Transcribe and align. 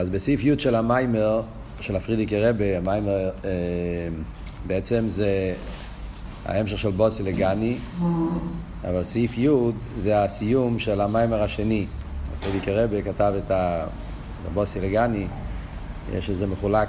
אז 0.00 0.10
בסעיף 0.10 0.44
י' 0.44 0.58
של 0.58 0.74
המיימר, 0.74 1.42
של 1.80 1.96
הפרידיקי 1.96 2.40
רבה, 2.40 2.76
המיימר 2.76 3.30
אה, 3.44 3.50
בעצם 4.66 5.04
זה 5.08 5.54
ההמשך 6.46 6.78
של 6.78 6.90
בוסי 6.90 7.22
לגני, 7.22 7.78
אבל 8.84 9.04
סעיף 9.04 9.38
י' 9.38 9.48
זה 9.96 10.24
הסיום 10.24 10.78
של 10.78 11.00
המיימר 11.00 11.42
השני. 11.42 11.86
הפרידיקי 12.38 12.72
רבה 12.72 13.02
כתב 13.02 13.34
את 13.46 13.52
הבוסי 14.46 14.80
לגני, 14.80 15.26
יש 16.12 16.30
איזה 16.30 16.46
מחולק 16.46 16.88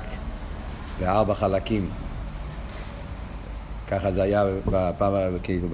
לארבע 1.01 1.33
חלקים. 1.33 1.89
ככה 3.87 4.11
זה 4.11 4.23
היה 4.23 4.45
בפעם, 4.65 5.13
כאילו, 5.43 5.67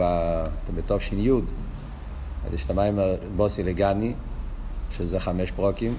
בתש"י. 0.75 1.29
אז 2.47 2.53
יש 2.53 2.65
את 2.65 2.69
המיימר 2.69 3.15
בוסי 3.35 3.63
לגני, 3.63 4.13
שזה 4.97 5.19
חמש 5.19 5.51
פרוקים. 5.51 5.93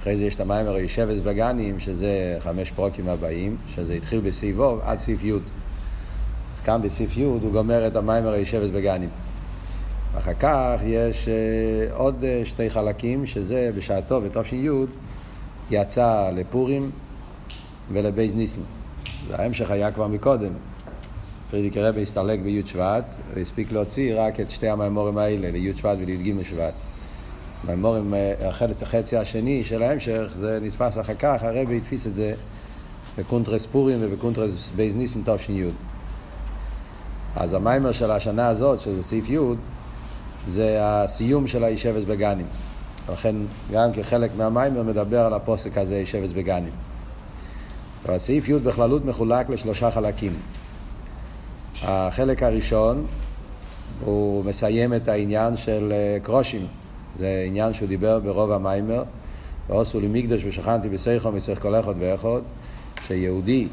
אחרי 0.00 0.16
זה 0.16 0.24
יש 0.24 0.34
את 0.34 0.40
המיימר 0.40 0.76
ישבס 0.76 1.16
בגנים, 1.24 1.80
שזה 1.80 2.36
חמש 2.40 2.70
פרוקים 2.70 3.08
הבאים, 3.08 3.56
שזה 3.74 3.94
התחיל 3.94 4.20
בסעיף 4.20 4.58
ו' 4.58 4.80
עד 4.82 4.98
סעיף 4.98 5.24
י'. 5.24 5.32
כאן 6.64 6.82
בסעיף 6.82 7.16
י' 7.16 7.22
הוא 7.22 7.52
גומר 7.52 7.86
את 7.86 7.96
המיימר 7.96 8.34
ישבס 8.34 8.70
בגנים. 8.70 9.08
אחר 10.18 10.34
כך 10.34 10.80
יש 10.84 11.28
uh, 11.28 11.92
עוד 11.92 12.14
uh, 12.22 12.48
שתי 12.48 12.70
חלקים, 12.70 13.26
שזה 13.26 13.70
בשעתו, 13.76 14.20
בתש"י, 14.20 14.68
יצא 15.70 16.30
לפורים 16.36 16.90
ולבייז 17.92 18.34
ניסן. 18.34 18.60
וההמשך 19.28 19.70
היה 19.70 19.92
כבר 19.92 20.08
מקודם. 20.08 20.52
פרידיקער 21.50 21.76
רבי 21.76 22.02
הסתלק 22.02 22.40
בי' 22.40 22.62
שבט, 22.66 23.14
והספיק 23.34 23.72
להוציא 23.72 24.14
רק 24.16 24.40
את 24.40 24.50
שתי 24.50 24.68
המאמרים 24.68 25.18
האלה, 25.18 25.50
לי' 25.50 25.76
שבט 25.76 25.96
ולי"ג 26.00 26.42
שבט. 26.42 26.74
מאמרים, 27.64 28.14
החצי, 28.48 28.84
החצי 28.84 29.16
השני 29.16 29.64
של 29.64 29.82
ההמשך, 29.82 30.32
זה 30.40 30.58
נדפס 30.62 30.98
אחר 30.98 31.14
כך, 31.14 31.42
הרבי 31.42 31.76
הדפיס 31.76 32.06
את 32.06 32.14
זה 32.14 32.34
בקונטרס 33.18 33.66
פורים 33.66 33.98
ובקונטרס 34.00 34.70
ב' 34.76 34.96
ניסן 34.96 35.20
תש"י. 35.24 35.64
אז 37.36 37.52
המאמר 37.52 37.92
של 37.92 38.10
השנה 38.10 38.48
הזאת, 38.48 38.80
שזה 38.80 39.02
סעיף 39.02 39.30
י', 39.30 39.38
זה 40.46 40.78
הסיום 40.80 41.46
של 41.46 41.64
היושבת 41.64 42.04
בגנים. 42.04 42.46
לכן 43.12 43.36
גם 43.72 43.92
כחלק 43.92 44.30
מהמאמר 44.36 44.82
מדבר 44.82 45.20
על 45.20 45.34
הפסוק 45.34 45.78
הזה, 45.78 45.96
יושבת 45.96 46.30
בגנים. 46.30 46.72
והסעיף 48.06 48.48
י' 48.48 48.58
בכללות 48.58 49.04
מחולק 49.04 49.48
לשלושה 49.48 49.90
חלקים. 49.90 50.32
החלק 51.82 52.42
הראשון 52.42 53.06
הוא 54.04 54.44
מסיים 54.44 54.94
את 54.94 55.08
העניין 55.08 55.56
של 55.56 55.92
קרושים. 56.22 56.66
זה 57.16 57.44
עניין 57.46 57.72
שהוא 57.72 57.88
דיבר 57.88 58.18
ברוב 58.18 58.50
המיימר. 58.50 59.02
ועשו 59.70 60.00
לי 60.00 60.08
מקדש 60.10 60.44
ושכנתי 60.44 60.88
בסייחו 60.88 61.32
מסייח 61.32 61.58
כל 61.58 61.74
אחד 61.74 61.94
ואחד, 61.98 62.40
שיהודי 63.06 63.68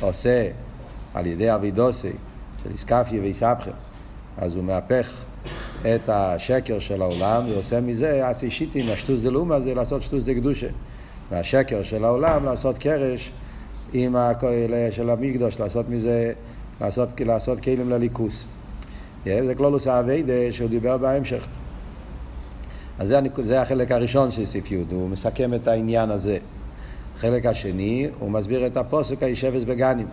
עושה 0.00 0.48
על 1.14 1.26
ידי 1.26 1.54
אבידוסי 1.54 2.12
של 2.62 2.70
איסקפיה 2.70 3.20
ואיסבכם, 3.22 3.70
אז 4.38 4.54
הוא 4.54 4.64
מהפך 4.64 5.24
את 5.80 6.08
השקר 6.08 6.78
של 6.78 7.02
העולם 7.02 7.44
ועושה 7.48 7.80
מזה 7.80 8.28
עצי 8.28 8.50
שיטין, 8.50 8.88
השטוס 8.88 9.20
דלומה 9.20 9.60
זה 9.60 9.74
לעשות 9.74 10.02
שטוס 10.02 10.24
דקדושה. 10.24 10.68
מהשקר 11.30 11.82
של 11.82 12.04
העולם 12.04 12.44
לעשות 12.44 12.78
קרש 12.78 13.32
עם 13.92 14.16
הכהל 14.16 14.90
של 14.90 15.10
המקדוש, 15.10 15.60
לעשות 15.60 15.88
מזה, 15.88 16.32
לעשות, 16.80 17.20
לעשות 17.20 17.60
כלים 17.60 17.90
לליכוס. 17.90 18.44
זה 19.24 19.54
כלולוס 19.56 19.86
האביידה 19.86 20.52
שהוא 20.52 20.68
דיבר 20.68 20.96
בהמשך. 20.96 21.46
אז 22.98 23.08
זה, 23.08 23.20
זה 23.36 23.62
החלק 23.62 23.92
הראשון 23.92 24.30
של 24.30 24.44
סעיף 24.44 24.70
י', 24.70 24.84
הוא 24.90 25.08
מסכם 25.08 25.54
את 25.54 25.68
העניין 25.68 26.10
הזה. 26.10 26.38
החלק 27.16 27.46
השני, 27.46 28.08
הוא 28.18 28.30
מסביר 28.30 28.66
את 28.66 28.76
הפוסק 28.76 29.22
הישבס 29.22 29.64
בגנים. 29.64 30.06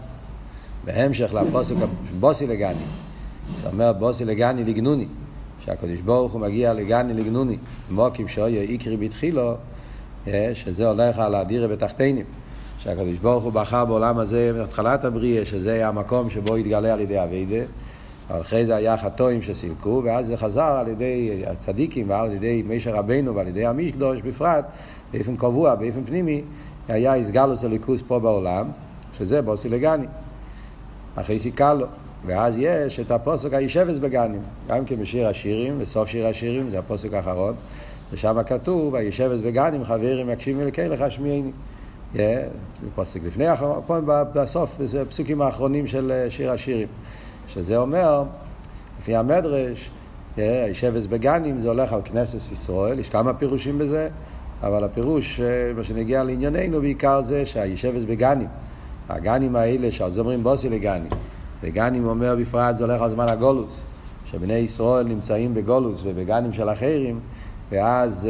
בהמשך 0.86 1.34
לפוסק 1.34 1.76
בוסי 2.20 2.48
לגני. 2.48 2.76
זה 3.62 3.70
אומר 3.70 3.94
בוסי 3.94 4.26
לגני 4.26 4.64
לגנוני. 4.64 5.08
שהקדוש 5.66 6.02
ברוך 6.02 6.32
הוא 6.34 6.42
מגיע 6.42 6.74
לגני 6.74 7.14
לגנוני. 7.14 7.58
מוקים 7.92 8.28
שאויה 8.28 8.62
איקרי 8.62 8.98
בתחילו, 8.98 9.56
שזה 10.54 10.88
הולך 10.88 11.20
על 11.20 11.36
הדירה 11.36 11.68
בתחתינים. 11.68 12.26
שהקדוש 12.80 13.18
ברוך 13.18 13.44
הוא 13.44 13.54
בחר 13.54 13.86
בעולם 13.86 14.18
הזה 14.18 14.52
מהתחלת 14.58 15.06
הבריאה, 15.06 15.46
שזה 15.46 15.88
המקום 15.88 16.30
שבו 16.30 16.58
יתגלה 16.58 16.94
על 16.94 17.00
ידי 17.00 17.24
אביידה. 17.24 17.66
אחרי 18.30 18.66
זה 18.66 18.76
היה 18.76 18.98
חטואים 18.98 19.42
שסילקו, 19.42 20.02
ואז 20.06 20.28
זה 20.28 20.38
חזר 20.38 20.62
על 20.62 20.88
ידי 20.88 21.44
הצדיקים 21.48 22.10
ועל 22.10 22.32
ידי 22.32 22.64
מישר 22.68 22.96
רבנו 22.96 23.36
ועל 23.36 23.48
ידי 23.48 23.66
המשקדוש 23.66 24.22
בפרט, 24.22 24.66
באופן 25.14 25.36
קבוע, 25.36 25.76
באופן 25.76 26.04
פנימי, 26.04 26.42
היה 26.88 27.14
איסגלוס 27.14 27.64
הליכוס 27.64 28.04
פה 28.08 28.20
בעולם, 28.20 28.68
שזה 29.18 29.42
בוסי 29.42 29.70
לגני. 29.70 30.06
אחרי 31.16 31.40
סיכלו. 31.40 31.86
ואז 32.26 32.56
יש 32.58 33.00
את 33.00 33.12
הפוסק 33.12 33.54
הישבס 33.54 33.98
בגנים, 33.98 34.42
גם 34.68 34.86
כן 34.86 34.96
בשיר 34.96 35.28
השירים, 35.28 35.80
בסוף 35.80 36.10
שיר 36.10 36.28
השירים, 36.28 36.70
זה 36.70 36.80
הפוסק 36.80 37.14
האחרון, 37.14 37.54
ושם 38.12 38.44
כתוב, 38.46 38.96
הישבס 38.96 39.40
בגנים, 39.40 39.86
חברים 39.86 40.30
יקשיבים 40.30 40.62
אלוקי 40.62 40.88
לך 40.88 41.12
שמיעיני. 41.12 41.52
Yeah, 42.14 42.18
פוסק 42.96 43.20
לפני 43.24 43.48
האחרון, 43.48 43.82
בסוף, 44.06 44.82
זה 44.86 45.02
הפסוקים 45.02 45.42
האחרונים 45.42 45.88
של 45.88 46.26
שיר 46.30 46.52
השירים. 46.52 46.88
שזה 47.48 47.78
אומר, 47.78 48.24
לפי 49.00 49.16
המדרש, 49.16 49.92
הישבס 50.38 51.06
בגנים 51.06 51.60
זה 51.60 51.68
הולך 51.68 51.94
על 51.94 52.02
כנסת 52.06 52.52
ישראל, 52.52 53.00
יש 53.00 53.10
כמה 53.10 53.34
פירושים 53.34 53.78
בזה, 53.78 54.10
אבל 54.64 54.84
הפירוש, 54.84 55.40
מה 55.76 55.84
שנגיע 55.84 56.24
לענייננו 56.24 56.82
בעיקר 56.82 57.22
זה 57.22 57.46
שהישבס 57.46 58.04
בגנים, 58.08 58.48
הגנים 59.10 59.56
האלה 59.56 59.92
שעל 59.92 60.12
אומרים 60.18 60.44
בוסי 60.44 60.70
לגנים, 60.70 61.12
וגנים 61.64 62.06
אומר 62.06 62.36
בפרט 62.36 62.78
זה 62.78 62.84
הולך 62.84 63.02
על 63.02 63.10
זמן 63.10 63.26
הגולוס, 63.30 63.84
שבני 64.26 64.54
ישראל 64.54 65.08
נמצאים 65.08 65.54
בגולוס 65.54 66.02
ובגנים 66.04 66.54
של 66.54 66.70
אחרים, 66.70 67.20
ואז 67.72 68.28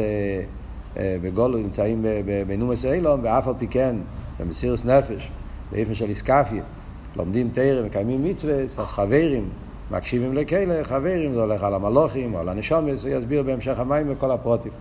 בגולוס 0.96 1.60
נמצאים 1.60 2.04
בנומס 2.46 2.84
אילום, 2.84 3.20
ואף 3.22 3.48
על 3.48 3.54
פי 3.58 3.66
כן, 3.66 3.96
במסירוס 4.40 4.84
נפש, 4.84 5.30
באיפן 5.72 5.94
של 5.94 6.08
איסקפיה. 6.08 6.62
לומדים 7.16 7.50
תרא, 7.52 7.82
מקיימים 7.82 8.24
מצווה, 8.24 8.54
אז 8.54 8.76
חברים, 8.76 9.48
מקשיבים 9.90 10.34
לכאלה, 10.34 10.84
חברים, 10.84 11.34
זה 11.34 11.40
הולך 11.40 11.62
על 11.62 11.74
המלוכים 11.74 12.34
או 12.34 12.38
על 12.38 12.48
הנשומס, 12.48 13.02
הוא 13.02 13.10
יסביר 13.10 13.42
בהמשך 13.42 13.78
המים 13.78 14.06
וכל 14.08 14.30
הפרוטים. 14.30 14.72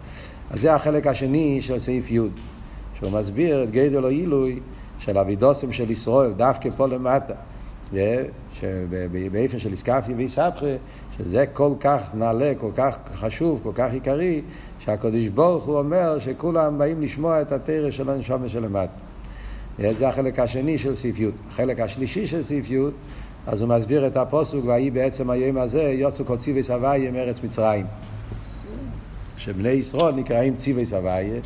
אז 0.50 0.62
זה 0.62 0.76
החלק 0.76 1.08
השני 1.08 1.62
של 1.62 1.80
סעיף 1.80 2.12
י', 2.12 2.20
שהוא 2.94 3.12
מסביר 3.12 3.64
את 3.64 3.72
גדל 3.72 4.04
או 4.04 4.10
עילוי 4.10 4.60
של 5.00 5.18
אבידוסם 5.18 5.72
של 5.72 5.92
ישראל, 5.92 6.32
דווקא 6.32 6.70
פה 6.78 6.88
למטה. 6.88 7.34
באופן 9.32 9.60
של 9.60 9.72
איסקפי 9.72 10.14
ואיסבכי, 10.14 10.76
שזה 11.18 11.46
כל 11.54 11.72
כך 11.80 12.16
נעלה, 12.16 12.54
כל 12.58 12.72
כך 12.76 12.98
חשוב, 13.16 13.60
כל 13.64 13.72
כך 13.76 13.94
עיקרי, 13.94 14.42
שהקדוש 14.80 15.30
ברוך 15.30 15.66
הוא 15.66 15.78
אומר 15.78 16.20
שכולם 16.20 16.78
באים 16.78 17.02
לשמוע 17.02 17.42
את 17.42 17.52
התרא 17.52 17.92
של 17.92 18.10
הנשומס 18.10 18.52
שלמטה. 18.52 18.94
זה 19.80 20.10
החלק 20.10 20.40
השני 20.40 20.78
של 20.78 20.96
סעיף 20.96 21.20
י'. 21.20 21.30
החלק 21.50 21.80
השלישי 21.80 22.28
של 22.28 22.44
סעיף 22.44 22.72
י', 22.72 22.80
אז 23.48 23.62
הוא 23.62 23.70
מסביר 23.70 24.08
את 24.08 24.18
הפוסוק, 24.18 24.66
ויהי 24.66 24.92
בעצם 24.92 25.30
היום 25.30 25.58
הזה, 25.58 25.84
יוצאו 25.84 26.26
כל 26.26 26.38
ציווי 26.38 26.64
סבייה 26.64 27.12
מארץ 27.12 27.44
מצרים. 27.44 27.86
שבני 29.38 29.70
ישראל 29.70 30.16
נקראים 30.16 30.56
ציווי 30.56 30.86
סבייה, 30.86 31.42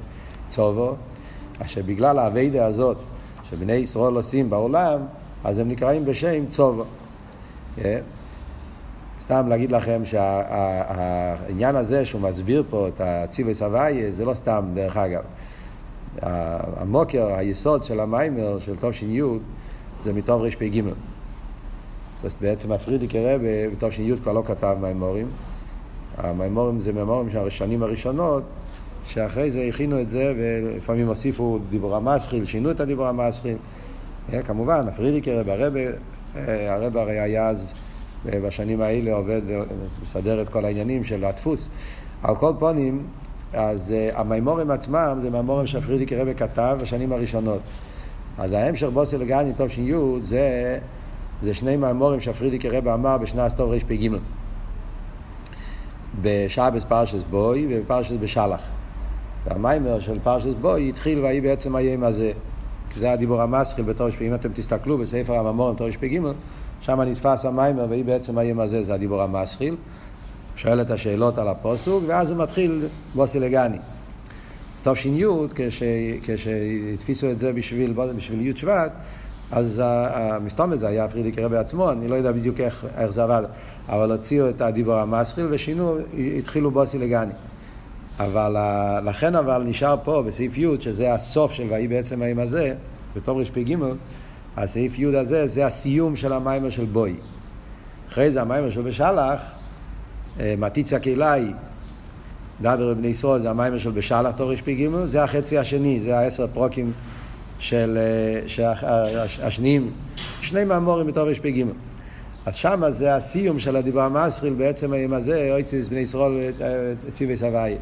צובו, 0.47 0.95
אשר 1.59 1.81
בגלל 1.85 2.19
האביידה 2.19 2.65
הזאת 2.65 2.97
שבני 3.43 3.73
ישראל 3.73 4.13
עושים 4.13 4.49
בעולם, 4.49 4.99
אז 5.43 5.59
הם 5.59 5.69
נקראים 5.69 6.05
בשם 6.05 6.45
צובו. 6.45 6.83
סתם 9.21 9.47
להגיד 9.47 9.71
לכם 9.71 10.05
שהעניין 10.05 11.75
הזה 11.75 12.05
שהוא 12.05 12.21
מסביר 12.21 12.63
פה 12.69 12.87
את 12.87 13.01
הציווי 13.03 13.55
סבייה, 13.55 14.11
זה 14.11 14.25
לא 14.25 14.33
סתם, 14.33 14.65
דרך 14.73 14.97
אגב. 14.97 15.21
המוקר, 16.21 17.33
היסוד 17.33 17.83
של 17.83 17.99
המיימר, 17.99 18.59
של 18.59 18.75
תש"י, 18.75 19.21
זה 20.03 20.13
מתום 20.13 20.41
רפ"ג. 20.41 20.81
זאת 22.23 22.41
בעצם 22.41 22.71
הפרידיקי 22.71 23.19
רבה 23.19 23.69
בתש"י 23.71 24.11
כבר 24.23 24.33
לא 24.33 24.43
כתב 24.45 24.77
מיימורים. 24.81 25.27
המיימורים 26.17 26.79
זה 26.79 26.93
מיימורים 26.93 27.29
של 27.29 27.47
השנים 27.47 27.83
הראשונות, 27.83 28.43
שאחרי 29.05 29.51
זה 29.51 29.61
הכינו 29.69 30.01
את 30.01 30.09
זה, 30.09 30.33
ולפעמים 30.37 31.07
הוסיפו 31.07 31.59
דיבור 31.69 31.95
המסחיל, 31.95 32.45
שינו 32.45 32.71
את 32.71 32.79
הדיבור 32.79 33.07
המסחיל. 33.07 33.57
כמובן, 34.45 34.87
הפרידיקי 34.87 35.31
רבה, 35.31 35.53
הרבה, 35.53 35.79
הרבה 36.69 37.01
הרי 37.01 37.19
היה 37.19 37.47
אז, 37.47 37.73
בשנים 38.25 38.81
האלה 38.81 39.13
עובד, 39.13 39.41
מסדר 40.03 40.41
את 40.41 40.49
כל 40.49 40.65
העניינים 40.65 41.03
של 41.03 41.25
הדפוס. 41.25 41.69
על 42.23 42.35
כל 42.35 42.53
פונים, 42.59 43.03
אז 43.53 43.93
uh, 44.13 44.19
המימורים 44.19 44.71
עצמם 44.71 45.17
זה 45.21 45.29
מימורים 45.29 45.67
שהפרידיקי 45.67 46.15
רבי 46.15 46.35
כתב 46.35 46.77
בשנים 46.81 47.11
הראשונות. 47.11 47.61
אז 48.37 48.53
ההמשך 48.53 48.87
בוסי 48.87 49.17
לגני 49.17 49.53
טוב 49.53 49.69
ש"י 49.69 49.93
זה, 50.21 50.79
זה 51.41 51.53
שני 51.53 51.77
מאמרים 51.77 52.21
שהפרידיקער 52.21 52.69
רבי 52.69 52.91
אמר 52.91 53.17
בשנת 53.17 53.57
תרפ"ג. 53.57 54.09
בשבת 56.21 56.83
פרשת 56.83 57.23
בא 57.29 57.67
ובפרשת 57.69 58.15
בשלח. 58.19 58.61
והמאמר 59.45 59.99
של 59.99 60.19
פרשת 60.23 60.53
בא 60.61 60.89
התחיל 60.89 61.19
ויהי 61.19 61.41
בעצם 61.41 61.75
היום 61.75 62.03
הזה. 62.03 62.31
כי 62.89 62.99
זה 62.99 63.11
הדיבור 63.11 63.41
המתחיל 63.41 63.85
בתרפ"ג, 63.85 64.23
אם 64.23 64.33
אתם 64.33 64.49
תסתכלו 64.53 64.97
בספר 64.97 65.33
המאמרים 65.33 65.75
תרפ"ג, 65.75 66.19
שם 66.81 67.01
נדפס 67.01 67.45
המאמר 67.45 67.85
ויהי 67.89 68.03
בעצם 68.03 68.37
היום 68.37 68.59
הזה, 68.59 68.83
זה 68.83 68.93
הדיבור 68.93 69.21
המתחיל. 69.21 69.75
שואל 70.61 70.81
את 70.81 70.91
השאלות 70.91 71.37
על 71.37 71.47
הפסוק, 71.47 72.03
ואז 72.07 72.31
הוא 72.31 72.43
מתחיל 72.43 72.81
באתי 73.15 73.39
לגני. 73.39 73.77
תש"י, 74.83 76.19
כשהדפיסו 76.23 77.31
את 77.31 77.39
זה 77.39 77.53
בשביל, 77.53 77.93
בשביל 77.93 78.47
י' 78.47 78.55
שבט, 78.55 78.91
אז 79.51 79.83
מסתמא 80.41 80.75
זה 80.75 80.87
היה 80.87 81.09
פרידיקער 81.09 81.39
רבי 81.39 81.57
עצמו, 81.57 81.91
אני 81.91 82.07
לא 82.07 82.15
יודע 82.15 82.31
בדיוק 82.31 82.59
איך, 82.59 82.85
איך 82.97 83.11
זה 83.11 83.23
עבד, 83.23 83.43
אבל 83.89 84.11
הוציאו 84.11 84.49
את 84.49 84.61
הדיבור 84.61 84.93
המתחיל 84.93 85.47
ושינו, 85.51 85.97
התחילו 86.37 86.71
באתי 86.71 86.97
לגני. 86.97 87.33
אבל 88.19 88.55
לכן 89.03 89.35
אבל 89.35 89.63
נשאר 89.63 89.95
פה 90.03 90.23
בסעיף 90.27 90.57
י', 90.57 90.67
שזה 90.79 91.13
הסוף 91.13 91.51
של 91.51 91.63
ויהי 91.69 91.87
בעצם 91.87 92.21
היום 92.21 92.39
הזה, 92.39 92.73
בתרפ"ג, 93.15 93.75
הסעיף 94.57 94.99
י' 94.99 95.17
הזה 95.17 95.47
זה 95.47 95.65
הסיום 95.65 96.15
של 96.15 96.33
המאמר 96.33 96.69
של 96.69 96.85
בא. 96.85 97.15
אחרי 98.09 98.31
זה 98.31 98.41
המאמר 98.41 98.69
של 98.69 98.81
בשלח, 98.81 99.51
מה 100.57 100.69
תצעק 100.69 100.99
אלי, 100.99 101.45
דבר 102.61 102.80
אל 102.80 102.93
בני 102.93 103.07
ישראל, 103.07 103.41
זה 103.41 103.49
המאמר 103.49 103.77
של 103.77 103.91
בשלח 103.91 104.31
תרפ"ג, 104.31 104.87
זה 105.05 105.23
החצי 105.23 105.57
השני, 105.57 106.01
זה 106.01 106.19
העשר 106.19 106.47
פרקים 106.47 106.91
של, 107.59 107.97
אה, 107.97 109.25
השניים, 109.43 109.91
שני 110.41 110.63
מאמורים 110.63 111.07
בתור 111.07 111.29
רפ"ג. 111.29 111.63
אז 112.45 112.55
שמה 112.55 112.91
זה 112.91 113.15
הסיום 113.15 113.59
של 113.59 113.75
הדיבר 113.75 114.01
המסריל 114.01 114.53
בעצם 114.53 114.93
היום 114.93 115.13
הזה, 115.13 115.47
אויציס 115.51 115.87
בני 115.87 115.99
ישראל 115.99 116.31
אה, 116.61 116.93
ציווי 117.11 117.37
סבי. 117.37 117.75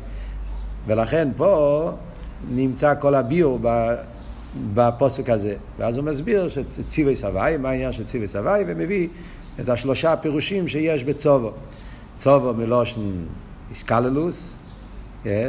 ולכן 0.87 1.27
פה 1.37 1.91
נמצא 2.49 2.93
כל 2.99 3.15
הביור 3.15 3.59
בפוסק 4.73 5.29
הזה. 5.29 5.55
ואז 5.79 5.97
הוא 5.97 6.05
מסביר 6.05 6.47
שציווי 6.49 7.15
סבי, 7.15 7.57
מה 7.59 7.69
העניין 7.69 7.91
של 7.91 8.03
ציווי 8.03 8.27
סבי, 8.27 8.63
ומביא 8.67 9.07
את 9.59 9.69
השלושה 9.69 10.15
פירושים 10.15 10.67
שיש 10.67 11.03
בצובו. 11.03 11.51
צובו 12.17 12.53
מלושן 12.53 13.01
איסקללוס, 13.69 14.55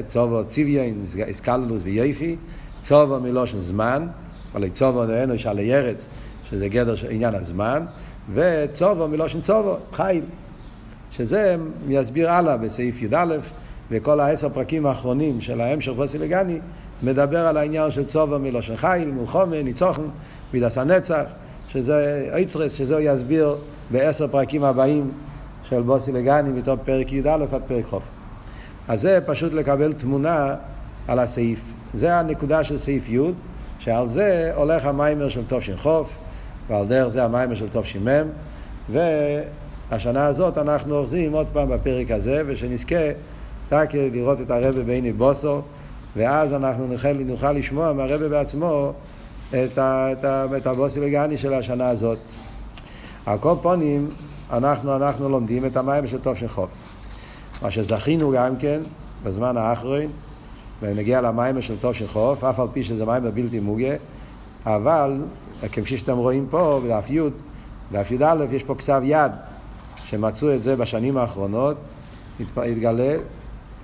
צובו 0.06 0.44
ציוויין 0.44 1.04
איסקללוס 1.26 1.80
ויופי, 1.84 2.36
צובו 2.80 3.20
מלושן 3.20 3.60
זמן, 3.60 4.06
אבל 4.54 4.68
צובו 4.68 5.04
נראינו 5.04 5.38
שעלי 5.38 5.62
ירץ, 5.62 6.08
שזה 6.44 6.68
גדר 6.68 6.96
של 6.96 7.10
עניין 7.10 7.34
הזמן, 7.34 7.84
וצובו 8.34 9.08
מלושן 9.08 9.40
צובו, 9.40 9.76
חיל, 9.92 10.24
שזה 11.10 11.56
יסביר 11.88 12.30
הלאה 12.30 12.56
בסעיף 12.56 13.02
י"א. 13.02 13.36
וכל 13.90 14.20
העשר 14.20 14.48
פרקים 14.48 14.86
האחרונים 14.86 15.40
של 15.40 15.60
ההמשך 15.60 15.92
לגני 16.20 16.58
מדבר 17.02 17.46
על 17.46 17.56
העניין 17.56 17.90
של 17.90 18.04
צובו 18.04 18.38
מלושן 18.38 18.76
חיל, 18.76 19.10
מלחומה, 19.10 19.62
ניצוחן, 19.62 20.02
מידס 20.52 20.78
הנצח, 20.78 21.24
שזה 21.68 22.28
איצרס, 22.34 22.72
שזה 22.72 23.00
יסביר 23.00 23.56
בעשר 23.90 24.26
פרקים 24.28 24.64
הבאים 24.64 25.10
של 25.68 25.82
בוסי 25.82 26.12
לגני 26.12 26.50
מתוך 26.50 26.80
פרק 26.84 27.12
י"א 27.12 27.30
עד 27.52 27.62
פרק 27.66 27.84
חוף. 27.84 28.02
אז 28.88 29.00
זה 29.00 29.18
פשוט 29.26 29.52
לקבל 29.52 29.92
תמונה 29.92 30.54
על 31.08 31.18
הסעיף. 31.18 31.72
זה 31.94 32.16
הנקודה 32.16 32.64
של 32.64 32.78
סעיף 32.78 33.08
י', 33.08 33.18
שעל 33.78 34.08
זה 34.08 34.52
הולך 34.54 34.86
המיימר 34.86 35.28
של 35.28 35.76
חוף, 35.76 36.18
ועל 36.68 36.86
דרך 36.86 37.08
זה 37.08 37.24
המיימר 37.24 37.54
של 37.54 37.68
תושין 37.68 38.08
מ', 38.08 38.28
והשנה 38.92 40.26
הזאת 40.26 40.58
אנחנו 40.58 40.98
אוחזים 40.98 41.32
עוד 41.32 41.46
פעם 41.52 41.68
בפרק 41.68 42.10
הזה, 42.10 42.42
ושנזכה 42.46 43.10
תקר 43.68 44.08
לראות 44.12 44.40
את 44.40 44.50
הרבה 44.50 44.82
בעיני 44.82 45.12
בוסו, 45.12 45.62
ואז 46.16 46.52
אנחנו 46.52 46.86
נוכל, 46.86 47.12
נוכל 47.12 47.52
לשמוע 47.52 47.92
מהרבה 47.92 48.28
בעצמו 48.28 48.92
את, 49.50 49.78
ה, 49.78 50.12
את, 50.12 50.24
ה, 50.24 50.46
את 50.56 50.66
הבוסי 50.66 51.00
לגני 51.00 51.38
של 51.38 51.54
השנה 51.54 51.88
הזאת. 51.88 52.18
על 53.26 53.38
כל 53.38 53.54
פונים, 53.62 54.08
אנחנו, 54.52 54.96
אנחנו 54.96 55.28
לומדים 55.28 55.64
את 55.64 55.76
המים 55.76 56.06
של 56.06 56.18
טוב 56.18 56.36
של 56.36 56.48
חוף. 56.48 56.70
מה 57.62 57.70
שזכינו 57.70 58.30
גם 58.30 58.56
כן 58.56 58.80
בזמן 59.22 59.56
האחרון, 59.56 60.06
ונגיע 60.82 61.20
למים 61.20 61.62
של 61.62 61.76
טוב 61.76 61.92
של 61.92 62.06
חוף, 62.06 62.44
אף 62.44 62.60
על 62.60 62.68
פי 62.72 62.84
שזה 62.84 63.06
מים 63.06 63.22
בלתי 63.34 63.60
מוגה, 63.60 63.94
אבל 64.66 65.22
כפי 65.72 65.98
שאתם 65.98 66.16
רואים 66.16 66.46
פה, 66.50 66.80
בדף 66.84 67.10
י', 67.10 67.20
בדף 67.92 68.10
י"א, 68.10 68.44
יש 68.52 68.64
פה 68.64 68.74
כסב 68.74 69.00
יד, 69.04 69.32
שמצאו 70.04 70.54
את 70.54 70.62
זה 70.62 70.76
בשנים 70.76 71.16
האחרונות, 71.16 71.76
התגלה 72.56 73.16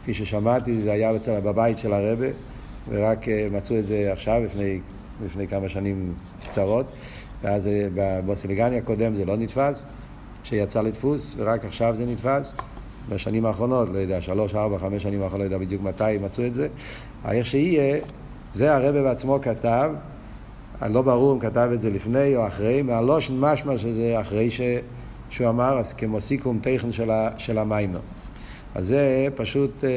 כפי 0.02 0.14
ששמעתי, 0.14 0.82
זה 0.82 0.92
היה 0.92 1.12
בצל, 1.12 1.40
בבית 1.40 1.78
של 1.78 1.92
הרבה, 1.92 2.26
ורק 2.88 3.28
אה, 3.28 3.48
מצאו 3.50 3.78
את 3.78 3.86
זה 3.86 4.12
עכשיו, 4.12 4.40
לפני, 4.44 4.80
לפני 5.24 5.48
כמה 5.48 5.68
שנים 5.68 6.14
קצרות, 6.48 6.86
ואז 7.42 7.66
אה, 7.66 7.86
בבוסילגני 7.94 8.78
הקודם 8.78 9.14
זה 9.14 9.24
לא 9.24 9.36
נתפס, 9.36 9.84
שיצא 10.44 10.80
לדפוס, 10.80 11.34
ורק 11.38 11.64
עכשיו 11.64 11.94
זה 11.96 12.06
נתפס. 12.06 12.54
בשנים 13.08 13.46
האחרונות, 13.46 13.88
לא 13.92 13.98
יודע, 13.98 14.20
שלוש, 14.20 14.54
ארבע, 14.54 14.78
חמש 14.78 15.02
שנים 15.02 15.22
האחרונות, 15.22 15.50
לא 15.50 15.54
יודע 15.54 15.58
בדיוק 15.58 15.82
מתי 15.82 16.18
מצאו 16.22 16.46
את 16.46 16.54
זה. 16.54 16.68
איך 17.30 17.46
שיהיה, 17.46 17.98
זה 18.52 18.76
הרבה 18.76 19.02
בעצמו 19.02 19.38
כתב, 19.42 19.90
לא 20.82 21.02
ברור 21.02 21.34
אם 21.34 21.38
כתב 21.38 21.70
את 21.74 21.80
זה 21.80 21.90
לפני 21.90 22.36
או 22.36 22.46
אחרי, 22.46 22.82
מהלושן 22.82 23.34
משמע 23.40 23.78
שזה 23.78 24.20
אחרי 24.20 24.50
ש... 24.50 24.60
שהוא 25.30 25.48
אמר, 25.48 25.78
אז 25.78 25.92
כמו 25.92 26.20
סיכום 26.20 26.58
טכן 26.58 26.92
של, 26.92 27.10
ה... 27.10 27.30
של 27.38 27.58
המיימר. 27.58 28.00
אז 28.74 28.86
זה 28.86 29.28
פשוט 29.34 29.84
אה, 29.84 29.90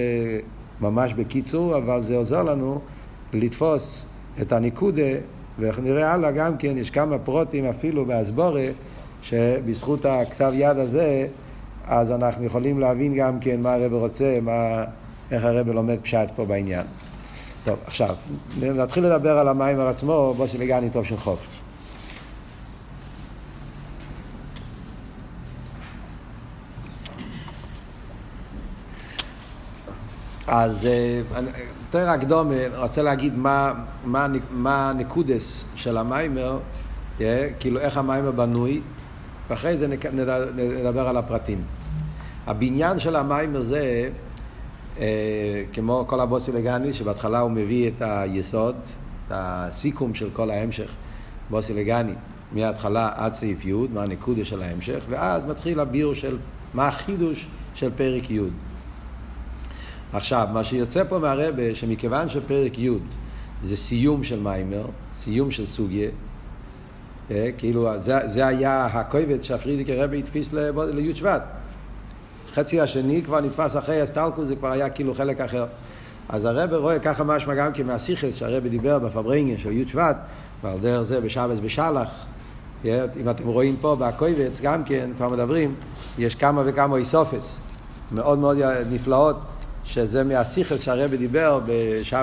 ממש 0.81 1.13
בקיצור, 1.13 1.77
אבל 1.77 2.01
זה 2.01 2.17
עוזר 2.17 2.43
לנו 2.43 2.79
לתפוס 3.33 4.05
את 4.41 4.51
הניקודה, 4.51 5.11
ואיך 5.59 5.79
נראה 5.79 6.13
הלאה 6.13 6.31
גם 6.31 6.57
כן, 6.57 6.77
יש 6.77 6.89
כמה 6.89 7.17
פרוטים 7.17 7.65
אפילו 7.65 8.05
באסבורה, 8.05 8.65
שבזכות 9.21 10.05
הכסב 10.05 10.51
יד 10.53 10.77
הזה, 10.77 11.27
אז 11.85 12.11
אנחנו 12.11 12.45
יכולים 12.45 12.79
להבין 12.79 13.15
גם 13.15 13.39
כן 13.39 13.61
מה 13.61 13.73
הרב 13.73 13.93
רוצה, 13.93 14.39
מה, 14.41 14.83
איך 15.31 15.45
הרב 15.45 15.67
לומד 15.67 15.97
פשט 16.01 16.29
פה 16.35 16.45
בעניין. 16.45 16.85
טוב, 17.63 17.79
עכשיו, 17.85 18.15
נתחיל 18.61 19.05
לדבר 19.05 19.37
על 19.37 19.47
המים 19.47 19.79
עצמו, 19.79 20.33
בוסי 20.37 20.57
לגני 20.57 20.89
טוב 20.89 21.05
של 21.05 21.17
חוף. 21.17 21.47
אז 30.47 30.85
אה, 30.85 31.21
יותר 31.85 32.09
הקדום, 32.09 32.51
רוצה 32.75 33.01
להגיד 33.01 33.37
מה, 33.37 33.73
מה, 34.05 34.27
מה 34.51 34.89
הנקודס 34.89 35.65
של 35.75 35.97
המיימר, 35.97 36.59
yeah, 37.19 37.21
כאילו 37.59 37.79
איך 37.79 37.97
המיימר 37.97 38.31
בנוי, 38.31 38.81
ואחרי 39.49 39.77
זה 39.77 39.87
נדבר 40.55 41.07
על 41.07 41.17
הפרטים. 41.17 41.61
הבניין 42.47 42.99
של 42.99 43.15
המיימר 43.15 43.61
זה, 43.61 44.09
אה, 44.99 45.63
כמו 45.73 46.05
כל 46.07 46.19
הבוסי 46.19 46.51
לגני, 46.51 46.93
שבהתחלה 46.93 47.39
הוא 47.39 47.51
מביא 47.51 47.87
את 47.87 48.01
היסוד, 48.01 48.75
את 49.27 49.31
הסיכום 49.31 50.13
של 50.13 50.29
כל 50.33 50.51
ההמשך, 50.51 50.91
בוסי 51.49 51.73
לגני, 51.73 52.13
מההתחלה 52.51 53.11
עד 53.15 53.33
סעיף 53.33 53.65
י', 53.65 53.73
מה 53.93 54.03
הנקודס 54.03 54.47
של 54.47 54.61
ההמשך, 54.61 55.03
ואז 55.09 55.45
מתחיל 55.45 55.79
הביור 55.79 56.13
של 56.13 56.37
מה 56.73 56.87
החידוש 56.87 57.47
של 57.75 57.91
פרק 57.97 58.31
י'. 58.31 58.41
עכשיו, 60.13 60.47
מה 60.53 60.63
שיוצא 60.63 61.03
פה 61.03 61.19
מהרבה, 61.19 61.75
שמכיוון 61.75 62.29
שפרק 62.29 62.79
י' 62.79 62.89
זה 63.61 63.77
סיום 63.77 64.23
של 64.23 64.39
מיימר, 64.39 64.85
סיום 65.13 65.51
של 65.51 65.65
סוגיה, 65.65 66.09
כאילו 67.57 67.89
זה, 67.97 68.47
היה 68.47 68.85
הקויבץ 68.85 69.43
שהפרידיקי 69.43 69.95
רבי 69.95 70.19
התפיס 70.19 70.53
לי' 70.53 71.15
שבט. 71.15 71.43
חצי 72.53 72.81
השני 72.81 73.21
כבר 73.25 73.41
נתפס 73.41 73.77
אחרי 73.77 74.01
הסטלקוס, 74.01 74.47
זה 74.47 74.55
כבר 74.55 74.71
היה 74.71 74.89
כאילו 74.89 75.13
חלק 75.13 75.41
אחר. 75.41 75.65
אז 76.29 76.45
הרב 76.45 76.73
רואה 76.73 76.99
ככה 76.99 77.23
משמע 77.23 77.55
גם 77.55 77.73
כן 77.73 77.85
מהסיכס 77.85 78.35
שהרב 78.35 78.67
דיבר 78.67 78.99
בפברנגן 78.99 79.57
של 79.57 79.71
י' 79.71 79.87
שבט, 79.87 80.17
ועל 80.63 80.79
דרך 80.79 81.01
זה 81.01 81.21
בשבס 81.21 81.57
בשלח. 81.63 82.25
אה, 82.85 83.05
אם 83.21 83.29
אתם 83.29 83.47
רואים 83.47 83.75
פה 83.81 83.95
בקויבץ 83.99 84.61
גם 84.61 84.83
כן, 84.83 85.09
כבר 85.17 85.29
מדברים, 85.29 85.75
יש 86.17 86.35
כמה 86.35 86.61
וכמה 86.65 86.97
איסופס 86.97 87.59
מאוד 88.11 88.39
מאוד 88.39 88.57
נפלאות 88.91 89.39
שזה 89.83 90.23
מהסיכס 90.23 90.81
שהרבי 90.81 91.17
דיבר 91.17 91.59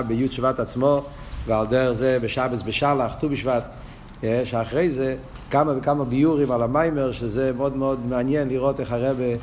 בי' 0.07 0.27
שבט 0.31 0.59
עצמו, 0.59 1.03
ועל 1.47 1.65
דרך 1.67 1.91
זה 1.91 2.17
בשבס 2.21 2.61
בשלח, 2.61 3.15
ט"ו 3.19 3.29
בשבט, 3.29 3.63
אה, 3.63 3.84
שאחרי 4.21 4.91
זה 4.91 5.15
כמה 5.51 5.73
וכמה 5.77 6.05
ביורים 6.05 6.51
על 6.51 6.61
המיימר, 6.61 7.11
שזה 7.11 7.51
מאוד 7.57 7.77
מאוד 7.77 7.99
מעניין 8.09 8.49
לראות 8.49 8.79
איך 8.79 8.91
הרבי, 8.91 9.35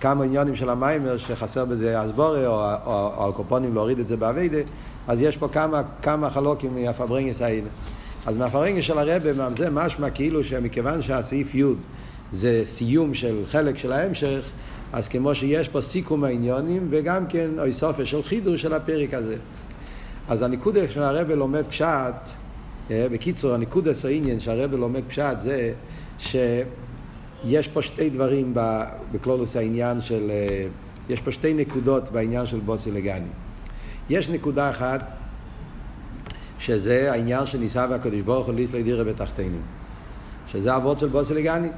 כמה 0.00 0.24
עניונים 0.24 0.56
של 0.56 0.70
המיימר, 0.70 1.16
שחסר 1.16 1.64
בזה 1.64 2.04
אסבורי, 2.04 2.46
או, 2.46 2.52
או, 2.52 2.74
או, 2.86 3.10
או 3.16 3.24
על 3.24 3.32
קופונים 3.32 3.74
להוריד 3.74 3.98
את 3.98 4.08
זה 4.08 4.16
באביידה, 4.16 4.58
אז 5.08 5.20
יש 5.20 5.36
פה 5.36 5.48
כמה, 5.48 5.82
כמה 6.02 6.30
חלוקים 6.30 6.74
מהפברנגס 6.74 7.42
האלה. 7.42 7.68
אז 8.26 8.36
מהפברנגס 8.36 8.84
של 8.84 8.98
הרבי, 8.98 9.32
זה 9.32 9.70
משמע 9.70 10.10
כאילו 10.10 10.44
שמכיוון 10.44 11.02
שהסעיף 11.02 11.54
י' 11.54 11.64
זה 12.32 12.62
סיום 12.64 13.14
של 13.14 13.42
חלק 13.50 13.78
של 13.78 13.92
ההמשך, 13.92 14.44
אז 14.92 15.08
כמו 15.08 15.34
שיש 15.34 15.68
פה 15.68 15.80
סיכום 15.80 16.24
העניונים, 16.24 16.86
וגם 16.90 17.26
כן 17.26 17.50
אוי 17.58 17.72
סופר 17.72 18.04
של 18.04 18.22
חידוש 18.22 18.62
של 18.62 18.74
הפרק 18.74 19.14
הזה. 19.14 19.36
אז 20.28 20.42
הניקודה 20.42 20.80
שהרבא 20.90 21.34
לומד 21.34 21.64
פשט, 21.68 21.84
אה, 21.84 22.10
בקיצור, 22.90 23.54
הניקודה 23.54 23.90
העניין 24.04 24.40
שהרבא 24.40 24.76
לומד 24.76 25.02
פשט 25.08 25.40
זה 25.40 25.72
שיש 26.18 27.68
פה 27.72 27.82
שתי 27.82 28.10
דברים 28.10 28.54
בקלולוס 29.12 29.56
העניין 29.56 30.00
של, 30.00 30.30
אה, 30.30 30.66
יש 31.08 31.20
פה 31.20 31.32
שתי 31.32 31.54
נקודות 31.54 32.10
בעניין 32.10 32.46
של 32.46 32.60
בוסי 32.60 32.90
לגני. 32.90 33.28
יש 34.10 34.28
נקודה 34.28 34.70
אחת 34.70 35.10
שזה 36.58 37.12
העניין 37.12 37.46
שניסה 37.46 37.86
והקדוש 37.90 38.20
ברוך 38.20 38.46
הוא 38.46 38.54
ליסלו 38.54 38.82
דירה 38.82 39.04
בתחתינים. 39.04 39.62
שזה 40.52 40.76
אבות 40.76 40.98
של 40.98 41.08
בוסי 41.08 41.34
לגני. 41.34 41.68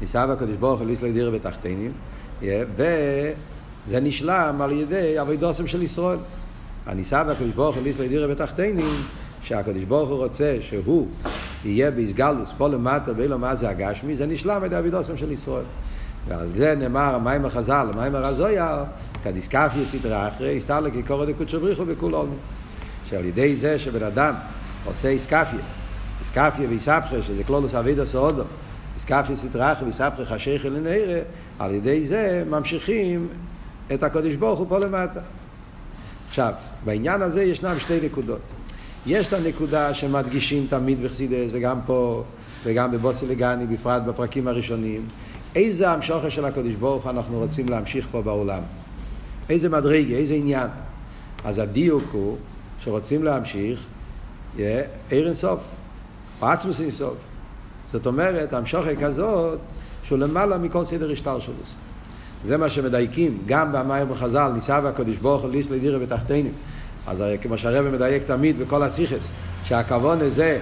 ניסה 0.00 0.24
והקדוש 0.28 0.56
ברוך 0.56 0.80
הוא 0.80 0.86
ליסלו 0.86 1.12
דירה 1.12 1.30
בתחתינים. 1.30 1.92
וזה 2.40 4.00
נשלם 4.00 4.58
על 4.60 4.72
ידי 4.72 5.20
אבידוסם 5.20 5.66
של 5.66 5.82
ישראל. 5.82 6.18
הניסה 6.86 7.22
והקדוש 7.26 7.50
ברוך 7.50 7.76
הוא 7.76 7.84
ליסלו 7.84 8.08
דירה 8.08 8.28
בתחתינים, 8.28 8.94
שהקדוש 9.46 9.84
ברוך 9.84 10.08
הוא 10.08 10.18
רוצה 10.18 10.56
שהוא 10.60 11.06
יהיה 11.64 11.90
באיסגלוס 11.90 12.52
פה 12.58 12.68
למטה 12.68 13.12
ואילו 13.16 13.38
מה 13.38 13.56
זה 13.56 13.68
הגשמי, 13.68 14.16
זה 14.16 14.26
נשלם 14.26 14.56
על 14.56 14.64
ידי 14.64 14.78
אבידוסם 14.78 15.16
של 15.16 15.32
ישראל. 15.32 15.64
ועל 16.28 16.48
זה 16.56 16.74
נאמר 16.74 17.14
המים 17.14 17.44
החז"ל, 17.44 17.86
המים 17.94 18.14
הרזויה, 18.14 18.84
כדיסקפיה 19.24 19.84
סדרה 19.84 20.28
אחרי, 20.28 20.56
הסתר 20.56 20.90
כקורא 20.90 21.24
דקודשו 21.24 21.60
בריחו 21.60 21.84
בכול 21.84 22.14
עולמי. 22.14 22.34
שעל 23.10 23.24
ידי 23.24 23.56
זה 23.56 23.78
שבן 23.78 24.02
אדם 24.02 24.34
עושה 24.84 25.08
איסקפיה, 25.08 25.60
איסקפיה 26.20 26.68
ואיסבכה, 26.68 27.22
שזה 27.22 27.44
כלולוס 27.44 27.74
אבידו 27.74 28.06
סעודו, 28.06 28.42
איסקפיה 28.94 29.36
סטראחה 29.36 29.84
ואיסבכה 29.84 30.24
חשיכה 30.24 30.68
לנערה, 30.68 31.20
על 31.58 31.74
ידי 31.74 32.06
זה 32.06 32.44
ממשיכים 32.50 33.28
את 33.94 34.02
הקודש 34.02 34.34
ברוך 34.34 34.58
הוא 34.58 34.66
פה 34.68 34.78
למטה. 34.78 35.20
עכשיו, 36.28 36.52
בעניין 36.84 37.22
הזה 37.22 37.42
ישנם 37.42 37.74
שתי 37.78 37.98
נקודות. 38.04 38.40
יש 39.06 39.28
את 39.28 39.32
הנקודה 39.32 39.94
שמדגישים 39.94 40.66
תמיד 40.70 41.02
בחסידס, 41.02 41.50
וגם 41.52 41.78
פה, 41.86 42.22
וגם 42.64 42.92
בבוסי 42.92 43.26
לגני, 43.26 43.66
בפרט 43.66 44.02
בפרקים 44.02 44.48
הראשונים, 44.48 45.08
איזה 45.54 45.90
המשוכר 45.90 46.28
של 46.28 46.44
הקודש 46.44 46.74
ברוך 46.74 47.06
אנחנו 47.06 47.38
רוצים 47.38 47.68
להמשיך 47.68 48.06
פה 48.10 48.22
בעולם. 48.22 48.62
איזה 49.50 49.68
מדרגה, 49.68 50.16
איזה 50.16 50.34
עניין. 50.34 50.68
אז 51.44 51.58
הדיוק 51.58 52.04
הוא 52.12 52.36
שרוצים 52.84 53.24
להמשיך, 53.24 53.80
יהיה 54.56 54.82
עיר 55.10 55.26
אינסוף, 55.26 55.60
או 56.42 56.46
עצמוס 56.46 56.80
אינסוף. 56.80 57.16
זאת 57.92 58.06
אומרת, 58.06 58.52
המשוכר 58.52 58.96
כזאת, 58.96 59.58
שהוא 60.02 60.18
למעלה 60.18 60.58
מכל 60.58 60.84
סדר 60.84 61.12
השטר 61.12 61.40
שלו. 61.40 61.54
זה 62.44 62.56
מה 62.56 62.70
שמדייקים, 62.70 63.38
גם 63.46 63.72
במים 63.72 64.08
בחז"ל, 64.08 64.50
ניסה 64.54 64.80
והקדוש 64.82 65.16
ברוך 65.16 65.42
הוא 65.42 65.50
ליס 65.50 65.70
לדירה 65.70 65.98
בתחתינים. 65.98 66.52
אז 67.06 67.22
כמו 67.42 67.58
שהרבא 67.58 67.90
מדייק 67.90 68.22
תמיד 68.22 68.58
בכל 68.58 68.82
הסיכס, 68.82 69.28
שהכוון 69.64 70.18
הזה, 70.20 70.58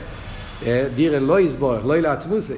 דירה 0.95 1.19
לא 1.19 1.41
יסבור, 1.41 1.75
לא 1.85 1.97
ילה 1.97 2.13
עצמוסי. 2.13 2.55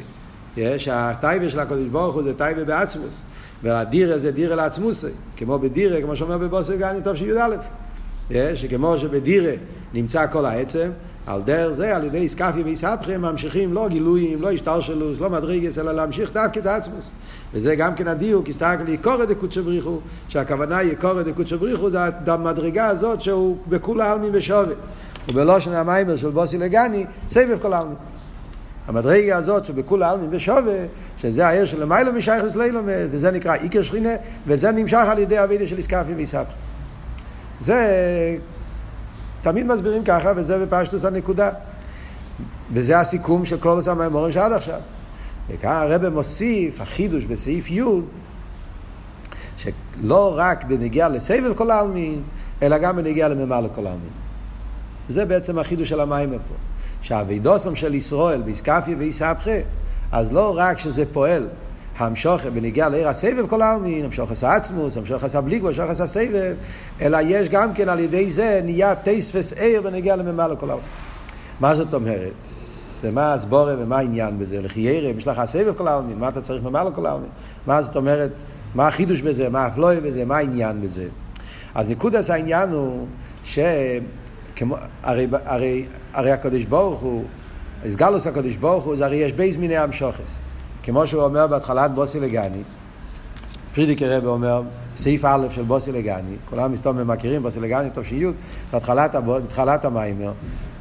שהטייבה 0.79 1.51
של 1.51 1.61
הקדוש 1.61 1.89
ברוך 1.89 2.15
הוא 2.15 2.23
זה 2.23 2.35
טייבה 2.35 2.65
בעצמוס. 2.65 3.23
והדירה 3.63 4.19
זה 4.19 4.31
דירה 4.31 4.57
לעצמוסי. 4.57 5.07
כמו 5.37 5.59
בדירה, 5.59 6.01
כמו 6.01 6.17
שאומר 6.17 6.39
בבוסר 6.39 6.75
גני 6.75 7.03
טוב 7.05 7.17
שי"א. 7.17 7.57
שכמו 8.55 8.99
שבדירה 8.99 9.53
נמצא 9.95 10.27
כל 10.33 10.47
העצם, 10.47 10.91
על 11.27 11.43
דרך 11.43 11.73
זה, 11.73 11.97
על 11.97 12.05
ידי 12.05 12.19
איסקפיה 12.19 12.65
ואיסהפכה, 12.65 13.19
ממשיכים 13.19 13.73
לא 13.73 13.89
גילויים, 13.89 14.43
לא 14.43 14.51
השתלשלוס, 14.51 15.21
לא 15.21 15.31
מדרגס, 15.31 15.79
אלא 15.79 15.93
להמשיך 15.93 16.33
דווקא 16.33 16.59
את 16.59 16.67
עצמוס. 16.67 17.11
וזה 17.55 17.75
גם 17.77 17.95
כן 17.95 18.09
הדיוק, 18.09 18.49
הסתכל 18.49 18.89
יקורא 18.89 19.25
דקודשא 19.25 19.61
בריחו, 19.61 19.99
שהכוונה 20.29 20.83
יקורא 20.83 21.23
דקודשא 21.23 21.57
בריחו, 21.57 21.91
זה 21.91 21.99
המדרגה 22.27 22.87
הזאת 22.87 23.21
שהוא 23.21 23.57
בכול 23.69 24.01
העלמין 24.01 24.33
בשווה. 24.33 24.75
ובלושן 25.29 25.73
המיימר 25.73 26.17
של 26.17 26.31
בוסי 26.31 26.59
לגני, 26.59 27.07
סבב 27.31 27.59
כל 27.63 27.73
העלמין. 27.73 27.97
המדרגה 28.87 29.37
הזאת 29.37 29.65
שבכול 29.65 30.03
העלמין 30.03 30.31
בשווה, 30.31 30.85
שזה 31.17 31.47
העיר 31.47 31.65
של 31.65 31.83
למיילו 31.83 32.13
משייכוס 32.13 32.57
לילומד, 32.57 33.09
וזה 33.11 33.31
נקרא 33.31 33.55
איקר 33.55 33.83
שכינה, 33.83 34.13
וזה 34.47 34.71
נמשך 34.71 35.05
על 35.09 35.19
ידי 35.19 35.45
אבידה 35.45 35.67
של 35.67 35.77
איסקפיה 35.77 36.17
ואיסהפכה. 36.17 36.53
זה 37.61 38.39
תמיד 39.47 39.67
מסבירים 39.67 40.05
ככה, 40.05 40.33
וזה 40.37 40.67
בפשטוס 40.67 41.05
הנקודה. 41.05 41.51
וזה 42.73 42.99
הסיכום 42.99 43.45
של 43.45 43.59
כל 43.59 43.69
אותם 43.69 44.01
האמורים 44.01 44.33
שעד 44.33 44.53
עכשיו. 44.53 44.81
וכאן 45.49 45.71
הרב 45.71 46.09
מוסיף, 46.09 46.81
החידוש 46.81 47.25
בסעיף 47.25 47.71
י', 47.71 47.83
שלא 49.57 50.35
רק 50.37 50.65
בנגיעה 50.65 51.09
לסבב 51.09 51.55
כל 51.55 51.71
העלמין, 51.71 52.23
אלא 52.63 52.79
גם 52.79 52.97
בנגיעה 52.97 53.29
לממר 53.29 53.61
לכל 53.61 53.87
העלמין. 53.87 54.11
זה 55.09 55.25
בעצם 55.25 55.59
החידוש 55.59 55.89
של 55.89 56.01
המים 56.01 56.31
פה. 56.31 56.55
שהאבידוסם 57.03 57.77
של 57.77 57.95
ישראל, 57.95 58.43
באיסקפיה 58.43 58.97
ואיסהפכה, 58.99 59.59
אז 60.13 60.33
לא 60.33 60.55
רק 60.57 60.79
שזה 60.79 61.05
פועל 61.13 61.49
המשוכה 61.99 62.51
בניגיע 62.51 62.89
לעיר 62.89 63.09
הסבב 63.09 63.47
כל 63.47 63.63
העלמין, 63.63 64.05
המשוכס 64.05 64.45
העצמוס, 64.45 64.97
המשוכס 64.97 65.35
הבליגו, 65.35 65.69
המשוכס 65.69 66.01
הסבב, 66.01 66.55
אלא 67.01 67.19
יש 67.23 67.49
גם 67.49 67.75
כן 67.75 67.89
על 67.89 68.01
ידי 68.01 68.31
זה 68.31 68.61
נהיה 68.65 68.95
טייספס 68.95 69.53
עיר 69.53 69.83
בניגיע 69.83 70.17
לממלא 70.17 70.55
כל 70.55 70.71
העלמין. 70.71 70.89
מה 71.61 71.75
זאת 71.75 71.95
אומרת? 71.95 72.33
ומה 73.03 73.33
הסבורה 73.33 73.75
ומה 73.79 73.97
העניין 73.97 74.39
בזה? 74.39 74.61
לכי 74.61 74.81
ירא, 74.81 75.09
יש 75.19 75.29
לך 75.29 75.39
הסבב 75.39 75.75
כל 75.75 75.89
העלמין, 75.89 76.19
מה 76.19 76.29
אתה 76.29 76.41
צריך 76.41 76.65
ממלא 76.65 76.91
כל 76.95 77.07
העלמין? 77.07 77.31
מה 77.67 77.83
זאת 77.83 77.97
אומרת? 77.97 78.33
מה 78.75 78.89
החידוש 78.89 79.21
בזה? 79.21 79.49
מה 79.49 79.67
הפליאה 79.67 80.01
בזה? 80.01 80.25
מה 80.25 80.37
העניין 80.37 80.81
בזה? 80.81 81.09
אז 81.75 81.91
נקודת 81.91 82.31
העניין 82.31 82.69
הוא 82.69 83.07
ש... 83.45 83.59
כמו, 84.57 84.77
הרי, 85.03 85.27
הרי, 85.45 85.87
הרי 86.15 86.33
הקדוש 86.33 86.65
ברוך 86.65 87.01
הוא, 87.01 87.25
התגלות 87.87 88.27
הקדוש 88.27 88.57
ברוך 88.57 88.85
הוא, 88.85 88.97
זה 88.97 89.05
הרי 89.05 89.17
יש 89.17 89.33
ב' 89.33 89.57
מיני 89.57 89.77
המשכות. 89.77 90.39
כמו 90.87 91.07
שהוא 91.07 91.23
אומר 91.23 91.47
בהתחלת 91.47 91.91
באתי 91.95 92.21
לגני, 92.21 92.63
פרידיקער 93.75 94.03
רבי 94.03 94.27
אומר, 94.27 94.63
סעיף 94.97 95.25
א' 95.25 95.47
של 95.51 95.63
באתי 95.63 95.93
לגני, 95.93 96.37
כולם 96.51 96.73
מסתובבים 96.73 97.07
מכירים, 97.07 97.43
באתי 97.43 97.61
לגני, 97.61 97.91
טוב 97.91 98.05
שיהיו, 98.05 98.31
בהתחלת 98.73 99.85
המאמר, 99.85 100.33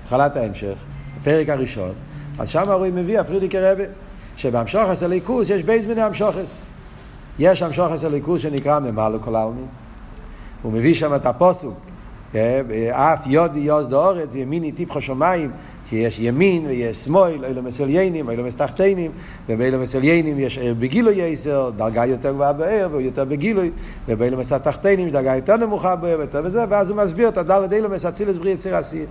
התחלת 0.03 0.37
ההמשך, 0.37 0.83
הפרק 1.21 1.49
הראשון, 1.49 1.93
אז 2.39 2.49
שם 2.49 2.69
הוא 2.69 2.87
מביא, 2.93 3.19
הפרידיקער 3.19 3.55
רבי, 3.55 3.83
שבהמשכות 4.37 5.03
אלוקות 5.03 5.49
יש 5.49 5.63
ב' 5.63 5.85
מיני 5.85 6.01
המשכות. 6.01 6.65
יש 7.39 7.61
המשכות 7.61 8.03
אלוקות 8.03 8.41
שנקרא 8.41 8.79
ממלא 8.79 9.17
כל 9.21 9.35
עלמין. 9.35 9.67
הוא 10.61 10.73
מביא 10.73 10.93
שם 10.93 11.15
את 11.15 11.25
הפסוק, 11.25 11.79
אף 12.91 13.19
ידי 13.25 13.59
יסדה 13.59 13.87
ארץ 13.87 14.29
וימיני 14.31 14.71
טפחה 14.71 15.01
שמיים 15.01 15.51
שיש 15.89 16.19
ימין 16.19 16.65
ויש 16.65 16.97
שמאל, 16.97 17.45
עולמות 17.45 17.63
עליונים, 17.63 18.29
עולמות 18.29 18.43
תחתונים, 18.43 19.11
ובעולמות 19.49 19.79
עליונים 19.79 20.39
יש 20.39 20.57
אור 20.57 20.73
בגילוי 20.79 21.15
יותר, 21.15 21.71
דרגה 21.75 22.05
יותר 22.05 22.31
גבוהה 22.31 22.53
באור 22.53 22.87
והוא 22.91 23.01
יותר 23.01 23.25
בגילוי, 23.25 23.71
ובעולמות 24.07 24.37
תחתונים 24.37 25.07
יש 25.07 25.13
דרגה 25.13 25.35
יותר 25.35 25.57
נמוכה 25.57 25.95
באור 25.95 26.19
ויותר 26.19 26.41
וזה, 26.43 26.63
ואז 26.69 26.89
הוא 26.89 26.97
מסביר 26.97 27.27
את 27.27 27.37
הד' 27.37 27.73
עולמות 27.73 27.89
אצילות 27.89 28.37
בריאה 28.37 28.53
יצירה 28.53 28.75
עשייה. 28.75 29.05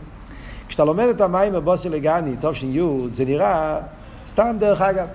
כשאתה 0.69 0.85
לומד 0.85 1.07
את 1.11 1.21
המים 1.21 1.53
בבוסי 1.53 1.89
לגני, 1.89 2.37
טוב 2.41 2.55
ש"י, 2.55 2.81
זה 3.13 3.25
נראה 3.25 3.79
סתם 4.27 4.57
דרך 4.59 4.81
אגב. 4.83 5.07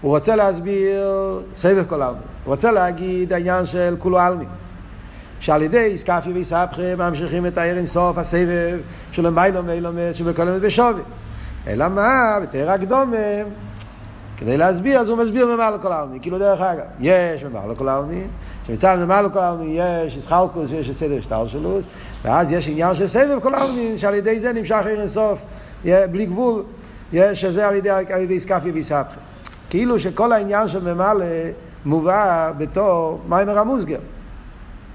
הוא 0.00 0.10
רוצה 0.16 0.36
להסביר 0.36 1.02
סבב 1.56 1.84
כל 1.86 2.02
העלמין. 2.02 2.22
הוא 2.44 2.52
רוצה 2.54 2.72
להגיד 2.72 3.32
העניין 3.32 3.66
של 3.66 3.96
כולו 3.98 4.18
עלמין. 4.18 4.48
שעל 5.44 5.62
ידי 5.62 5.84
איסקפי 5.84 6.32
ואיסהפכה 6.32 6.96
ממשיכים 6.96 7.46
את 7.46 7.58
העיר 7.58 7.76
אינסוף, 7.76 8.18
הסבב 8.18 8.78
של 9.12 9.30
מיילו 9.30 9.62
מיילומס 9.62 10.16
שבכל 10.16 10.48
יום 10.48 10.60
בשווי. 10.60 11.02
אלא 11.66 11.88
מה? 11.88 12.36
בתאר 12.42 12.70
הקדומה, 12.70 13.16
כדי 14.36 14.56
להסביר, 14.56 14.98
אז 14.98 15.08
הוא 15.08 15.18
מסביר 15.18 15.54
ממעל 15.54 15.74
לכל 15.74 15.92
העלמין. 15.92 16.20
כאילו 16.20 16.38
דרך 16.38 16.60
אגב, 16.60 16.84
יש 17.00 17.44
ממעל 17.44 17.72
לכל 17.72 17.88
העלמין, 17.88 18.28
שמצד 18.66 18.96
ממעל 18.98 19.26
לכל 19.26 19.38
העלמין 19.38 19.68
יש 19.70 20.16
איסחלקוס 20.16 20.70
ויש 20.70 20.90
סדר 20.90 21.20
שטר 21.20 21.46
שלוס, 21.46 21.84
ואז 22.24 22.52
יש 22.52 22.68
עניין 22.68 22.94
של 22.94 23.06
סבב 23.06 23.40
כל 23.40 23.54
העלמין, 23.54 23.98
שעל 23.98 24.14
ידי 24.14 24.40
זה 24.40 24.52
נמשך 24.52 24.82
עיר 24.86 25.00
אינסוף, 25.00 25.38
בלי 25.84 26.26
גבול, 26.26 26.62
שזה 27.34 27.68
על 27.68 27.74
ידי, 27.74 27.90
על 27.90 28.20
ידי 28.20 28.34
איסקפי 28.34 28.70
ואיסהפכה. 28.70 29.20
כאילו 29.70 29.98
שכל 29.98 30.32
העניין 30.32 30.68
של 30.68 30.94
ממלא 30.94 31.26
מובא 31.84 32.52
בתור 32.58 33.20
מיימר 33.28 33.58
המוסגר. 33.58 33.98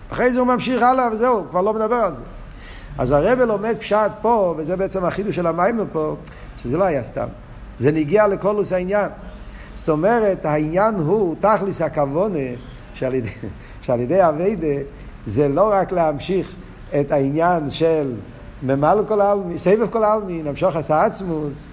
אחרי 0.09 0.31
זה 0.31 0.39
הוא 0.39 0.47
ממשיך 0.47 0.83
הלאה 0.83 1.09
וזהו, 1.11 1.45
כבר 1.49 1.61
לא 1.61 1.73
מדבר 1.73 1.95
על 1.95 2.15
זה. 2.15 2.23
אז 2.97 3.11
הרב 3.11 3.39
לומד 3.39 3.75
פשט 3.79 4.11
פה, 4.21 4.55
וזה 4.57 4.75
בעצם 4.75 5.05
החידוש 5.05 5.35
של 5.35 5.47
המים 5.47 5.79
פה, 5.91 6.15
שזה 6.57 6.77
לא 6.77 6.83
היה 6.83 7.03
סתם. 7.03 7.27
זה 7.79 7.91
נגיע 7.91 8.27
לקולוס 8.27 8.73
העניין. 8.73 9.09
זאת 9.75 9.89
אומרת, 9.89 10.45
העניין 10.45 10.95
הוא, 10.95 11.35
תכליס 11.39 11.81
הכוונה, 11.81 12.39
שעל 12.93 13.13
ידי, 13.13 13.29
שעל 13.81 13.99
ידי 13.99 14.27
אביידה, 14.29 14.83
זה 15.25 15.47
לא 15.47 15.71
רק 15.73 15.91
להמשיך 15.91 16.55
את 16.99 17.11
העניין 17.11 17.69
של 17.69 18.15
ממלא 18.63 19.03
כל 19.07 19.21
העלמין, 19.21 19.57
סבב 19.57 19.87
כל 19.89 20.03
העלמין, 20.03 20.47
המשוך 20.47 20.75
עשה 20.75 21.05
עצמוס, 21.05 21.71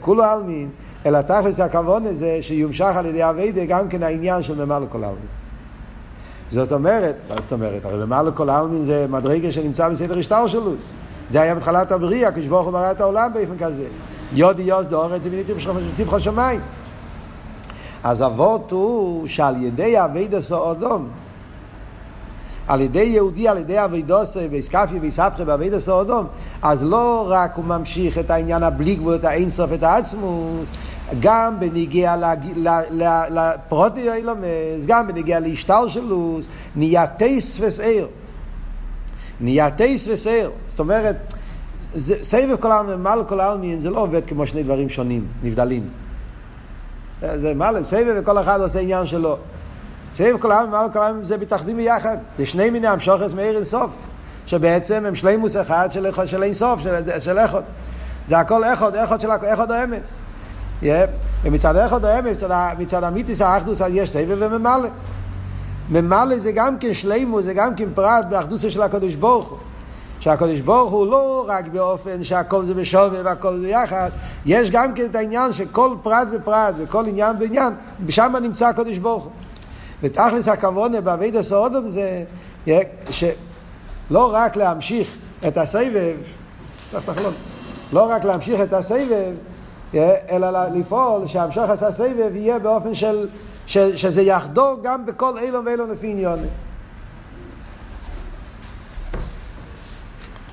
כולו 0.00 0.24
העלמין, 0.24 0.68
אלא 1.06 1.22
תכלס 1.22 1.60
הכוונה 1.60 2.14
זה 2.14 2.38
שיומשך 2.40 2.92
על 2.96 3.06
ידי 3.06 3.30
אביידה 3.30 3.64
גם 3.64 3.88
כן 3.88 4.02
העניין 4.02 4.42
של 4.42 4.64
ממלא 4.64 4.86
כל 4.88 5.04
העלמין. 5.04 5.41
זאת 6.52 6.72
אומרת, 6.72 7.16
מה 7.28 7.40
זאת 7.40 7.52
אומרת? 7.52 7.84
הרי 7.84 7.98
למעלה 7.98 8.30
כל 8.30 8.50
העלמין 8.50 8.84
זה 8.84 9.06
מדרגה 9.08 9.52
שנמצא 9.52 9.88
בסדר 9.88 10.18
השטר 10.18 10.46
שלוס. 10.46 10.92
זה 11.30 11.40
היה 11.40 11.54
בתחילת 11.54 11.92
הבריאה, 11.92 12.32
כשברוך 12.32 12.64
הוא 12.64 12.72
ברא 12.72 12.90
את 12.90 13.00
העולם 13.00 13.30
באופן 13.34 13.58
כזה. 13.58 13.86
יודי 14.32 14.62
יוס 14.62 14.86
דאורץ 14.86 15.22
וניתי 15.24 15.52
תמחו 15.96 16.20
שמיים. 16.20 16.60
אז 18.04 18.22
אבות 18.22 18.70
הוא 18.70 19.26
שעל 19.26 19.62
ידי 19.62 20.04
אבידס 20.04 20.52
האודום, 20.52 21.08
על 22.68 22.80
ידי 22.80 23.02
יהודי, 23.02 23.48
על 23.48 23.58
ידי 23.58 23.84
אבידוס 23.84 24.36
ואיסקפי 24.50 24.98
ואיסבחי 24.98 25.44
באבידס 25.44 25.88
האודום, 25.88 26.26
אז 26.62 26.84
לא 26.84 27.26
רק 27.28 27.56
הוא 27.56 27.64
ממשיך 27.64 28.18
את 28.18 28.30
העניין 28.30 28.62
הבלי 28.62 28.94
גבול, 28.94 29.14
את 29.14 29.24
האינסוף, 29.24 29.72
את 29.72 29.82
העצמוס, 29.82 30.68
גם 31.20 31.60
בניגיע 31.60 32.14
לפרוטי 33.30 34.12
אילומס, 34.12 34.86
גם 34.86 35.08
בניגיע 35.08 35.40
להשתל 35.40 35.88
שלוס, 35.88 36.48
נהיה 36.76 37.06
טייס 37.06 37.58
וסעיר. 37.60 38.08
נהיה 39.40 39.70
טייס 39.70 40.08
וסעיר. 40.08 40.50
זאת 40.66 40.80
אומרת, 40.80 41.16
סבב 42.22 42.56
כל 42.60 42.72
העלמין 42.72 42.94
ומעל 42.94 43.24
כל 43.24 43.40
העלמין 43.40 43.80
זה 43.80 43.90
לא 43.90 44.00
עובד 44.00 44.26
כמו 44.26 44.46
שני 44.46 44.62
דברים 44.62 44.88
שונים, 44.88 45.26
נבדלים. 45.42 45.88
זה 47.20 47.54
מעל, 47.54 47.84
סבב 47.84 48.14
וכל 48.16 48.38
אחד 48.38 48.60
עושה 48.60 48.80
עניין 48.80 49.06
שלו. 49.06 49.36
סבב 50.12 50.38
כל 50.38 50.52
העלמין 50.52 50.74
ומעל 50.74 50.92
כל 50.92 50.98
העלמין 50.98 51.24
זה 51.24 51.38
מתאחדים 51.38 51.76
ביחד. 51.76 52.16
זה 52.38 52.46
שני 52.46 52.70
מיני 52.70 52.86
המשוכס 52.88 53.32
מאיר 53.32 53.56
אינסוף, 53.56 53.90
שבעצם 54.46 55.06
הם 55.06 55.14
שלימוס 55.14 55.56
אחד 55.56 55.88
של, 55.92 56.42
אינסוף, 56.42 56.80
של, 56.82 57.20
של 57.20 57.38
איכות. 57.38 57.64
זה 58.26 58.38
הכל 58.38 58.64
איכות, 58.64 58.94
איכות 58.94 59.20
של 59.20 59.28
איכות 59.30 59.70
האמס. 59.70 60.18
Yeah. 60.18 60.31
ומצד 61.44 61.76
איכות 61.76 62.04
האמס, 62.04 62.30
מצד, 62.30 62.74
מצד 62.78 63.04
המיתיס 63.04 63.40
האחדוס 63.40 63.80
יש 63.90 64.10
סבב 64.10 64.36
וממלא. 64.40 64.88
ממלא 65.90 66.38
זה 66.38 66.52
גם 66.52 66.78
כן 66.78 66.94
שלימו, 66.94 67.42
זה 67.42 67.54
גם 67.54 67.74
כן 67.74 67.88
פרט 67.94 68.26
באחדוסו 68.30 68.70
של 68.70 68.82
הקדוש 68.82 69.14
ברוך 69.14 69.48
הוא. 69.48 69.58
שהקדוש 70.22 70.60
ברוך 70.60 70.92
הוא 70.92 71.06
לא 71.06 71.44
רק 71.48 71.66
באופן 71.66 72.24
שהכל 72.24 72.64
זה 72.64 72.74
בשווה 72.74 73.22
והכל 73.24 73.58
זה 73.60 73.68
יחד, 73.68 74.10
יש 74.46 74.70
גם 74.70 74.94
כן 74.94 75.04
את 75.04 75.14
העניין 75.14 75.52
שכל 75.52 75.96
פרט 76.02 76.28
ופרט 76.32 76.74
וכל 76.78 77.06
עניין 77.06 77.36
ועניין, 77.40 77.72
שם 78.08 78.32
נמצא 78.42 78.66
הקדוש 78.66 78.98
ברוך 78.98 79.24
הוא. 79.24 79.32
ותכלס 80.02 80.48
הכוונה 80.48 81.00
בעביד 81.00 81.36
הסעודום 81.36 81.88
זה 81.88 82.24
שלא 83.10 84.34
רק 84.34 84.56
להמשיך 84.56 85.16
את 85.48 85.58
הסבב, 85.58 86.16
לא 87.92 88.10
רק 88.10 88.24
להמשיך 88.24 88.60
את 88.60 88.72
הסבב, 88.72 89.32
אלא 89.94 90.68
לפעול 90.74 91.26
שהמשך 91.26 91.62
עשה 91.68 91.90
סבב 91.90 92.36
יהיה 92.36 92.58
באופן 92.58 92.94
של, 92.94 93.28
שזה 93.66 94.22
יחדור 94.22 94.80
גם 94.82 95.06
בכל 95.06 95.38
אילון 95.38 95.66
ואילון 95.66 95.90
לפי 95.90 96.06
עניונים. 96.06 96.50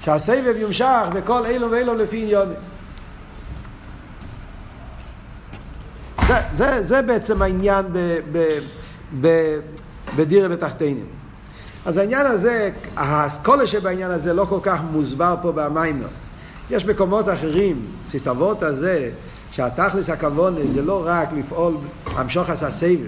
שהסבב 0.01 0.53
יומשך 0.57 1.05
בכל 1.13 1.45
אילו 1.45 1.71
ואילו 1.71 1.93
לפי 1.93 2.23
עניונים. 2.23 2.57
זה, 6.27 6.33
זה, 6.53 6.83
זה 6.83 7.01
בעצם 7.01 7.41
העניין 7.41 7.85
ב, 7.93 8.19
ב, 8.31 8.59
ב, 9.21 9.59
בדירה 10.15 10.49
בתחתינים. 10.49 11.05
אז 11.85 11.97
העניין 11.97 12.25
הזה, 12.25 12.71
האסכולה 12.95 13.67
שבעניין 13.67 14.11
הזה 14.11 14.33
לא 14.33 14.45
כל 14.49 14.59
כך 14.63 14.79
מוסבר 14.91 15.35
פה 15.41 15.51
במיימר. 15.51 16.07
יש 16.69 16.85
מקומות 16.85 17.29
אחרים, 17.29 17.85
שהסתברות 18.11 18.63
הזה, 18.63 19.09
שהתכלס 19.51 20.09
הכוונה 20.09 20.59
זה 20.69 20.81
לא 20.81 21.03
רק 21.05 21.29
לפעול 21.37 21.73
המשוך 22.05 22.49
עשה 22.49 22.71
סבב, 22.71 23.07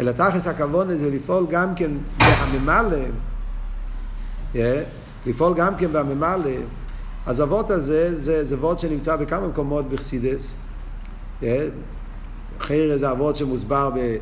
אלא 0.00 0.12
תכלס 0.12 0.46
הכוונה 0.46 0.94
זה 0.96 1.10
לפעול 1.10 1.46
גם 1.50 1.74
כן 1.74 1.90
בהממלא, 2.18 2.98
לפעול 5.26 5.54
גם 5.54 5.76
כן 5.76 5.92
בממלא, 5.92 6.50
אז 7.26 7.42
אבות 7.42 7.70
הזה 7.70 8.16
זה, 8.16 8.44
זה 8.44 8.54
אבות 8.54 8.80
שנמצא 8.80 9.16
בכמה 9.16 9.48
מקומות 9.48 9.88
בחסידס. 9.88 10.54
חיר 12.60 12.98
זה 12.98 13.10
אבות 13.10 13.36
שמוסבר 13.36 13.90
ב, 13.94 14.16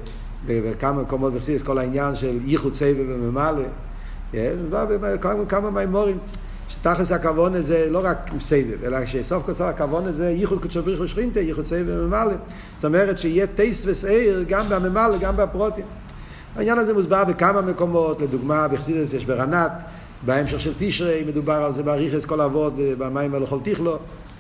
בכמה 0.47 1.03
מקומות 1.03 1.33
בחסידס, 1.33 1.63
כל 1.63 1.79
העניין 1.79 2.17
של 2.17 2.39
ייחוד 2.45 2.75
סבב 2.75 3.05
וממלא. 3.09 3.63
כמה, 5.21 5.47
כמה 5.49 5.71
מימורים. 5.71 6.19
שתכלס 6.69 7.13
הכוון 7.13 7.55
הזה 7.55 7.87
לא 7.91 8.01
רק 8.03 8.31
סבב, 8.41 8.85
אלא 8.85 9.07
שסוף 9.07 9.47
כל 9.47 9.55
סוף 9.55 9.67
הכוון 9.67 10.07
הזה 10.07 10.31
ייחוד 10.31 10.63
קדשו 10.63 10.83
בריך 10.83 11.01
ושכינתה, 11.01 11.41
ייחוד 11.41 11.67
סבב 11.67 11.85
וממלא. 11.89 12.35
זאת 12.77 12.85
אומרת 12.85 13.19
שיהיה 13.19 13.47
טייס 13.47 13.83
וסעיר 13.87 14.45
גם 14.49 14.69
בממלא, 14.69 15.19
גם 15.21 15.37
בפרוטים. 15.37 15.85
העניין 16.57 16.79
הזה 16.79 16.95
מוסבר 16.95 17.25
בכמה 17.25 17.61
מקומות, 17.61 18.21
לדוגמה 18.21 18.69
בחסידס 18.69 19.13
יש 19.13 19.25
ברנת, 19.25 19.73
בהמשך 20.27 20.61
של 20.61 20.73
תשרי 20.79 21.25
מדובר 21.27 21.53
על 21.53 21.73
זה 21.73 21.83
באריכס 21.83 22.25
כל 22.25 22.41
אבות 22.41 22.73
במים 22.99 23.35
הלכול 23.35 23.59
תכלו 23.63 23.97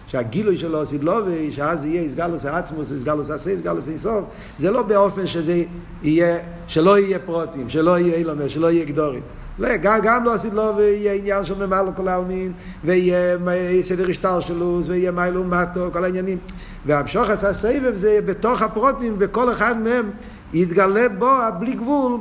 שהגילוי 0.06 0.56
שלו 0.56 0.86
סידלובי, 0.86 1.52
שאז 1.52 1.84
יהיה 1.84 2.02
איסגלוס 2.02 2.44
העצמוס, 2.44 2.92
איסגלוס 2.92 3.30
הסייף, 3.30 3.56
איסגלוס 3.56 3.88
איסוף, 3.88 4.24
זה 4.58 4.70
לא 4.70 4.82
באופן 4.82 5.26
שזה 5.26 5.62
יהיה, 6.02 6.38
שלא 6.68 6.98
יהיה 6.98 7.18
פרוטים, 7.18 7.70
שלא 7.70 7.98
יהיה 7.98 8.14
אילומר, 8.14 8.48
שלא 8.48 8.70
יהיה 8.70 8.84
גדורים. 8.84 9.22
לא, 9.58 9.76
גם, 9.76 9.98
גם 10.02 10.24
לא 10.24 10.38
סידלובי 10.38 10.82
יהיה 10.82 11.14
עניין 11.14 11.44
של 11.44 11.66
ממלא 11.66 11.90
כל 11.96 12.08
העלמין, 12.08 12.52
ויהיה 12.84 13.38
סדר 13.82 14.10
השטר 14.10 14.40
שלו, 14.40 14.80
ויהיה 14.86 15.10
מיילו 15.10 15.44
מטו, 15.44 15.88
כל 15.92 16.04
העניינים. 16.04 16.38
והמשוך 16.86 17.30
עשה 17.30 17.54
סבב 17.54 17.92
זה 17.96 18.18
בתוך 18.26 18.62
הפרוטים, 18.62 19.16
וכל 19.18 19.52
אחד 19.52 19.82
מהם 19.82 20.10
יתגלה 20.52 21.08
בו 21.08 21.30
הבלי 21.30 21.72
גבול, 21.72 22.20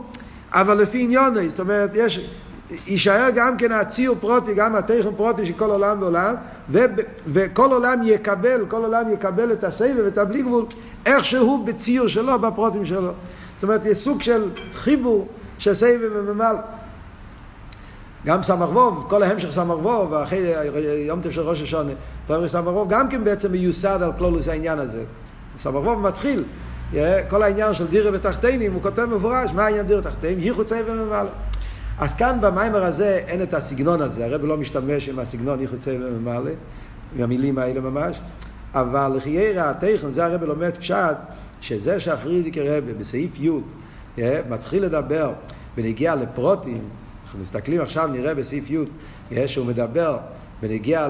אבל 0.52 0.78
לפי 0.78 1.04
עניוני, 1.04 1.50
זאת 1.50 1.60
אומרת, 1.60 1.90
יש... 1.94 2.30
יישאר 2.88 3.30
גם 3.36 3.58
כן 3.58 3.72
הציור 3.72 4.16
פרוטי, 4.20 4.54
גם 4.54 4.76
התכן 4.76 5.16
פרוטי 5.18 5.46
של 5.46 5.54
כל 5.54 5.72
עולם 5.72 6.02
ועולם, 6.02 6.36
ו, 6.72 6.80
וכל 7.28 7.72
עולם 7.72 8.02
יקבל, 8.04 8.66
כל 8.68 8.84
עולם 8.84 9.14
יקבל 9.14 9.52
את 9.52 9.64
הסבב 9.64 10.04
ואת 10.06 10.18
הבלי 10.18 10.42
גבול, 10.42 10.66
איכשהו 11.06 11.64
בציור 11.66 12.08
שלו, 12.08 12.40
בפרוטים 12.40 12.86
שלו. 12.86 13.12
זאת 13.56 13.64
אומרת, 13.64 13.86
יש 13.86 13.98
סוג 13.98 14.22
של 14.22 14.50
חיבור 14.74 15.28
של 15.58 15.74
סבב 15.74 16.10
וממל. 16.14 16.56
גם 18.28 18.44
סמ"ך 18.44 18.70
ווב, 18.70 19.06
כל 19.10 19.24
ההמשך 19.24 19.52
סמ"ך 19.52 19.86
ווב, 19.86 20.14
אחרי 20.14 20.40
יום 21.08 21.22
של 21.30 21.42
ראש 21.42 21.62
השונה, 21.62 21.92
פרמי 22.28 22.50
סמ"ך 22.50 22.68
ווב, 22.68 22.90
גם 22.90 23.10
כן 23.10 23.24
בעצם 23.24 23.52
מיוסד 23.52 24.00
על 24.02 24.12
כלולוס 24.18 24.48
העניין 24.48 24.80
הזה. 24.80 25.04
סמ"ך 25.58 25.76
ווב 25.76 26.02
מתחיל, 26.02 26.44
כל 27.30 27.44
העניין 27.44 27.74
של 27.74 27.88
דירה 27.88 28.12
בתחתינים, 28.12 28.74
הוא 28.74 28.82
כותב 28.82 29.06
מפורש, 29.06 29.52
מה 29.54 29.66
העניין 29.66 29.88
דירה 29.88 30.02
בתחתינים? 30.02 30.40
ייחוד 30.40 30.68
סבב 30.68 30.86
וממל. 30.88 31.28
אז 32.00 32.14
כאן 32.14 32.38
במיימר 32.42 32.84
הזה 32.84 33.24
אין 33.28 33.42
את 33.42 33.54
הסגנון 33.54 34.02
הזה, 34.02 34.26
הרב 34.26 34.46
לא 34.46 34.58
משתמש 34.58 35.10
עם 35.10 35.20
הסגנון 35.20 35.62
יחוצה 35.62 35.92
וממלא, 36.00 36.52
עם 37.16 37.24
המילים 37.24 37.58
האלה 37.58 37.80
ממש, 37.82 38.18
אבל 38.74 39.12
לחיירה 39.16 39.70
התכן, 39.70 40.12
זה 40.12 40.26
הרב 40.26 40.44
לומד 40.44 40.78
פשט, 40.78 41.16
שזה 41.62 42.00
שהפרידיקי 42.00 42.70
רבי 42.70 42.94
בסעיף 42.94 43.32
י' 43.40 43.50
מתחיל 44.50 44.84
לדבר 44.84 45.34
בנגיע 45.78 46.16
לפרוטים, 46.16 46.82
אנחנו 47.28 47.42
מסתכלים 47.42 47.82
עכשיו, 47.82 48.08
נראה 48.08 48.36
בסעיף 48.36 48.70
י', 48.70 49.48
שהוא 49.48 49.66
מדבר 49.66 50.18
בנגיע 50.62 51.08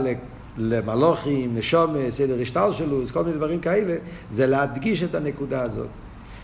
למלוכים, 0.57 1.55
נשום, 1.55 1.95
סדר 2.09 2.41
השטר 2.41 2.71
שלו, 2.71 3.01
כל 3.13 3.23
מיני 3.23 3.37
דברים 3.37 3.59
כאלה, 3.59 3.95
זה 4.31 4.47
להדגיש 4.47 5.03
את 5.03 5.15
הנקודה 5.15 5.61
הזאת. 5.61 5.87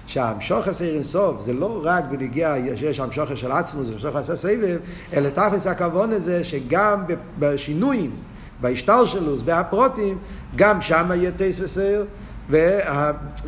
שהמשוחס 0.08 0.82
עיר 0.82 0.96
אינסוף 0.96 1.42
זה 1.42 1.54
לא 1.54 1.82
רק 1.84 2.04
בנגיע 2.12 2.56
שיש 2.76 3.00
המשוחס 3.00 3.38
של 3.38 3.52
עצמו, 3.52 3.84
זה 3.84 3.94
המשוחס 3.94 4.30
הסבב, 4.30 4.78
אלא 5.14 5.30
תכלס 5.30 5.68
הכוון 5.68 6.12
הזה 6.12 6.44
שגם 6.44 7.04
בשינויים, 7.40 8.12
בהשטר 8.62 9.06
שלו, 9.06 9.38
בהפרוטים, 9.38 10.18
גם 10.56 10.82
שם 10.82 11.12
יהיה 11.16 11.32
טייס 11.32 11.60
וסייר, 11.60 12.06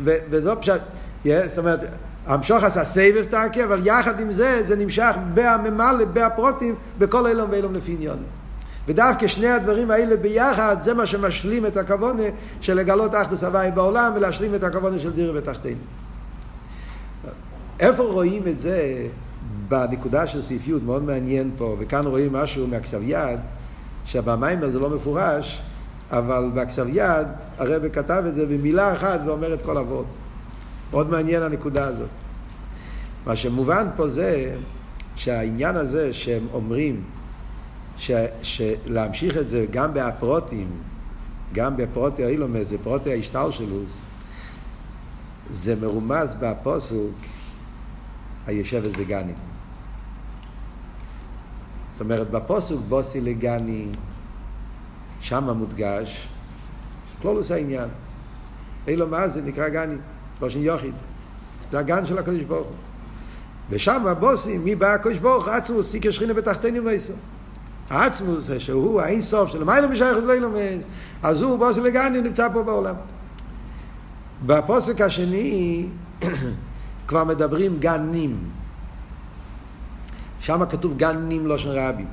ולא 0.02 0.56
פשוט, 0.60 0.80
זאת 1.24 1.58
אומרת, 1.58 1.80
המשוחס 2.26 2.76
הסבב 2.76 3.24
תקי, 3.30 3.64
אבל 3.64 3.80
יחד 3.84 4.20
עם 4.20 4.32
זה, 4.32 4.62
זה 4.62 4.76
נמשך 4.76 5.16
בהממלא, 5.34 6.04
בהפרוטים, 6.04 6.74
בכל 6.98 7.26
אילום 7.26 7.50
ואילום 7.50 7.74
לפי 7.74 7.92
עניון. 7.92 8.18
ודווקא 8.88 9.26
שני 9.26 9.48
הדברים 9.48 9.90
האלה 9.90 10.16
ביחד, 10.16 10.76
זה 10.80 10.94
מה 10.94 11.06
שמשלים 11.06 11.66
את 11.66 11.76
הכוונה 11.76 12.22
של 12.60 12.74
לגלות 12.74 13.14
אחדוס 13.14 13.44
הוואי 13.44 13.70
בעולם 13.70 14.12
ולהשלים 14.16 14.54
את 14.54 14.62
הכוונה 14.62 14.98
של 14.98 15.12
דירה 15.12 15.32
בתחתינו. 15.32 15.80
איפה 17.80 18.02
רואים 18.02 18.42
את 18.48 18.60
זה 18.60 19.06
בנקודה 19.68 20.26
של 20.26 20.42
סעיפיות, 20.42 20.82
מאוד 20.82 21.04
מעניין 21.04 21.50
פה, 21.58 21.76
וכאן 21.78 22.06
רואים 22.06 22.32
משהו 22.32 22.66
מהכסב 22.66 23.00
יד, 23.02 23.38
שבמיימר 24.06 24.70
זה 24.70 24.78
לא 24.78 24.90
מפורש, 24.90 25.62
אבל 26.10 26.50
בכסב 26.54 26.86
יד 26.88 27.26
הרב 27.58 27.88
כתב 27.88 28.22
את 28.28 28.34
זה 28.34 28.46
במילה 28.46 28.92
אחת 28.92 29.20
ואומר 29.24 29.54
את 29.54 29.62
כל 29.62 29.78
אבות. 29.78 30.06
מאוד 30.90 31.10
מעניין 31.10 31.42
הנקודה 31.42 31.86
הזאת. 31.86 32.08
מה 33.26 33.36
שמובן 33.36 33.86
פה 33.96 34.08
זה 34.08 34.56
שהעניין 35.16 35.76
הזה 35.76 36.12
שהם 36.12 36.46
אומרים 36.52 37.04
ש, 37.98 38.10
שלהמשיך 38.42 39.36
את 39.36 39.48
זה 39.48 39.66
גם 39.70 39.94
בהפרוטים, 39.94 40.68
גם 41.52 41.76
בפרוטי 41.76 42.24
האילומס 42.24 42.68
ופרוטי 42.70 43.12
ההשתלשלוס, 43.12 43.98
זה 45.50 45.74
מרומז 45.80 46.34
בפוסוק 46.40 47.14
היושבת 48.46 48.96
בגנים. 48.96 49.34
זאת 51.92 52.00
אומרת, 52.00 52.30
בפוסוק 52.30 52.80
בוסי 52.88 53.20
לגני, 53.20 53.86
שם 55.20 55.50
מודגש 55.50 56.28
כלולוס 57.22 57.50
העניין. 57.50 57.88
אילו 58.88 59.06
מה 59.06 59.28
זה 59.28 59.42
נקרא 59.42 59.68
גני, 59.68 59.94
לא 60.42 60.50
של 60.50 60.58
יוחיד. 60.58 60.94
זה 61.72 61.78
הגן 61.78 62.06
של 62.06 62.18
הקדוש 62.18 62.40
ברוך 62.40 62.66
הוא. 62.66 62.76
ושם 63.70 64.06
הבוסי, 64.06 64.58
מי 64.58 64.74
בא 64.74 64.92
הקדוש 64.92 65.18
ברוך 65.18 65.46
הוא? 65.46 65.54
עצמוס, 65.54 65.90
סיקר 65.90 66.10
שכינה 66.10 66.34
בתחתינו 66.34 66.84
ואיסו. 66.84 67.12
העצמוס, 67.90 68.50
שהוא 68.58 69.00
האין 69.00 69.22
סוף 69.22 69.50
של 69.50 69.64
מיילא 69.64 69.88
משייך 69.88 70.16
לא 70.26 70.36
ילומס, 70.36 70.84
אז 71.22 71.40
הוא 71.40 71.58
בוסי 71.58 71.80
לגני, 71.80 72.20
נמצא 72.20 72.48
פה 72.52 72.62
בעולם. 72.62 72.94
בפוסק 74.46 75.00
השני 75.00 75.86
כבר 77.08 77.24
מדברים 77.24 77.76
גנים. 77.78 78.38
שם 80.40 80.64
כתוב 80.70 80.96
גנים 80.96 81.46
לא 81.46 81.58
של 81.58 81.68
רבים. 81.68 82.06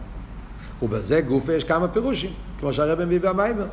ובזה 0.82 1.22
גוף 1.22 1.50
יש 1.50 1.64
כמה 1.64 1.88
פירושים, 1.88 2.32
כמו 2.60 2.74
שהרבן 2.74 3.06
מביא 3.06 3.20
במיימר. 3.20 3.66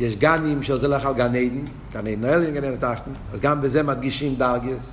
יש 0.00 0.16
גנים 0.16 0.62
שזה 0.62 0.88
לך 0.88 1.06
על 1.06 1.14
גן 1.14 1.34
עדן, 1.34 1.64
גן 1.92 2.06
עדן 2.06 2.24
אלין, 2.24 2.54
גן 2.54 2.64
עדן 2.64 2.76
תחתן, 2.76 3.10
אז 3.32 3.40
גם 3.40 3.60
בזה 3.60 3.82
מדגישים 3.82 4.34
דרגס. 4.34 4.92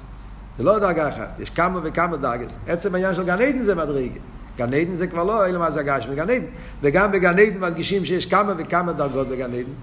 זה 0.57 0.63
לא 0.63 0.79
דרגה 0.79 1.09
אחת, 1.09 1.29
יש 1.39 1.49
כמה 1.49 1.79
וכמה 1.83 2.17
דרגס. 2.17 2.51
עצם 2.67 2.95
העניין 2.95 3.15
של 3.15 3.23
גן 3.23 3.41
עדן 3.41 3.57
זה 3.57 3.75
מדרגה. 3.75 4.19
גן 4.57 4.73
עדן 4.73 4.91
זה 4.91 5.07
כבר 5.07 5.23
לא 5.23 5.45
אלא 5.45 5.59
מה 5.59 5.71
זה 5.71 5.79
הגש 5.79 6.05
בגן 6.05 6.29
עדן. 6.29 6.45
וגם 6.81 7.11
בגן 7.11 7.39
עדן 7.39 7.59
מדגישים 7.59 8.05
שיש 8.05 8.25
כמה 8.25 8.53
וכמה 8.57 8.93
דרגות 8.93 9.27
בגן 9.27 9.53
עדן. 9.53 9.73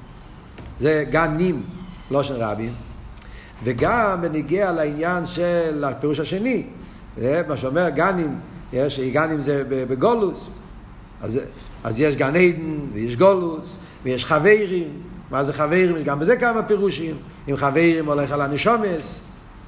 זה 0.81 1.05
גנים, 1.11 1.63
לא 2.11 2.23
של 2.23 2.35
רבים. 2.35 2.73
וגם 3.65 4.19
בניגיע 4.21 4.73
לעניין 4.73 5.27
של 5.27 5.85
הפירוש 5.85 6.21
השני, 6.21 6.67
מה 7.49 7.57
שאומר 7.57 7.89
גנים, 7.89 8.39
יש 8.73 9.01
גנים 9.01 9.43
זה 9.43 9.63
בגולוס, 9.69 10.51
אז, 11.23 11.41
אז 11.85 12.01
יש 12.01 12.17
גן 12.17 12.37
עדן 12.37 12.77
ויש 12.93 13.17
גולוס 13.17 13.77
ויש 14.05 14.25
חברים, 14.25 14.89
מה 15.31 15.45
זה 15.45 15.53
חברים? 15.53 16.03
גם 16.05 16.21
בזה 16.21 16.37
כמה 16.37 16.63
פירושים, 16.63 17.17
אם 17.49 17.57
חברים 17.57 18.07
הולך 18.07 18.33
על 18.33 18.41
הנשומס, 18.41 19.21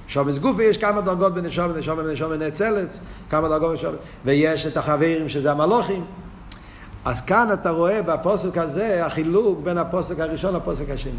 שומס 0.09 0.39
גופי 0.39 0.63
יש 0.63 0.79
כמה 0.79 1.01
דרגות 1.01 1.35
בנשומת, 1.35 1.77
נשומת 1.77 2.05
ונשומת 2.07 2.39
נאצלס, 2.39 3.01
כמה 3.31 3.49
דרגות 3.49 3.71
בנשומת, 3.71 3.99
ויש 4.25 4.67
את 4.67 4.77
החברים 4.77 5.29
שזה 5.29 5.53
המלוכים. 5.53 6.05
אז 7.05 7.21
כאן 7.21 7.49
אתה 7.53 7.71
רואה 7.71 8.03
בפוסק 8.03 8.59
הזה 8.59 9.07
החילוק 9.07 9.61
בין 9.65 9.79
הפוסק 9.79 10.21
הראשון 10.21 10.55
לפוסק 10.55 10.91
השני. 10.91 11.13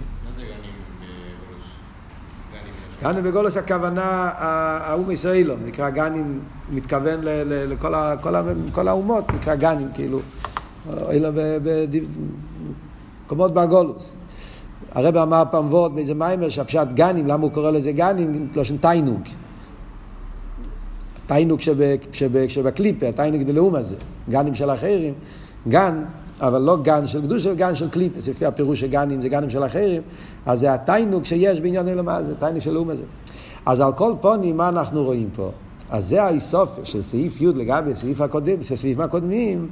גנים 3.04 3.24
בגולוס 3.24 3.58
הכוונה, 3.58 4.32
האום 4.38 5.12
ישראלו, 5.12 5.56
נקרא 5.66 5.90
גנים, 5.90 6.40
מתכוון 6.72 7.20
לכל 7.24 8.88
האומות, 8.88 9.34
נקרא 9.34 9.56
גנים, 9.56 9.88
כאילו, 9.94 10.20
אלא 11.10 11.30
במקומות 13.24 13.54
בגולוס. 13.54 14.14
הרב 14.92 15.18
אמר 15.18 15.44
פעם 15.52 15.74
וורד 15.74 15.96
באיזה 15.96 16.14
מיימר 16.14 16.50
שהפשט 16.50 16.88
גנים, 16.94 17.28
למה 17.28 17.44
הוא 17.44 17.52
קורא 17.52 17.72
לזה 17.72 17.92
גנים? 17.92 18.48
לא 18.56 18.64
של 18.64 18.78
תיינוג. 18.78 19.22
תיינוג 21.28 21.60
שבקליפה, 22.48 23.08
התיינוג 23.08 23.42
דלאום 23.42 23.76
הזה, 23.76 23.96
גנים 24.30 24.56
של 24.56 24.70
אחרים, 24.70 25.14
גן, 25.68 26.04
אבל 26.42 26.62
לא 26.62 26.78
גן 26.82 27.08
של 27.08 27.22
קדוש, 27.22 27.48
גן 27.48 27.76
של 27.76 27.90
קליפה, 27.90 28.32
לפי 28.32 28.46
הפירוש 28.46 28.80
של 28.80 28.88
גנים 28.88 29.22
זה 29.22 29.30
גנים 29.30 29.50
של 29.50 29.64
אחרים, 29.64 30.02
אז 30.46 30.60
זה 30.60 30.74
התיינוג 30.74 31.26
שיש 31.26 31.60
בעניין 31.60 31.88
אלו 31.88 32.04
מה 32.04 32.24
זה, 32.24 32.36
תיינוג 32.36 32.62
של 32.62 32.72
לאום 32.72 32.90
הזה. 32.90 33.04
אז 33.66 33.80
על 33.80 33.94
כל 33.94 34.14
פונים, 34.22 34.58
מה 34.58 34.70
אנחנו 34.70 35.04
רואים 35.04 35.30
פה? 35.36 35.52
אז 35.90 36.06
זה 36.08 36.24
האיסופיה 36.24 36.86
של 36.86 37.02
סעיף 37.02 37.42
י' 37.42 37.48
לגבי 37.48 37.96
סעיף 37.96 38.22
הקודם, 38.22 38.62
סעיפים 38.62 39.02
הקודמים, 39.02 39.68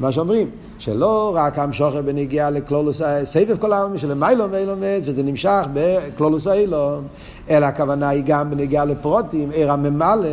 מה 0.00 0.12
שאומרים, 0.12 0.50
שלא 0.78 1.32
רק 1.34 1.58
המשוכר 1.58 2.02
בנגיעה 2.02 2.50
לקלולוס, 2.50 3.02
סבב 3.24 3.56
כל 3.56 3.72
העולם 3.72 3.98
של 3.98 4.14
מיילום 4.14 4.50
ואילומס, 4.52 5.02
וזה 5.04 5.22
נמשך 5.22 5.62
בקלולוס 5.72 6.46
האילום, 6.46 7.04
אלא 7.50 7.66
הכוונה 7.66 8.08
היא 8.08 8.22
גם 8.26 8.50
בנגיעה 8.50 8.84
לפרוטים, 8.84 9.50
עיר 9.50 9.72
הממלא, 9.72 10.28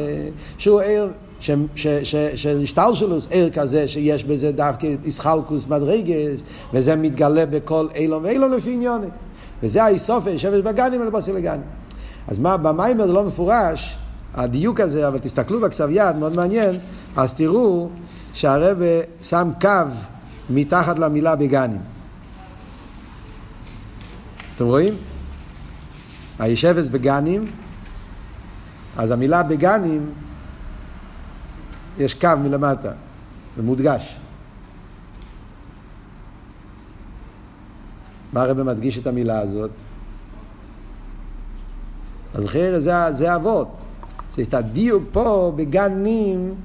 שהוא 0.58 0.82
עיר 0.82 1.08
של 1.39 2.58
השטלשלוס, 2.63 3.27
עיר 3.30 3.49
כזה 3.49 3.88
שיש 3.88 4.23
בזה 4.23 4.51
דווקא 4.51 4.88
איסחלקוס 5.06 5.67
מדרגס, 5.67 6.41
וזה 6.73 6.95
מתגלה 6.95 7.45
בכל 7.45 7.88
אילום 7.95 8.23
ואילום 8.23 8.51
לפי 8.51 8.73
עניונים. 8.73 9.10
וזה 9.63 9.84
האיסופיה, 9.84 10.34
יושבת 10.34 10.63
בגנים 10.63 11.01
ולבוסי 11.01 11.34
לגנים. 11.34 11.67
אז 12.27 12.39
מה, 12.39 12.58
במיימר 12.58 13.08
זה 13.08 13.13
לא 13.13 13.23
מפורש, 13.23 13.97
הדיוק 14.34 14.80
הזה, 14.80 15.08
אבל 15.08 15.17
תסתכלו 15.17 15.60
בכסף 15.60 15.86
יד, 15.89 16.15
מאוד 16.15 16.36
מעניין, 16.36 16.75
אז 17.15 17.34
תראו 17.34 17.89
שהרבה 18.38 19.02
שם 19.21 19.52
קו 19.62 19.69
מתחת 20.50 21.00
למילה 21.00 21.36
בגנים. 21.36 21.82
אתם 24.56 24.65
רואים? 24.65 24.93
הישבס 26.39 26.89
בגנים, 26.89 27.52
אז 28.97 29.12
המילה 29.12 29.43
בגנים, 29.43 30.13
יש 31.97 32.13
קו 32.13 32.30
מלמטה, 32.43 32.91
זה 33.56 33.63
מודגש. 33.63 34.19
מה 38.34 38.41
הרב 38.41 38.63
מדגיש 38.63 38.97
את 38.97 39.08
המילה 39.08 39.39
הזאת? 39.39 39.71
אז 42.34 42.45
אחרי 42.45 42.82
זה, 42.82 43.12
זה 43.12 43.36
אבות. 43.36 43.78
זאת 44.30 44.39
אומרת, 44.39 44.54
הדיוק 44.54 45.04
פה 45.12 45.54
בגנים 45.56 46.56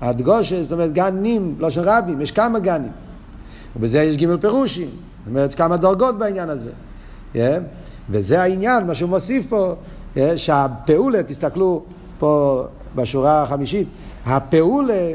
הדגושה, 0.00 0.62
זאת 0.62 0.72
אומרת 0.72 0.92
גנים, 0.92 1.54
לא 1.58 1.70
של 1.70 1.80
רבים, 1.84 2.20
יש 2.20 2.32
כמה 2.32 2.58
גנים. 2.58 2.92
ובזה 3.76 4.02
יש 4.02 4.16
גימל 4.16 4.36
פירושים, 4.36 4.88
זאת 4.88 5.28
אומרת 5.28 5.54
כמה 5.54 5.76
דרגות 5.76 6.18
בעניין 6.18 6.50
הזה. 6.50 6.70
Yeah. 7.34 7.38
וזה 8.10 8.42
העניין, 8.42 8.86
מה 8.86 8.94
שהוא 8.94 9.10
מוסיף 9.10 9.46
פה, 9.48 9.74
yeah, 10.14 10.18
שהפעולה, 10.36 11.22
תסתכלו 11.22 11.82
פה 12.18 12.64
בשורה 12.94 13.42
החמישית, 13.42 13.88
הפעולה 14.26 15.12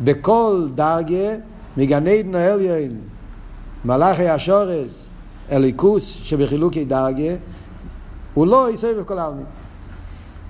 בכל 0.00 0.68
דרגה 0.74 1.36
מגני 1.76 2.18
עדן 2.18 2.34
העליון, 2.34 2.98
מלאכי 3.84 4.28
השורס, 4.28 5.08
אליקוס 5.52 6.04
שבחילוקי 6.22 6.84
דרגה, 6.84 7.34
הוא 8.34 8.46
לא 8.46 8.70
יסבב 8.72 9.02
כל 9.04 9.18
העלמין. 9.18 9.44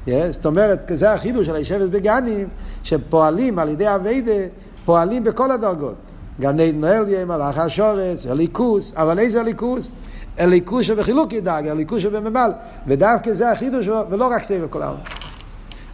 Yeah, 0.07 0.11
זאת 0.31 0.47
אומרת, 0.47 0.91
זה 0.95 1.13
החידוש 1.13 1.47
של 1.47 1.57
הישבת 1.57 1.91
בגנים, 1.91 2.49
שפועלים 2.83 3.59
על 3.59 3.69
ידי 3.69 3.95
אביידה, 3.95 4.47
פועלים 4.85 5.25
בכל 5.25 5.51
הדרגות. 5.51 5.97
גני 6.41 6.73
נעליה, 6.73 7.25
מלאך 7.25 7.59
השורס, 7.59 8.27
הליכוס, 8.27 8.93
אבל 8.97 9.19
איזה 9.19 9.41
הליכוס? 9.41 9.91
הליכוס 10.39 10.87
שבחילוק 10.87 11.33
ידאג, 11.33 11.69
הליכוס 11.69 12.03
שבמבל, 12.03 12.51
ודווקא 12.87 13.33
זה 13.33 13.53
החידוש, 13.53 13.89
ולא 14.11 14.31
רק 14.35 14.43
סבב 14.43 14.67
כל 14.71 14.83
העולם. 14.83 15.01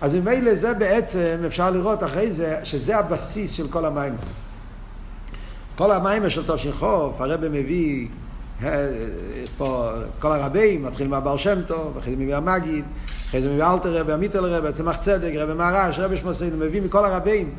אז 0.01 0.15
ממילא 0.15 0.55
זה 0.55 0.75
בעצם, 0.75 1.37
אפשר 1.47 1.71
לראות 1.71 2.05
אחרי 2.05 2.33
זה, 2.33 2.57
שזה 2.65 2.97
הבסיס 2.97 3.53
של 3.53 3.69
כל 3.69 3.85
המים. 3.85 4.17
כל 5.77 5.93
המים 5.93 6.31
של 6.31 6.47
תושין 6.47 6.73
חוף, 6.73 7.21
הרב 7.21 7.49
מביא, 7.49 8.09
אה, 8.65 8.89
יש 9.43 9.51
פה 9.59 9.91
כל 10.19 10.33
הרבים, 10.33 10.85
מתחיל 10.85 11.09
מהבר 11.09 11.37
שם 11.37 11.63
טוב, 11.67 11.99
אחרי 11.99 12.17
זה 12.17 12.23
מביא 12.23 12.37
המגיד, 12.37 12.85
אחרי 13.29 13.43
זה 13.43 13.49
מביא 13.49 13.65
אלתר 13.65 14.01
רבי, 14.01 14.13
עמיתל 14.13 14.45
רבי, 14.45 14.73
צמח 14.73 14.97
צדק, 14.97 15.31
רבי 15.37 15.55
מהרש, 15.55 15.99
רבי 15.99 16.17
שמוסיין, 16.17 16.59
מביא 16.59 16.83
מכל 16.83 17.05
הרבים, 17.05 17.51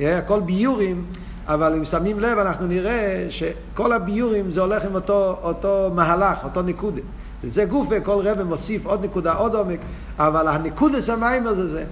הכל 0.00 0.40
ביורים, 0.40 1.04
אבל 1.46 1.74
אם 1.74 1.84
שמים 1.84 2.20
לב 2.20 2.38
אנחנו 2.38 2.66
נראה 2.66 3.26
שכל 3.30 3.92
הביורים 3.92 4.50
זה 4.50 4.60
הולך 4.60 4.84
עם 4.84 4.94
אותו, 4.94 5.36
אותו 5.42 5.90
מהלך, 5.94 6.44
אותו 6.44 6.62
נקודה. 6.62 7.00
וזה 7.44 7.64
גוף 7.64 7.88
וכל 7.90 8.22
רבי 8.24 8.42
מוסיף 8.42 8.86
עוד 8.86 9.04
נקודה, 9.04 9.32
עוד 9.32 9.54
עומק, 9.54 9.78
אבל 10.18 10.48
הנקודס 10.48 11.10
המים 11.10 11.46
הזה 11.46 11.68
זה, 11.68 11.84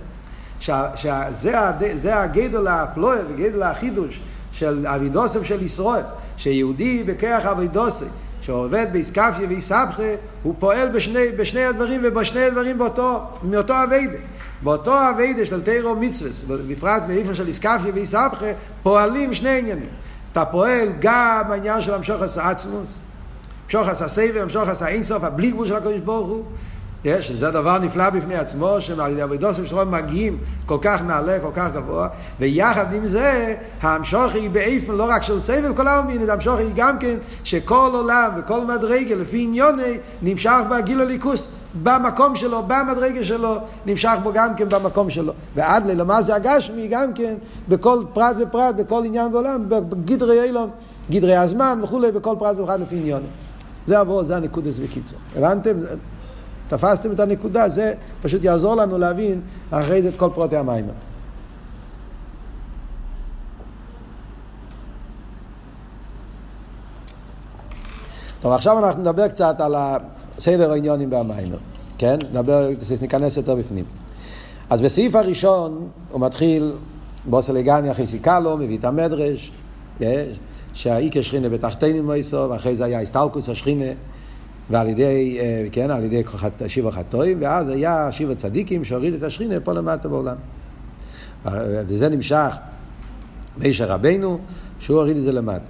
שזה 0.60 2.22
הגדול 2.22 2.68
האפלואה 2.68 3.18
וגדול 3.28 3.62
החידוש 3.62 4.20
של 4.52 4.86
אבידוסם 4.86 5.44
של 5.44 5.62
ישראל, 5.62 6.02
שיהודי 6.36 7.02
בכרך 7.02 7.46
אבידוסם 7.46 8.06
שעובד 8.46 8.86
באיסקפיה 8.92 9.48
ואיסבכה, 9.48 10.02
הוא 10.42 10.54
פועל 10.58 10.88
בשני, 10.88 11.28
בשני 11.38 11.64
הדברים 11.64 12.00
ובשני 12.04 12.42
הדברים 12.42 12.78
באותו, 12.78 13.22
מאותו 13.42 13.74
אביידה. 13.84 14.18
באותו 14.62 15.10
אביידה 15.10 15.46
של 15.46 15.62
תירו 15.62 15.96
מצווה, 15.96 16.56
בפרט 16.68 17.02
מאיפה 17.08 17.34
של 17.34 17.46
איסקפיה 17.46 17.92
ואיסבכה, 17.94 18.46
פועלים 18.82 19.34
שני 19.34 19.58
עניינים. 19.58 19.88
אתה 20.32 20.44
פועל 20.44 20.88
גם 21.00 21.42
בעניין 21.48 21.82
של 21.82 21.94
המשוך 21.94 22.22
עשה 22.22 22.50
עצמוס, 22.50 22.86
המשוך 23.66 23.88
עשה 23.88 24.08
סבב, 24.08 24.36
המשוך 24.42 24.68
עשה 24.68 24.88
אינסוף, 24.88 25.24
הבלי 25.24 25.50
גבול 25.50 25.68
של 25.68 25.76
הקדוש 25.76 26.00
ברוך 26.00 26.28
הוא, 26.28 26.44
שזה 27.20 27.50
דבר 27.50 27.78
נפלא 27.78 28.10
בפני 28.10 28.36
עצמו, 28.36 28.76
שעל 28.80 29.12
ידי 29.12 29.22
אבידוסים 29.22 29.66
שלו 29.66 29.86
מגיעים 29.86 30.38
כל 30.66 30.78
כך 30.82 31.02
נעלה, 31.02 31.38
כל 31.40 31.50
כך 31.54 31.68
גבוה, 31.74 32.08
ויחד 32.40 32.92
עם 32.92 33.06
זה, 33.06 33.54
המשוך 33.80 34.34
היא 34.34 34.50
באיפן 34.50 34.92
לא 34.92 35.06
רק 35.08 35.22
של 35.22 35.40
סבב 35.40 35.76
כל 35.76 35.88
העלמין, 35.88 36.30
המשוך 36.30 36.58
היא 36.58 36.70
גם 36.76 36.98
כן 36.98 37.16
שכל 37.44 37.90
עולם 37.92 38.30
וכל 38.36 38.60
מדרגה 38.64 39.14
לפי 39.14 39.42
עניוני 39.42 39.98
נמשך 40.22 40.60
בגיל 40.70 41.00
הליכוס 41.00 41.46
במקום 41.82 42.36
שלו, 42.36 42.62
במדרגה 42.62 43.24
שלו, 43.24 43.56
נמשך 43.86 44.14
בו 44.22 44.30
גם 44.34 44.54
כן 44.54 44.68
במקום 44.68 45.10
שלו. 45.10 45.32
ועד 45.54 45.86
ללמה 45.86 46.22
זה 46.22 46.34
הגשמי 46.34 46.88
גם 46.88 47.12
כן, 47.12 47.34
בכל 47.68 48.02
פרט 48.12 48.36
ופרט, 48.40 48.74
בכל 48.74 49.02
עניין 49.04 49.34
ועולם, 49.34 49.68
בגדרי 49.68 50.42
אילון, 50.42 50.70
גדרי 51.10 51.36
הזמן 51.36 51.80
וכולי, 51.82 52.12
בכל 52.12 52.36
פרט 52.38 52.58
ופרט 52.58 52.80
לפי 52.80 52.96
עניונים. 52.96 53.30
זה 53.86 53.98
עבור, 53.98 54.24
זה 54.24 54.36
הנקודס 54.36 54.76
בקיצור. 54.76 55.18
הבנתם? 55.36 55.72
תפסתם 56.68 57.12
את 57.12 57.20
הנקודה, 57.20 57.68
זה 57.68 57.94
פשוט 58.22 58.44
יעזור 58.44 58.74
לנו 58.74 58.98
להבין 58.98 59.40
אחרי 59.70 60.02
זה 60.02 60.08
את 60.08 60.16
כל 60.16 60.30
פרוטי 60.34 60.56
המים. 60.56 60.86
טוב, 68.40 68.52
עכשיו 68.52 68.78
אנחנו 68.78 69.02
נדבר 69.02 69.28
קצת 69.28 69.60
על 69.60 69.74
סדר 70.38 70.70
העניונים 70.70 71.12
והמיימר, 71.12 71.58
כן? 71.98 72.18
נדבר, 72.30 72.68
ניכנס 73.00 73.36
יותר 73.36 73.54
בפנים. 73.54 73.84
אז 74.70 74.80
בסעיף 74.80 75.14
הראשון 75.14 75.88
הוא 76.10 76.20
מתחיל 76.20 76.72
בוסלגניה 77.24 77.94
חיסיקלו, 77.94 78.56
מביא 78.56 78.78
את 78.78 78.84
המדרש, 78.84 79.52
שהאיקר 80.74 81.20
שכינה 81.20 81.48
בתחתינו 81.48 82.02
מויסו, 82.02 82.46
ואחרי 82.50 82.76
זה 82.76 82.84
היה 82.84 83.00
הסטלקוס 83.00 83.48
השכינה, 83.48 83.92
ועל 84.70 84.88
ידי, 84.88 85.38
אה, 85.40 85.66
כן, 85.72 85.90
על 85.90 86.04
ידי 86.04 86.22
שיבה 86.68 86.90
חטואים, 86.90 87.38
ואז 87.40 87.68
היה 87.68 88.12
שיבה 88.12 88.34
צדיקים 88.34 88.84
שהוריד 88.84 89.14
את 89.14 89.22
השכינה 89.22 89.60
פה 89.60 89.72
למטה 89.72 90.08
בעולם. 90.08 90.36
וזה 91.88 92.08
נמשך 92.08 92.56
מישר 93.58 93.88
רבנו, 93.88 94.38
שהוא 94.78 94.98
הוריד 94.98 95.16
את 95.16 95.22
זה 95.22 95.32
למטה. 95.32 95.66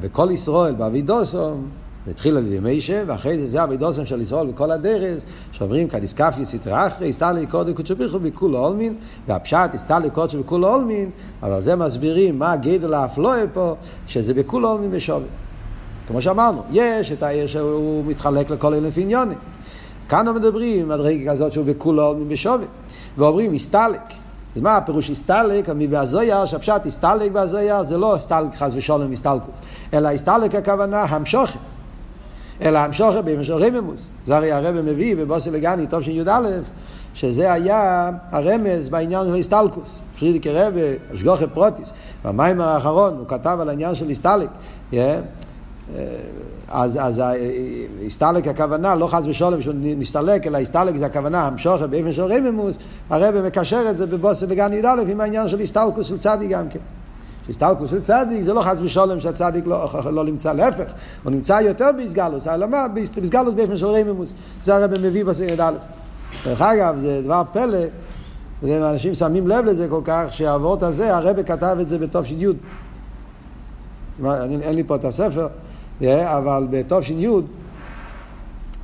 בכל 0.00 0.28
ישראל, 0.30 0.74
באבידוסום, 0.74 1.68
זה 2.08 2.10
התחיל 2.10 2.36
על 2.36 2.46
ידי 2.46 2.58
מישה, 2.58 3.02
ואחרי 3.06 3.38
זה 3.38 3.46
זה 3.46 3.64
אבידוסם 3.64 4.06
של 4.06 4.20
ישראל 4.20 4.46
בכל 4.46 4.70
הדרס, 4.70 5.24
שעוברים 5.52 5.88
כדיסקפי 5.88 6.46
סטרא 6.46 6.86
אחרי, 6.86 7.08
הסתלי 7.08 7.46
קודם 7.46 7.74
קודשו 7.74 7.96
ביכו 7.96 8.20
בכולו 8.20 8.58
עולמין, 8.58 8.94
והפשט 9.28 9.74
הסתלי 9.74 10.10
קודשו 10.10 10.42
בכולו 10.42 10.68
עולמין, 10.68 11.10
אבל 11.42 11.60
זה 11.60 11.76
מסבירים 11.76 12.38
מה 12.38 12.56
גדל 12.56 12.94
האפלואה 12.94 13.44
פה, 13.54 13.76
שזה 14.06 14.34
בכולו 14.34 14.68
עולמין 14.68 14.90
בשווי. 14.90 15.28
כמו 16.08 16.22
שאמרנו, 16.22 16.62
יש 16.70 17.12
את 17.12 17.22
העיר 17.22 17.46
שהוא 17.46 18.04
מתחלק 18.06 18.50
לכל 18.50 18.74
אלף 18.74 18.94
עניונים. 18.96 19.38
כאן 20.08 20.28
מדברים 20.34 20.90
על 20.90 21.00
רגע 21.00 21.32
כזאת 21.32 21.52
שהוא 21.52 21.66
בכולו 21.66 22.16
בשווי, 22.28 22.64
ואומרים 23.18 23.54
הסתלק. 23.54 24.00
אז 24.56 24.62
מה 24.62 24.76
הפירוש 24.76 25.10
הסתלק? 25.10 25.68
מהזויר, 25.90 26.46
שהפשט 26.46 26.86
הסתלק 26.86 27.32
בהזויר 27.32 27.82
זה 27.82 27.96
לא 27.96 28.16
הסתלק 28.16 28.54
חס 28.54 28.72
ושלום 28.74 29.12
הסתלקוס, 29.12 29.54
אלא 29.94 30.08
הסתלק 30.08 30.54
הכוונה 30.54 31.02
המשוכת. 31.02 31.58
אלא 32.62 32.78
המשוכר 32.78 33.22
במשך 33.22 33.54
רממוס. 33.54 34.08
זה 34.26 34.36
הרי 34.36 34.52
הרב 34.52 34.80
מביא 34.80 35.16
בבוסי 35.16 35.50
לגני, 35.50 35.86
טוב 35.86 36.02
של 36.02 36.10
י"א, 36.10 36.48
שזה 37.14 37.52
היה 37.52 38.10
הרמז 38.30 38.88
בעניין 38.88 39.28
של 39.28 39.34
הסתלקות. 39.34 40.00
פרידיקער 40.18 40.50
רבי, 40.50 40.92
השגחה 41.14 41.46
פרטית, 41.46 41.92
במאמר 42.24 42.60
האחרון 42.60 43.14
הוא 43.18 43.28
כתב 43.28 43.58
על 43.60 43.68
העניין 43.68 43.94
של 43.94 44.10
הסתלק. 44.10 44.48
Yeah. 44.92 44.96
אז, 46.68 46.98
אז 47.00 47.22
הסתלק 48.06 48.48
הכוונה, 48.48 48.94
לא 48.94 49.06
חס 49.06 49.26
ושלום 49.26 49.62
שהוא 49.62 49.74
נסתלק, 49.78 50.46
אלא 50.46 50.58
הסתלק 50.58 50.96
זה 50.96 51.06
הכוונה, 51.06 51.46
המשכה 51.46 51.86
באופן 51.86 52.12
של 52.12 52.22
רוממות, 52.22 52.76
הרבי 53.10 53.46
מקשר 53.46 53.90
את 53.90 53.96
זה 53.96 54.06
בבאתי 54.06 54.46
לגני 54.46 54.72
י"א 54.72 54.88
עם 55.08 55.20
העניין 55.20 55.48
של 55.48 55.60
הסתלקות 55.60 56.06
של 56.06 56.18
צדיק 56.18 56.50
גם 56.50 56.68
כן. 56.68 56.78
הסתלקות 57.48 57.90
של 57.90 58.00
צדיק 58.00 58.42
זה 58.42 58.54
לא 58.54 58.62
חס 58.62 58.80
ושלום 58.80 59.20
שהצדיק 59.20 59.66
לא, 59.66 59.88
לא 60.12 60.24
נמצא, 60.24 60.52
להפך, 60.52 60.92
הוא 61.24 61.32
נמצא 61.32 61.52
יותר 61.52 61.86
בהתגלות, 61.96 62.46
אלא 62.46 62.66
מה? 62.66 62.88
בהתגלות 62.88 63.54
באופן 63.54 63.76
של 63.76 63.86
רוממות, 63.86 64.34
זה 64.64 64.74
הרב 64.74 64.90
מביא 65.00 65.24
בסרט 65.24 65.60
א'. 65.60 65.74
דרך 66.44 66.62
אגב, 66.62 66.98
זה 66.98 67.22
דבר 67.22 67.42
פלא, 67.52 67.78
ואנשים 68.62 69.14
שמים 69.14 69.48
לב 69.48 69.64
לזה 69.64 69.88
כל 69.88 70.00
כך, 70.04 70.24
שהאבות 70.30 70.82
הזה, 70.82 71.16
הרב 71.16 71.42
כתב 71.42 71.76
את 71.80 71.88
זה 71.88 71.98
בתש"י. 71.98 72.46
אין 74.62 74.74
לי 74.74 74.84
פה 74.84 74.94
את 74.94 75.04
הספר, 75.04 75.46
אבל 76.06 76.66
בתש"י, 76.70 77.26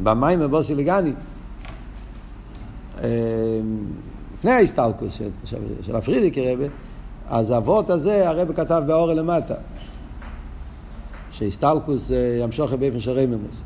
במים 0.00 0.40
בבוסי 0.40 0.74
לגני, 0.74 1.12
אה, 3.02 3.08
לפני 4.34 4.50
ההסתלקוס 4.50 5.14
של, 5.14 5.28
של, 5.44 5.56
של 5.82 5.96
הפרידיקי 5.96 6.52
רבי, 6.52 6.66
אז 7.28 7.50
האבות 7.50 7.90
הזה 7.90 8.28
הרב 8.28 8.52
כתב 8.52 8.82
באורל 8.86 9.18
למטה, 9.18 9.54
שהסטלקוס 11.30 12.10
ימשוך 12.40 12.72
באופן 12.72 13.00
של 13.00 13.10
רממוס. 13.10 13.62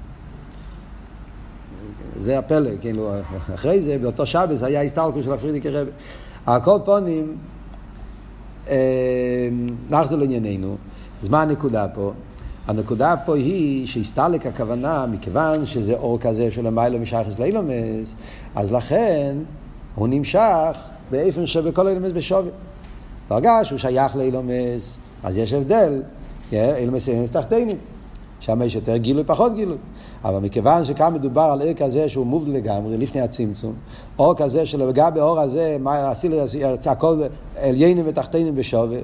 זה 2.19 2.39
הפלא, 2.39 2.71
כאילו, 2.81 3.13
אחרי 3.55 3.81
זה, 3.81 3.99
באותו 3.99 4.27
שבס 4.27 4.63
היה 4.63 4.83
הסטלקוס 4.83 5.25
של 5.25 5.33
הפרידיקי 5.33 5.69
רבי. 5.69 5.91
על 6.47 6.61
כל 6.61 6.79
פונים, 6.85 7.37
אה, 8.69 9.49
נחזור 9.91 10.19
לענייננו, 10.19 10.77
אז 11.23 11.29
מה 11.29 11.43
הנקודה 11.43 11.87
פה? 11.89 12.13
הנקודה 12.69 13.15
פה 13.25 13.37
היא 13.37 13.87
שהסתלק 13.87 14.47
הכוונה, 14.47 15.07
מכיוון 15.07 15.67
שזה 15.67 15.95
אור 15.95 16.19
כזה 16.19 16.51
של 16.51 16.67
המיילו 16.67 16.99
משייכס 16.99 17.39
לאילומס, 17.39 18.15
אז 18.55 18.73
לכן 18.73 19.37
הוא 19.95 20.09
נמשך 20.09 20.79
באופן 21.11 21.47
שבכל 21.47 21.89
אילומס 21.89 22.11
בשווי. 22.11 22.51
דרגה 23.29 23.65
שהוא 23.65 23.79
שייך 23.79 24.17
לאילומס, 24.17 24.99
אז 25.23 25.37
יש 25.37 25.53
הבדל, 25.53 26.03
אילומס 26.53 27.09
אילומס 27.09 27.31
תחתינים. 27.31 27.77
שם 28.41 28.63
יש 28.63 28.75
יותר 28.75 28.97
גילוי, 28.97 29.25
פחות 29.25 29.55
גילוי. 29.55 29.77
אבל 30.25 30.39
מכיוון 30.39 30.85
שכאן 30.85 31.15
מדובר 31.15 31.43
על 31.43 31.61
עיר 31.61 31.75
כזה 31.75 32.09
שהוא 32.09 32.27
מובד 32.27 32.49
לגמרי, 32.49 32.97
לפני 32.97 33.21
הצמצום, 33.21 33.73
אור 34.19 34.35
כזה 34.35 34.67
שלגבי 34.67 35.21
האור 35.21 35.41
הזה, 35.41 35.77
מה 35.81 36.11
עשי 36.11 36.29
יצא 36.55 36.91
הכל 36.91 37.23
עליינים 37.57 38.05
ותחתינים 38.09 38.55
בשווה, 38.55 38.99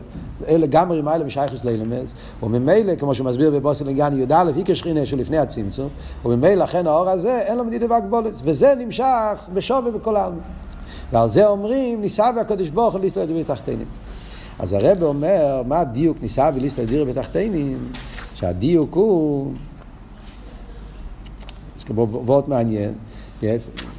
לגמרי 0.49 1.03
מה 1.03 1.15
אלה 1.15 1.25
משייכס 1.25 1.65
לאילומס, 1.65 2.15
וממילא, 2.43 2.95
כמו 2.95 3.15
שהוא 3.15 3.27
מסביר 3.27 3.51
בבוסל 3.51 3.85
לגני 3.85 4.23
י"א, 4.23 4.51
איקר 4.57 4.75
שכינה 4.75 5.07
שלפני 5.07 5.39
הצמצום, 5.39 5.89
וממילא 6.25 6.65
לכן 6.65 6.87
האור 6.87 7.09
הזה 7.09 7.39
אין 7.39 7.59
לו 7.59 7.65
מדידה 7.65 7.87
והגבולת, 7.91 8.33
וזה 8.43 8.75
נמשך 8.79 9.49
בשווה 9.53 9.91
בכל 9.91 10.17
העלמין. 10.17 10.41
ועל 11.13 11.29
זה 11.29 11.47
אומרים, 11.47 12.01
ניסה 12.01 12.31
והקדוש 12.37 12.69
ברוך 12.69 12.95
הוא 12.95 13.01
ליסטר 13.01 13.27
בתחתינים. 13.39 13.87
אז 14.59 14.73
הרב 14.73 15.03
אומר, 15.03 15.63
מה 15.67 15.79
הדיוק 15.81 16.17
ניסה 16.23 16.51
וליסטר 16.55 16.85
דירה 16.85 17.05
בתחתינים? 17.05 17.79
שהדיוק 18.45 18.95
הוא, 18.95 19.53
יש 21.79 21.85
פה 21.85 22.07
וורט 22.11 22.49
מעניין, 22.49 22.95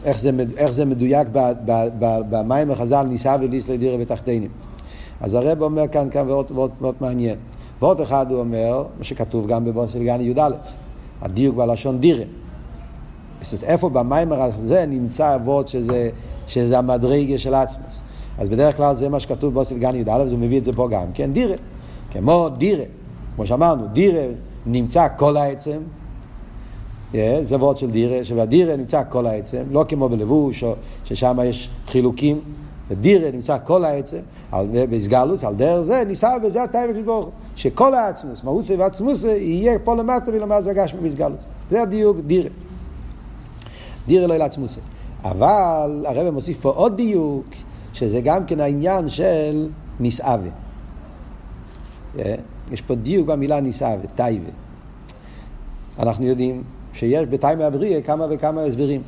איך 0.04 0.20
זה, 0.20 0.32
איך 0.58 0.72
זה 0.72 0.86
מדויק 0.86 1.28
במים 2.30 2.72
החז"ל 2.72 3.04
ניסה 3.04 3.36
וליסטר 3.42 3.76
דירה 3.76 3.98
בתחתינים. 3.98 4.50
אז 5.22 5.34
הרב 5.34 5.62
אומר 5.62 5.88
כאן, 5.88 6.10
כאן 6.10 6.30
וורט, 6.30 6.52
וורט 6.52 7.02
מעניין. 7.02 7.36
וורט 7.82 8.02
אחד 8.02 8.32
הוא 8.32 8.40
אומר, 8.40 8.84
מה 8.98 9.04
שכתוב 9.04 9.48
גם 9.48 9.66
בבוסלגני 9.66 10.24
י"א, 10.24 10.50
הדיוק 11.22 11.56
בלשון 11.56 12.00
דירה. 12.00 12.26
איפה 13.64 13.90
במיימר 13.90 14.42
הזה 14.42 14.86
נמצא 14.86 15.38
וורט 15.44 15.68
שזה, 15.68 16.10
שזה 16.48 16.78
המדרגה 16.78 17.38
של 17.38 17.54
עצמוס. 17.54 18.00
אז 18.38 18.50
בדרך 18.50 18.78
כלל 18.78 18.96
זה 18.96 19.10
מה 19.10 19.20
שכתוב 19.20 19.54
באוסל 19.54 19.78
גן 19.78 19.96
י"א, 19.96 20.12
הוא 20.12 20.40
מביא 20.40 20.58
את 20.58 20.64
זה 20.64 20.74
פה 20.74 20.88
גם 20.92 21.12
כן, 21.14 21.34
דירה. 21.34 21.56
כמו 22.12 22.50
דירה, 22.50 22.84
כמו 23.36 23.46
שאמרנו, 23.46 23.88
דירה 23.88 24.26
נמצא 24.66 25.08
כל 25.18 25.38
העצם, 25.38 25.78
yeah, 27.14 27.18
זה 27.42 27.56
וורד 27.56 27.78
של 27.78 27.92
דירה, 27.92 28.26
שבדירה 28.26 28.76
נמצא 28.76 29.02
כל 29.10 29.26
העצם, 29.28 29.64
לא 29.72 29.86
כמו 29.88 30.10
בלבוש, 30.10 30.64
ששם 31.06 31.40
יש 31.46 31.70
חילוקים, 31.88 32.40
בדירה 32.90 33.32
נמצא 33.32 33.58
כל 33.64 33.86
העצם, 33.86 34.20
בסגלוס, 34.90 35.44
על 35.44 35.56
דרך 35.56 35.82
זה 35.82 36.04
ניסה 36.08 36.30
וזה 36.44 36.64
הטייבק 36.64 36.96
של 36.96 37.02
ברוך 37.02 37.30
שכל 37.56 37.94
העצמוס, 37.94 38.44
מהוסי 38.44 38.76
ועצמוסי, 38.76 39.28
יהיה 39.28 39.80
פה 39.80 39.96
למטה 39.96 40.32
ולמטה 40.34 40.62
זה 40.62 40.72
הגשמי 40.72 41.10
בסגלוס. 41.10 41.40
זה 41.70 41.82
הדיוק, 41.82 42.18
דירה. 42.20 42.50
דירה 44.08 44.28
לא 44.28 44.34
יהיה 44.34 44.44
לעצמוסי. 44.44 44.80
אבל 45.24 46.06
הרב 46.08 46.30
מוסיף 46.30 46.62
פה 46.62 46.70
עוד 46.70 46.98
דיוק, 46.98 47.46
שזה 47.94 48.22
גם 48.22 48.46
כן 48.46 48.60
העניין 48.60 49.10
של 49.10 49.70
נסעווה. 50.00 50.50
אה? 52.20 52.36
יש 52.72 52.82
פה 52.82 52.96
דיוק 52.96 53.28
במילה 53.28 53.60
נסעווה, 53.60 54.08
טייבה. 54.16 54.52
אנחנו 56.00 56.26
יודעים 56.26 56.64
שיש 56.94 57.26
בתיימי 57.30 57.64
הבריאה 57.64 58.02
כמה 58.02 58.26
וכמה 58.30 58.62
הסברים. 58.62 59.02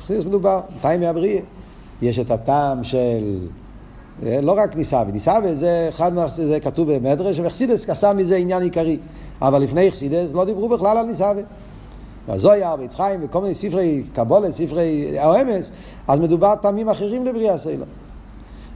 חסידס 0.00 0.24
מדובר, 0.24 0.60
תיימי 0.80 1.06
הבריאה. 1.06 1.40
יש 2.02 2.18
את 2.18 2.30
הטעם 2.30 2.84
של... 2.84 3.48
אה, 4.26 4.40
לא 4.40 4.52
רק 4.52 4.76
ניסאווה, 4.76 5.12
ניסאווה 5.12 5.54
זה 5.54 5.86
אחד 5.88 6.14
מה... 6.14 6.28
זה 6.28 6.60
כתוב 6.60 6.92
במדרש, 6.92 7.40
וחסידס 7.40 7.90
עשה 7.90 8.12
מזה 8.12 8.36
עניין 8.36 8.62
עיקרי. 8.62 8.98
אבל 9.42 9.62
לפני 9.62 9.90
חסידס 9.90 10.32
לא 10.34 10.44
דיברו 10.44 10.68
בכלל 10.68 10.98
על 10.98 11.06
ניסאווה. 11.06 11.42
והזויר 12.28 12.74
ויצחיים 12.78 13.20
וכל 13.24 13.40
מיני 13.40 13.54
ספרי 13.54 14.02
קבולת, 14.14 14.50
ספרי 14.50 15.18
האמס, 15.18 15.70
אז 16.08 16.18
מדובר 16.18 16.54
טעמים 16.54 16.88
אחרים 16.88 17.24
לבריאה 17.24 17.58
סלום. 17.58 17.88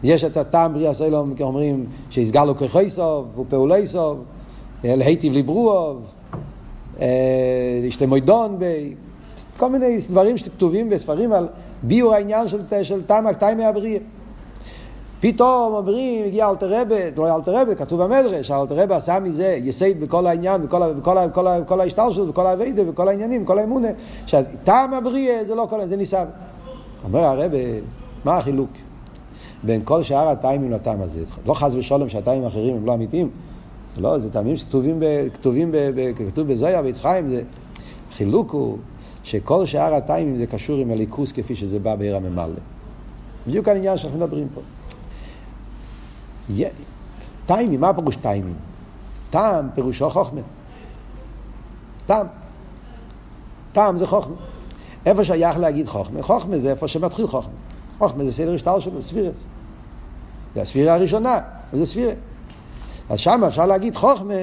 יש 0.02 0.24
את 0.24 0.37
הטעם 0.37 0.74
בריאה 0.74 0.94
סלום, 0.94 1.35
אומרים 1.40 1.87
שיסגר 2.11 2.44
לו 2.44 2.56
כחי 2.56 2.90
סוף 2.90 3.26
ופעולי 3.38 3.87
סוף, 3.87 4.18
להיטיב 4.85 5.32
ליברואוב, 5.32 6.14
מוידון 8.09 8.59
בי, 8.59 8.94
כל 9.59 9.70
מיני 9.70 9.98
דברים 10.11 10.37
שכתובים 10.37 10.90
בספרים 10.90 11.32
על 11.32 11.48
ביור 11.82 12.14
העניין 12.14 12.48
של, 12.48 12.59
של 12.82 13.02
תמ"א, 13.02 13.32
תמ"א 13.32 13.62
הבריאה. 13.62 13.98
פתאום 15.20 15.72
אומרים, 15.74 16.24
הגיע 16.24 16.50
אלתר 16.50 16.80
רבה, 16.80 16.96
לא 17.16 17.37
אלתר 17.37 17.61
רבה, 17.61 17.74
כתוב 17.74 18.02
במדרש, 18.02 18.50
אלתר 18.50 18.82
רבה 18.82 18.96
עשה 18.96 19.20
מזה 19.20 19.59
יסייד 19.62 20.00
בכל 20.00 20.26
העניין, 20.26 20.62
בכל, 20.62 20.92
בכל, 20.92 21.26
בכל, 21.26 21.61
בכל 21.61 21.80
ההשתל 21.80 22.12
שלו, 22.12 22.26
בכל 22.26 22.46
האביידה, 22.46 22.85
בכל 22.85 23.09
העניינים, 23.09 23.44
בכל 23.44 23.59
האמונה, 23.59 23.88
שטעם 24.26 24.94
הבריאה 24.94 25.44
זה 25.44 25.54
לא 25.54 25.66
כל 25.70 25.87
זה 25.87 25.96
ניסה. 25.96 26.24
אומר 27.04 27.24
הרבה, 27.24 27.59
מה 28.24 28.37
החילוק 28.37 28.70
בין 29.62 29.80
כל 29.84 30.02
שאר 30.02 30.28
הטיימים 30.28 30.70
לטעם 30.70 31.00
הזה? 31.00 31.20
לא 31.46 31.54
חס 31.54 31.74
ושלום 31.74 32.08
שהטיימים 32.08 32.44
האחרים 32.44 32.76
הם 32.76 32.86
לא 32.86 32.94
אמיתיים, 32.94 33.30
זה 33.94 34.00
לא, 34.00 34.18
זה 34.18 34.30
טעמים 34.30 34.56
שכתובים, 34.56 35.02
כתובים, 35.34 35.74
כתוב 36.28 36.48
בזויה, 36.48 36.82
ביצחיים, 36.82 37.28
זה... 37.28 37.42
החילוק 38.12 38.50
הוא 38.50 38.78
שכל 39.22 39.66
שאר 39.66 39.94
הטיימים 39.94 40.36
זה 40.36 40.46
קשור 40.46 40.78
עם 40.78 40.90
הליכוס 40.90 41.32
כפי 41.32 41.54
שזה 41.54 41.78
בא 41.78 41.96
בעיר 41.96 42.16
הממלא. 42.16 42.60
בדיוק 43.46 43.68
העניין 43.68 43.98
שאנחנו 43.98 44.18
מדברים 44.18 44.48
פה. 44.54 44.60
טיימים, 47.46 47.80
מה 47.80 47.94
פירוש 47.94 48.16
טיימים? 48.16 48.54
טעם 49.30 49.68
פירושו 49.74 50.10
חוכמה. 50.10 50.40
טעם. 52.04 52.26
טעם 53.72 53.96
זה 53.96 54.06
חוכמה. 54.06 54.34
איפה 55.06 55.24
שייך 55.24 55.58
להגיד 55.58 55.86
חוכמה? 55.86 56.22
חוכמה 56.22 56.58
זה 56.58 56.70
איפה 56.70 56.88
שמתחיל 56.88 57.26
חוכמה. 57.26 57.52
חוכמה 57.98 58.24
זה 58.24 58.32
סדר 58.32 58.54
השטר 58.54 58.78
שלו, 58.78 59.02
ספירס. 59.02 59.37
זה 60.54 60.62
הספירה 60.62 60.94
הראשונה, 60.94 61.38
זה 61.72 61.87
ספירה. 61.87 62.12
אז 63.11 63.18
שם 63.18 63.44
אפשר 63.48 63.66
להגיד 63.66 63.96
חוכמה, 63.96 64.35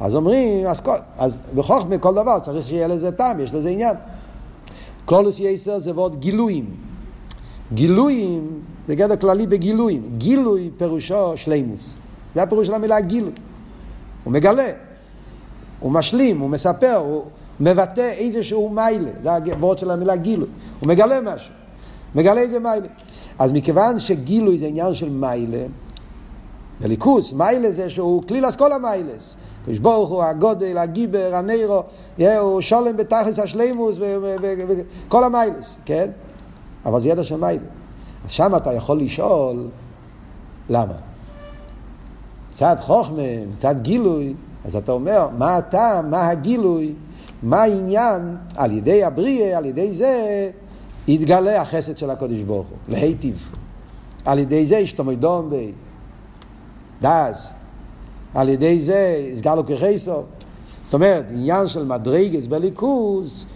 אז 0.00 0.14
אומרים, 0.14 0.66
אז, 0.66 0.80
כל, 0.80 0.96
אז 1.16 1.38
בחוכמה 1.54 1.98
כל 1.98 2.14
דבר 2.14 2.38
צריך 2.38 2.66
שיהיה 2.66 2.88
לזה 2.88 3.12
טעם, 3.12 3.40
יש 3.40 3.54
לזה 3.54 3.68
עניין. 3.68 3.96
קלולוס 5.06 5.40
יסר 5.40 5.78
זה 5.78 5.92
ועוד 5.94 6.16
גילויים. 6.16 6.70
גילויים 7.74 8.60
זה 8.86 8.94
גדר 8.94 9.16
כללי 9.16 9.46
בגילויים. 9.46 10.18
גילוי 10.18 10.70
פירושו 10.76 11.36
שלימוס. 11.36 11.94
זה 12.34 12.42
הפירוש 12.42 12.66
של 12.66 12.74
המילה 12.74 13.00
גילוי. 13.00 13.32
הוא 14.24 14.32
מגלה, 14.32 14.70
הוא 15.80 15.92
משלים, 15.92 16.38
הוא 16.38 16.50
מספר, 16.50 16.96
הוא 16.96 17.24
מבטא 17.60 18.10
איזשהו 18.16 18.68
מיילה. 18.68 19.10
זה 19.22 19.30
הוורד 19.54 19.78
של 19.78 19.90
המילה 19.90 20.16
גילוי. 20.16 20.48
הוא 20.80 20.88
מגלה 20.88 21.20
משהו. 21.20 21.55
מגלה 22.14 22.40
איזה 22.40 22.58
מיילה. 22.58 22.86
אז 23.38 23.52
מכיוון 23.52 23.98
שגילוי 23.98 24.58
זה 24.58 24.66
עניין 24.66 24.94
של 24.94 25.08
מיילה, 25.08 25.66
בליכוס, 26.80 27.32
מיילה 27.32 27.72
זה 27.72 27.90
שהוא 27.90 28.22
כליל 28.28 28.48
אסכולה 28.48 28.78
מיילס. 28.78 29.36
קדוש 29.64 29.78
ברוך 29.78 30.10
הוא, 30.10 30.22
הגודל, 30.22 30.78
הגיבר, 30.78 31.30
הנירו, 31.34 31.82
הוא 32.18 32.60
שולם 32.60 32.96
בתכלס 32.96 33.38
השלימוס 33.38 33.96
וכל 33.98 35.24
המיילס, 35.24 35.76
כן? 35.84 36.10
אבל 36.84 37.00
זה 37.00 37.08
ידע 37.08 37.24
של 37.24 37.36
מיילה. 37.36 37.66
אז 38.24 38.30
שם 38.30 38.52
אתה 38.56 38.72
יכול 38.72 39.00
לשאול, 39.00 39.68
למה? 40.68 40.94
מצד 42.50 42.76
חוכמה, 42.80 43.22
מצד 43.54 43.80
גילוי, 43.80 44.34
אז 44.64 44.76
אתה 44.76 44.92
אומר, 44.92 45.28
מה 45.38 45.56
הטעם, 45.56 46.10
מה 46.10 46.28
הגילוי, 46.28 46.94
מה 47.42 47.62
העניין, 47.62 48.36
על 48.56 48.72
ידי 48.72 49.04
הבריאה, 49.04 49.58
על 49.58 49.64
ידי 49.64 49.92
זה, 49.92 50.50
יתגלה 51.08 51.60
החסד 51.60 51.98
של 51.98 52.10
הקודש 52.10 52.40
ברוך 52.40 52.66
הוא, 52.68 52.78
להיטיב. 52.88 53.48
על 54.24 54.38
ידי 54.38 54.66
זה 54.66 54.76
ישתמדום 54.76 55.50
בי, 55.50 55.72
דאז. 57.02 57.50
על 58.34 58.48
ידי 58.48 58.82
זה 58.82 59.28
יסגר 59.32 59.54
לו 59.54 59.66
כחסו. 59.66 60.22
זאת 60.84 60.94
אומרת, 60.94 61.26
עניין 61.30 61.68
של 61.68 61.84
מדרגס 61.84 62.46
בליכוז, 62.46 63.46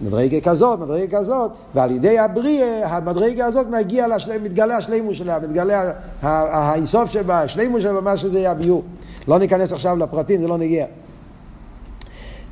מדרגה 0.00 0.40
כזאת, 0.40 0.78
מדרגה 0.78 1.18
כזאת, 1.18 1.50
ועל 1.74 1.90
ידי 1.90 2.18
הבריאה, 2.18 2.96
המדרגה 2.96 3.46
הזאת 3.46 3.66
מגיע, 3.66 4.08
לשל... 4.08 4.42
מתגלה 4.42 4.76
השלימוס 4.76 5.16
שלה, 5.16 5.38
מתגלה 5.38 5.92
האיסוף 6.22 7.10
שבה, 7.10 7.42
השלימוס 7.42 7.82
שלה, 7.82 8.00
מה 8.00 8.16
שזה 8.16 8.38
יהיה 8.38 8.50
הביור. 8.50 8.82
לא 9.28 9.38
ניכנס 9.38 9.72
עכשיו 9.72 9.96
לפרטים, 9.96 10.40
זה 10.40 10.48
לא 10.48 10.58
נגיע. 10.58 10.86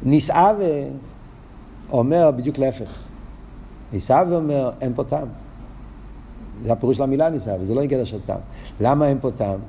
נישאווה 0.02 0.82
אומר 1.92 2.30
בדיוק 2.30 2.58
להפך. 2.58 3.05
נישאווה 3.92 4.36
אומר, 4.36 4.70
אין 4.80 4.94
פה 4.94 5.04
טעם. 5.04 5.28
זה 6.62 6.72
הפירוש 6.72 6.96
של 6.96 7.02
המילה 7.02 7.28
נישאווה, 7.28 7.64
זה 7.64 7.74
לא 7.74 7.82
נגד 7.82 8.06
של 8.06 8.20
טעם. 8.26 8.40
למה 8.80 9.08
אין 9.08 9.18
פה 9.20 9.30
טעם? 9.30 9.60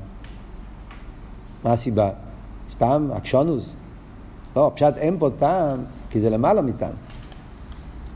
מה 1.63 1.73
הסיבה? 1.73 2.09
סתם 2.69 3.09
עקשונוס? 3.13 3.73
לא, 4.55 4.71
פשט 4.75 4.97
אין 4.97 5.19
פה 5.19 5.29
טעם, 5.39 5.79
כי 6.09 6.19
זה 6.19 6.29
למעלה 6.29 6.61
מטעם. 6.61 6.93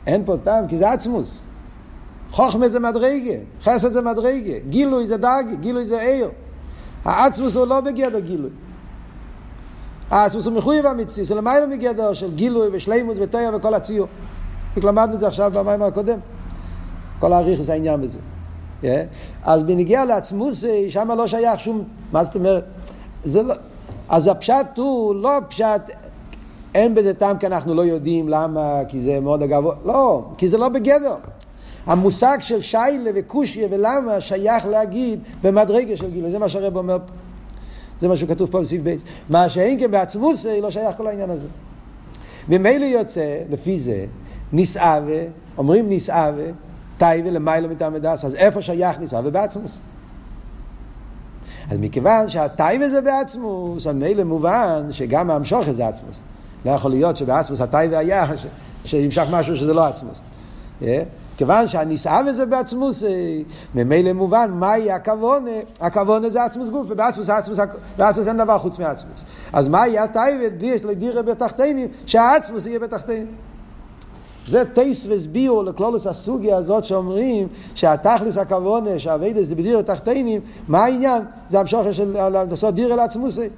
אין 0.07 0.25
פה 0.25 0.37
טעם, 0.43 0.67
כי 0.67 0.77
זה 0.77 0.91
עצמוס. 0.91 1.43
חוכמה 2.31 2.69
זה 2.69 2.79
מדרגה, 2.79 3.33
חסד 3.61 3.91
זה 3.91 4.01
מדרגה, 4.01 4.59
גילוי 4.69 5.07
זה 5.07 5.17
דאגי, 5.17 5.55
גילוי 5.55 5.85
זה 5.85 6.01
עיר. 6.01 6.29
העצמוס 7.05 7.55
הוא 7.55 7.67
לא 7.67 7.81
בגדר 7.81 8.19
גילוי. 8.19 8.49
העצמוס 10.09 10.45
הוא 10.45 10.53
מחויב 10.53 10.85
אמיתי, 10.85 11.25
זה 11.25 11.35
למעלה 11.35 11.67
מגדר 11.67 12.13
של 12.13 12.35
גילוי 12.35 12.69
ושלימוס 12.73 13.17
ותרא 13.21 13.55
וכל 13.55 13.73
הציור. 13.73 14.07
למדנו 14.77 15.13
את 15.13 15.19
זה 15.19 15.27
עכשיו 15.27 15.51
במים 15.53 15.81
הקודם. 15.81 16.19
כל 17.19 17.33
האריך 17.33 17.61
זה 17.61 17.73
העניין 17.73 18.01
בזה. 18.01 18.19
Yeah. 18.83 18.85
אז 19.43 19.63
בנגיע 19.63 20.05
לעצמוס, 20.05 20.63
שם 20.89 21.11
לא 21.11 21.27
שייך 21.27 21.59
שום, 21.59 21.83
מה 22.11 22.23
זאת 22.23 22.35
אומרת? 22.35 22.67
זה 23.23 23.43
לא, 23.43 23.53
אז 24.09 24.27
הפשט 24.27 24.77
הוא 24.77 25.15
לא 25.15 25.31
פשט 25.49 25.81
אין 26.75 26.95
בזה 26.95 27.13
טעם 27.13 27.37
כי 27.37 27.47
אנחנו 27.47 27.73
לא 27.73 27.81
יודעים 27.81 28.29
למה, 28.29 28.79
כי 28.87 29.01
זה 29.01 29.19
מאוד 29.19 29.41
הגבוה, 29.41 29.75
לא, 29.85 30.29
כי 30.37 30.49
זה 30.49 30.57
לא 30.57 30.69
בגדר. 30.69 31.15
המושג 31.85 32.37
של 32.41 32.61
שאלה 32.61 33.11
וקושיה 33.15 33.67
ולמה 33.71 34.21
שייך 34.21 34.65
להגיד 34.65 35.19
במדרגה 35.43 35.97
של 35.97 36.11
גילוי, 36.11 36.31
זה 36.31 36.39
מה 36.39 36.49
שהרבי 36.49 36.77
אומר 36.77 36.97
פה. 36.97 37.13
זה 38.01 38.07
מה 38.07 38.17
שכתוב 38.17 38.51
פה 38.51 38.61
בסעיף 38.61 38.81
ב'. 38.81 39.01
מה 39.29 39.49
שאין 39.49 39.79
כן 39.79 39.91
בעצמות 39.91 40.45
לא 40.45 40.71
שייך 40.71 40.97
כל 40.97 41.07
העניין 41.07 41.29
הזה. 41.29 41.47
ממילא 42.49 42.85
יוצא, 42.85 43.37
לפי 43.49 43.79
זה, 43.79 44.05
נתאווה, 44.53 45.21
אומרים 45.57 45.85
נתאווה, 45.89 46.45
תאווה 46.97 47.29
למעלה 47.29 47.67
מטעם 47.67 47.95
ודעת, 47.95 48.25
אז 48.25 48.35
איפה 48.35 48.61
שייך 48.61 48.99
נתאווה 48.99 49.31
בעצמות? 49.31 49.79
אז 51.71 51.77
מכיוון 51.77 52.29
שהטייבה 52.29 52.89
זה 52.89 53.01
בעצמוס, 53.01 53.87
אז 53.87 53.95
מילא 53.95 54.23
מובן 54.23 54.87
שגם 54.91 55.31
המשוך 55.31 55.71
זה 55.71 55.87
עצמוס. 55.87 56.21
לא 56.65 56.71
יכול 56.71 56.91
להיות 56.91 57.17
שבאסמוס 57.17 57.61
הטייבה 57.61 57.97
היה 57.97 58.25
שימשך 58.85 59.23
משהו 59.31 59.57
שזה 59.57 59.73
לא 59.73 59.85
עצמוס. 59.85 60.21
כיוון 61.37 61.67
שהנישאה 61.67 62.19
וזה 62.27 62.45
בעצמוס, 62.45 63.03
ממילא 63.75 64.13
מובן 64.13 64.51
מהי 64.53 64.91
הכוונה, 64.91 65.51
הכוונה 65.79 66.29
זה 66.29 66.43
עצמוס 66.43 66.69
גוף, 66.69 66.87
ובאסמוס 66.89 67.29
באסמוס 67.97 68.27
אין 68.27 68.37
דבר 68.37 68.57
חוץ 68.57 68.79
מעצמוס. 68.79 69.25
אז 69.53 69.67
מהי 69.67 69.99
הטייבה, 69.99 70.65
יש 70.65 70.83
לדירה 70.85 71.21
בתחתינים, 71.21 71.87
שהעצמוס 72.05 72.65
יהיה 72.65 72.79
בתחתינים. 72.79 73.27
זה 74.47 74.65
טייס 74.65 75.07
וסביאו 75.09 75.63
לכלולוס 75.63 76.07
הסוגיה 76.07 76.57
הזאת 76.57 76.85
שאומרים 76.85 77.47
שתכלית 77.75 78.37
הכוונה, 78.37 78.99
שהעבודה 78.99 79.47
זה 79.47 79.55
בדירה 79.55 79.83
בתחתונים, 79.83 80.41
מה 80.67 80.83
העניין? 80.83 81.23
זה 81.49 81.59
המשכה 81.59 81.91
של 81.91 82.29
לעשות 82.29 82.75
דירה 82.75 82.95
לעצמותו. 82.95 83.49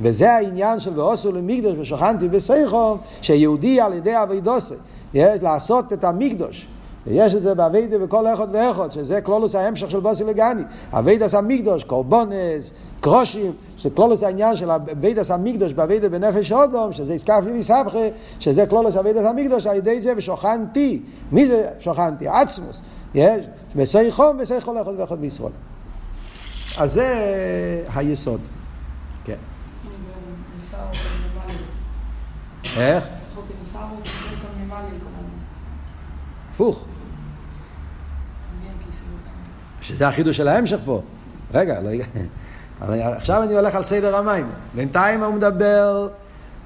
וזה 0.00 0.32
העניין 0.32 0.80
של 0.80 1.00
ועשו 1.00 1.32
לי 1.32 1.45
מקדש 1.45 1.78
ושכנתי 1.78 2.28
בתוכם, 2.28 2.98
שיהודי 3.22 3.80
על 3.80 3.92
ידי 3.92 4.22
עבודתו, 4.22 4.74
יש 5.14 5.42
לעשות 5.42 5.92
את 5.92 6.04
המקדש. 6.04 6.68
ויש 7.06 7.34
את 7.34 7.42
זה 7.42 7.54
בעבודה 7.54 7.98
בכל 7.98 8.26
אחד 8.26 8.46
ואחד, 8.52 8.92
שזה 8.92 9.20
קלולוס 9.20 9.54
ההמשך 9.54 9.90
של 9.90 10.00
בוסי 10.00 10.24
לגני. 10.24 10.62
אביידס 10.92 11.34
המקדוש, 11.34 11.84
קורבונס, 11.84 12.72
קרושים, 13.00 13.52
שכללות 13.76 14.22
העניין 14.22 14.56
של 14.56 14.70
עבודת 14.70 15.30
המקדש 15.30 15.72
בעבודה 15.72 16.08
בנפש 16.08 16.52
אדם, 16.52 16.92
שזה 16.92 17.14
אתכפיא 17.14 17.40
ואתהפכא, 17.44 17.98
שזה 18.40 18.66
קלולוס 18.66 18.96
אביידס 18.96 19.24
המקדוש, 19.24 19.66
על 19.66 19.76
ידי 19.76 20.00
זה 20.00 20.12
ושוכנתי. 20.16 21.02
מי 21.32 21.46
זה 21.46 21.68
שוכנתי? 21.80 22.28
עצמוס. 22.28 22.80
יש, 23.14 23.44
בסייחום, 23.76 24.38
בסייח 24.38 24.64
כל 24.64 24.82
אחד 24.82 24.92
ואחד 24.98 25.20
בישראל. 25.20 25.52
אז 26.76 26.92
זה 26.92 27.84
היסוד. 27.94 28.40
כן. 29.24 29.36
איך? 32.76 33.08
הפוך. 36.50 36.84
שזה 39.86 40.08
החידוש 40.08 40.36
של 40.36 40.48
ההמשך 40.48 40.78
פה. 40.84 41.02
רגע, 41.54 41.80
לא 41.80 41.90
עכשיו 43.16 43.42
אני 43.42 43.54
הולך 43.54 43.74
על 43.74 43.84
סדר 43.84 44.16
המים. 44.16 44.50
בינתיים 44.74 45.22
הוא 45.22 45.34
מדבר 45.34 46.08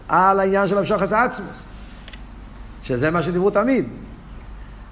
על 0.09 0.41
העניין 0.41 0.69
של 0.69 0.79
המשוחס 0.79 1.13
עצמוס, 1.13 1.63
שזה 2.83 3.11
מה 3.11 3.23
שדיברו 3.23 3.51
תמיד. 3.51 3.89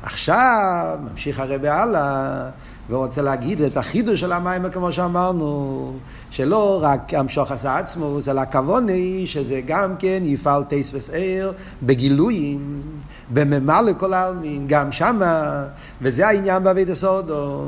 עכשיו 0.02 0.98
ממשיך 1.10 1.38
הרבה 1.38 1.74
הלאה 1.82 2.50
והוא 2.88 3.04
רוצה 3.04 3.22
להגיד 3.22 3.60
את 3.60 3.76
החידוש 3.76 4.20
של 4.20 4.32
המים, 4.32 4.70
כמו 4.70 4.92
שאמרנו, 4.92 5.92
שלא 6.30 6.78
רק 6.82 7.14
המשוך 7.14 7.52
עשה 7.52 7.78
עצמו, 7.78 8.18
אלא 8.28 8.40
הכוון 8.40 8.88
היא 8.88 9.26
שזה 9.26 9.60
גם 9.66 9.96
כן 9.98 10.22
יפעל 10.24 10.64
טייס 10.64 10.94
וסעיר 10.94 11.52
בגילויים, 11.82 12.82
בממה 13.30 13.82
לכל 13.82 14.12
העלמין, 14.14 14.64
גם 14.68 14.92
שמה, 14.92 15.64
וזה 16.02 16.26
העניין 16.26 16.64
בעביד 16.64 16.90
הסודו, 16.90 17.64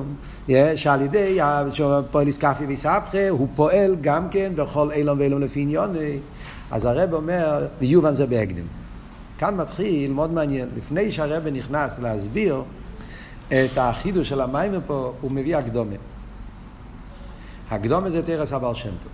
שעל 0.74 1.02
ידי 1.02 1.38
פועל 2.10 2.26
איסקפי 2.26 2.66
ויסבכה, 2.66 3.28
הוא 3.28 3.48
פועל 3.54 3.96
גם 4.00 4.28
כן 4.28 4.52
בכל 4.54 4.90
אילון 4.92 5.18
ואילון 5.18 5.42
לפי 5.42 5.60
עניוני. 5.60 6.18
אז 6.70 6.84
הרב 6.84 7.14
אומר, 7.14 7.66
ויובן 7.80 8.14
זה 8.14 8.26
בהקדם. 8.26 8.64
כאן 9.38 9.56
מתחיל, 9.56 10.12
מאוד 10.12 10.32
מעניין, 10.32 10.68
לפני 10.76 11.12
שהרב 11.12 11.46
נכנס 11.46 11.98
להסביר 11.98 12.62
את 13.52 13.78
החידוש 13.78 14.28
של 14.28 14.40
המים 14.40 14.72
פה, 14.86 15.12
הוא 15.20 15.30
מביא 15.30 15.56
הקדומה. 15.56 15.96
הקדומה 17.70 18.10
זה 18.10 18.22
תרס 18.22 18.52
הבעל 18.52 18.74
שם 18.74 18.90
טוב. 19.02 19.12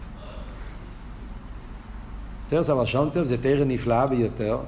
תרס 2.49 2.71
הבעל 2.71 2.87
שם 2.87 3.09
טוב 3.13 3.25
זה 3.25 3.43
תרא 3.43 3.65
נפלאה 3.65 4.07
ביותר. 4.07 4.59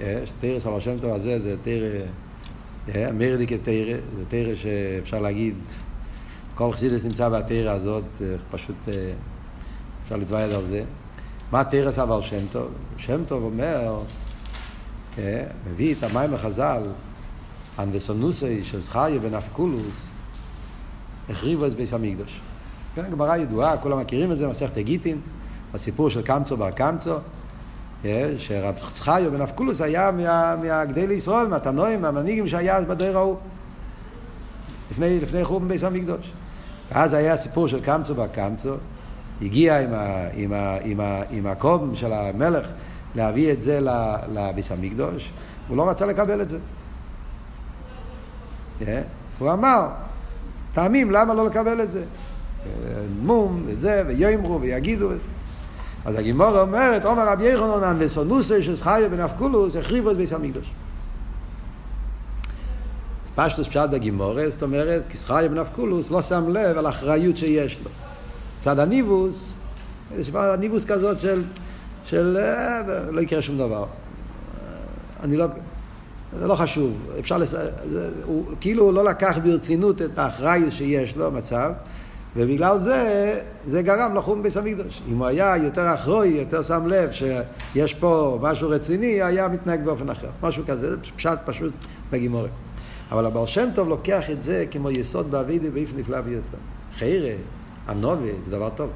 יש, 0.00 0.32
תרס 0.40 0.66
הבעל 0.66 0.80
שם 0.80 0.98
טוב 0.98 1.12
הזה 1.12 1.38
זה 1.38 1.56
תרא, 1.62 1.88
אמרדיקה 3.10 3.54
תרא, 3.62 3.96
זה 4.16 4.24
תרא 4.28 4.54
שאפשר 4.54 5.18
להגיד, 5.18 5.54
כל 6.54 6.72
חסידס 6.72 7.04
נמצא 7.04 7.28
בתרא 7.28 7.70
הזאת, 7.70 8.22
פשוט 8.50 8.76
אפשר 10.04 10.16
לתבעד 10.16 10.50
על 10.50 10.66
זה. 10.66 10.84
מה 11.52 11.64
תרס 11.64 11.98
הבעל 11.98 12.22
שם 12.22 12.46
טוב? 12.52 12.68
שם 12.98 13.24
טוב 13.24 13.44
אומר, 13.44 14.02
מביא 15.70 15.94
את 15.94 16.02
המים 16.02 16.34
החז"ל, 16.34 16.82
אנבסונוסי 17.82 18.64
של 18.64 18.80
זכריה 18.80 19.18
בן 19.18 19.34
אבקולוס, 19.34 20.10
החריבו 21.30 21.66
את 21.66 21.74
ביס 21.74 21.92
המקדוש. 21.92 22.40
כן, 22.94 23.10
גמרא 23.10 23.36
ידועה, 23.36 23.76
כולם 23.76 24.00
מכירים 24.00 24.32
את 24.32 24.38
זה, 24.38 24.48
מסכת 24.48 24.76
הגיטין, 24.76 25.20
הסיפור 25.74 26.10
של 26.10 26.22
קמצו 26.22 26.56
בר 26.56 26.70
קמצו, 26.70 27.16
שרב 28.38 28.74
זכריה 28.90 29.30
בן 29.30 29.40
אבקולוס 29.40 29.80
היה 29.80 30.10
מה, 30.10 30.56
מהגדי 30.56 31.06
לישראל, 31.06 31.46
מהתנועים, 31.46 32.02
מהמנהיגים 32.02 32.48
שהיה 32.48 32.76
אז 32.76 32.84
בדור 32.84 33.16
ההוא, 33.16 33.36
לפני, 34.90 35.20
לפני 35.20 35.44
חורבן 35.44 35.68
ביס 35.68 35.84
המקדוש. 35.84 36.32
ואז 36.92 37.14
היה 37.14 37.32
הסיפור 37.32 37.68
של 37.68 37.80
קמצו 37.80 38.14
בר 38.14 38.26
קמצו, 38.26 38.74
הגיע 39.42 39.80
עם, 39.80 39.92
ה, 39.92 40.28
עם, 40.32 40.52
ה, 40.52 40.76
עם, 40.82 41.00
ה, 41.00 41.22
עם 41.30 41.46
הקום 41.46 41.94
של 41.94 42.12
המלך 42.12 42.68
להביא 43.14 43.52
את 43.52 43.62
זה 43.62 43.80
לביס 44.34 44.72
המקדוש, 44.72 45.30
הוא 45.68 45.76
לא 45.76 45.90
רצה 45.90 46.06
לקבל 46.06 46.42
את 46.42 46.48
זה. 46.48 46.58
הוא 49.38 49.52
אמר, 49.52 49.88
טעמים, 50.72 51.10
למה 51.10 51.34
לא 51.34 51.46
לקבל 51.46 51.82
את 51.82 51.90
זה? 51.90 52.04
מום, 53.22 53.62
וזה, 53.66 54.02
ויאמרו, 54.06 54.60
ויגידו. 54.60 55.10
אז 56.04 56.14
הגימורה 56.14 56.60
אומרת, 56.60 57.04
עומר 57.04 57.28
רבי 57.32 57.44
של 58.62 58.74
זכריה 58.74 59.08
בן 59.08 59.20
אבקולוס, 59.20 59.76
החריבו 59.76 60.10
את 60.10 60.16
ביס 60.16 60.32
המקדוש. 60.32 60.70
אז 63.24 63.30
פשטוס 63.34 63.68
פשט 63.68 63.90
בגימורה, 63.90 64.50
זאת 64.50 64.62
אומרת, 64.62 65.02
בן 65.48 65.58
אבקולוס 65.58 66.10
לא 66.10 66.22
שם 66.22 66.48
לב 66.48 66.78
על 66.78 66.86
האחריות 66.86 67.36
שיש 67.36 67.80
לו. 67.84 67.90
צד 68.60 68.78
הניבוס, 68.78 69.52
יש 70.18 70.30
ניבוס 70.58 70.84
כזאת 70.84 71.20
של, 71.20 71.42
של 72.04 72.38
לא 73.10 73.20
יקרה 73.20 73.42
שום 73.42 73.58
דבר. 73.58 73.84
אני 75.22 75.36
לא, 75.36 75.46
זה 76.38 76.46
לא 76.46 76.54
חשוב, 76.54 77.10
אפשר, 77.18 77.38
לס... 77.38 77.50
זה, 77.90 78.10
הוא 78.24 78.44
כאילו 78.60 78.92
לא 78.92 79.04
לקח 79.04 79.38
ברצינות 79.42 80.02
את 80.02 80.18
האחריות 80.18 80.72
שיש 80.72 81.16
לו, 81.16 81.30
מצב, 81.30 81.72
ובגלל 82.36 82.78
זה, 82.78 83.40
זה 83.66 83.82
גרם 83.82 84.14
לחום 84.14 84.42
ביס 84.42 84.56
המקדוש. 84.56 85.02
אם 85.08 85.18
הוא 85.18 85.26
היה 85.26 85.56
יותר 85.56 85.94
אחרוי, 85.94 86.28
יותר 86.28 86.62
שם 86.62 86.86
לב 86.86 87.10
שיש 87.12 87.94
פה 87.94 88.38
משהו 88.42 88.70
רציני, 88.70 89.22
היה 89.22 89.48
מתנהג 89.48 89.84
באופן 89.84 90.10
אחר. 90.10 90.28
משהו 90.42 90.64
כזה, 90.66 90.90
זה 90.90 90.96
פשט 91.16 91.38
פשוט 91.44 91.72
בגימורי. 92.10 92.48
אבל 93.12 93.26
הבעל 93.26 93.46
שם 93.46 93.68
טוב 93.74 93.88
לוקח 93.88 94.30
את 94.30 94.42
זה 94.42 94.64
כמו 94.70 94.90
יסוד 94.90 95.30
באבידי 95.30 95.70
באיף 95.70 95.90
נפלא 95.96 96.20
ביותר. 96.20 96.58
חיירה, 96.98 97.34
הנובי, 97.86 98.32
זה 98.44 98.50
דבר 98.50 98.70
טוב. 98.70 98.90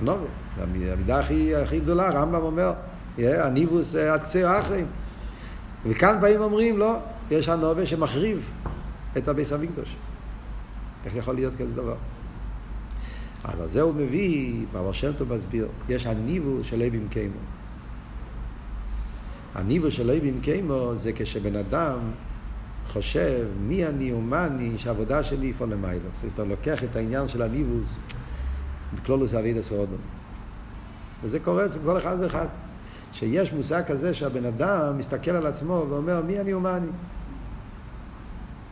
הנובי, 0.00 0.26
זה 0.56 0.62
המידה 0.92 1.18
הכי, 1.18 1.56
הכי 1.56 1.80
גדולה, 1.80 2.08
הרמב"ם 2.08 2.42
אומר. 2.42 2.72
הניבוס 3.18 3.94
עד 3.94 4.22
קצה 4.22 4.50
האחרים. 4.50 4.86
וכאן 5.86 6.20
באים 6.20 6.40
ואומרים, 6.40 6.78
לא, 6.78 6.96
יש 7.30 7.48
הנובה 7.48 7.86
שמחריב 7.86 8.44
את 9.18 9.28
הביס 9.28 9.52
המקדוש. 9.52 9.96
איך 11.04 11.14
יכול 11.14 11.34
להיות 11.34 11.54
כזה 11.54 11.74
דבר? 11.74 11.96
אז 13.44 13.60
על 13.60 13.68
זה 13.68 13.80
הוא 13.80 13.94
מביא, 13.94 14.54
בעבר 14.72 14.92
שם 14.92 15.12
טוב 15.12 15.34
מסביר, 15.34 15.68
יש 15.88 16.06
הניבוס 16.06 16.66
של 16.66 16.82
אבים 16.82 17.06
קיימו. 17.10 17.38
הניבוס 19.54 19.94
של 19.94 20.10
אבים 20.10 20.40
קיימו 20.42 20.92
זה 20.96 21.12
כשבן 21.14 21.56
אדם 21.56 21.98
חושב 22.86 23.46
מי 23.60 23.86
אני 23.86 24.12
ומה 24.12 24.46
אני, 24.46 24.78
שהעבודה 24.78 25.24
שלי 25.24 25.46
יפעל 25.46 25.68
למיילו. 25.68 26.08
זאת 26.14 26.38
אומרת, 26.38 26.58
לוקח 26.58 26.84
את 26.84 26.96
העניין 26.96 27.28
של 27.28 27.42
הניבוס 27.42 27.98
בכלולוס 28.94 29.34
אבידס 29.34 29.72
אודום. 29.72 30.00
וזה 31.22 31.38
קורה 31.40 31.66
אצל 31.66 31.78
כל 31.84 31.98
אחד 31.98 32.16
ואחד. 32.20 32.46
שיש 33.14 33.52
מושג 33.52 33.82
כזה 33.86 34.14
שהבן 34.14 34.44
אדם 34.44 34.98
מסתכל 34.98 35.30
על 35.30 35.46
עצמו 35.46 35.86
ואומר 35.88 36.22
מי 36.26 36.40
אני 36.40 36.54
ומה 36.54 36.76
אני. 36.76 36.86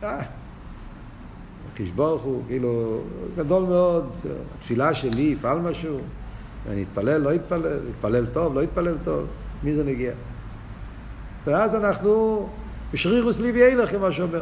אה, 0.03 0.21
ברוך 1.95 2.21
הוא, 2.21 2.43
כאילו, 2.47 3.01
גדול 3.35 3.63
מאוד, 3.63 4.09
התפילה 4.57 4.93
שלי 4.93 5.21
יפעל 5.21 5.59
משהו, 5.59 5.99
ואני 6.67 6.83
אתפלל, 6.83 7.21
לא 7.21 7.35
אתפלל, 7.35 7.79
אתפלל 7.97 8.25
טוב, 8.25 8.55
לא 8.55 8.63
אתפלל 8.63 8.95
טוב, 9.03 9.25
מי 9.63 9.73
זה 9.73 9.83
נגיע? 9.83 10.11
ואז 11.45 11.75
אנחנו 11.75 12.47
בשרירוס 12.93 13.39
ליבי 13.39 13.63
אילך, 13.63 13.89
כמו 13.89 14.11
שאומר. 14.11 14.41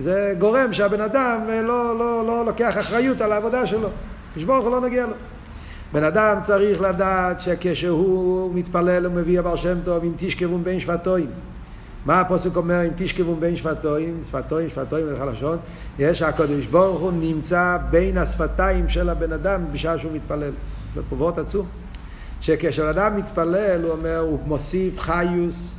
זה 0.00 0.34
גורם 0.38 0.72
שהבן 0.72 1.00
אדם 1.00 1.40
לא, 1.48 1.98
לא, 1.98 2.26
לא 2.26 2.46
לוקח 2.46 2.78
אחריות 2.80 3.20
על 3.20 3.32
העבודה 3.32 3.66
שלו. 3.66 3.88
הקדוש 4.36 4.64
הוא 4.64 4.70
לא 4.70 4.80
נגיע 4.80 5.06
לו. 5.06 5.12
בן 5.92 6.04
אדם 6.04 6.38
צריך 6.42 6.80
לדעת 6.80 7.40
שכשהוא 7.40 8.54
מתפלל 8.54 9.06
הוא 9.06 9.14
מביא 9.14 9.38
הבר 9.38 9.56
שם 9.56 9.78
טוב 9.84 10.04
אם 10.04 10.12
תשכבום 10.16 10.64
בין 10.64 10.80
שבטוים. 10.80 11.30
מה 12.06 12.20
הפוסק 12.20 12.56
אומר 12.56 12.84
אם 12.84 12.90
תשכבום 12.96 13.40
בין 13.40 13.56
שבטוים, 13.56 14.20
שפתוים, 14.24 14.68
שפתוים 14.68 15.06
זה 15.08 15.16
חלשון, 15.18 15.58
יש 15.98 16.22
הקדוש 16.22 16.66
ברוך 16.66 17.00
הוא 17.00 17.12
נמצא 17.12 17.78
בין 17.90 18.18
השפתיים 18.18 18.88
של 18.88 19.08
הבן 19.08 19.32
אדם 19.32 19.64
בשעה 19.72 19.98
שהוא 19.98 20.12
מתפלל. 20.12 20.52
זה 20.94 21.00
פרוות 21.08 21.38
עצום. 21.38 21.66
שכשאדם 22.40 23.16
מתפלל 23.16 23.80
הוא 23.82 23.92
אומר, 23.92 24.18
הוא 24.18 24.38
מוסיף 24.46 25.00
חיוס 25.00 25.72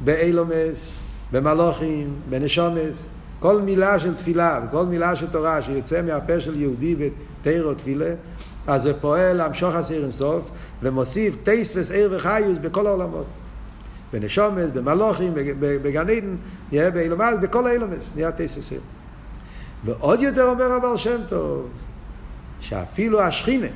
באילומס, 0.00 1.00
במלוכים, 1.32 2.14
בנשומס. 2.30 3.04
כל 3.40 3.60
מילה 3.60 4.00
של 4.00 4.14
תפילה 4.14 4.60
וכל 4.68 4.86
מילה 4.86 5.16
של 5.16 5.26
תורה 5.26 5.62
שיוצא 5.62 6.02
מהפה 6.02 6.40
של 6.40 6.60
יהודי 6.60 6.96
בתירו 7.40 7.74
תפילה, 7.74 8.10
אז 8.68 8.82
זה 8.82 9.00
פועל 9.00 9.36
להמשוך 9.36 9.74
הסיר 9.74 10.02
אינסוף, 10.02 10.42
ומוסיף 10.82 11.34
טייס 11.42 11.72
וסעיר 11.76 12.12
וחיוס 12.16 12.58
בכל 12.60 12.86
העולמות. 12.86 13.26
בנשומס, 14.12 14.70
במלוכים, 14.74 15.32
בגן 15.60 16.10
עדן, 16.10 16.36
נהיה 16.72 16.90
באילומס, 16.90 17.36
בכל 17.40 17.66
האילומס, 17.66 18.12
נהיה 18.16 18.32
טייס 18.32 18.56
וסעיר. 18.58 18.80
ועוד 19.84 20.20
יותר 20.20 20.44
אומר 20.50 20.72
הבעל 20.72 20.96
שם 20.96 21.20
טוב, 21.28 21.68
שאפילו 22.60 23.20
השכינה, 23.20 23.66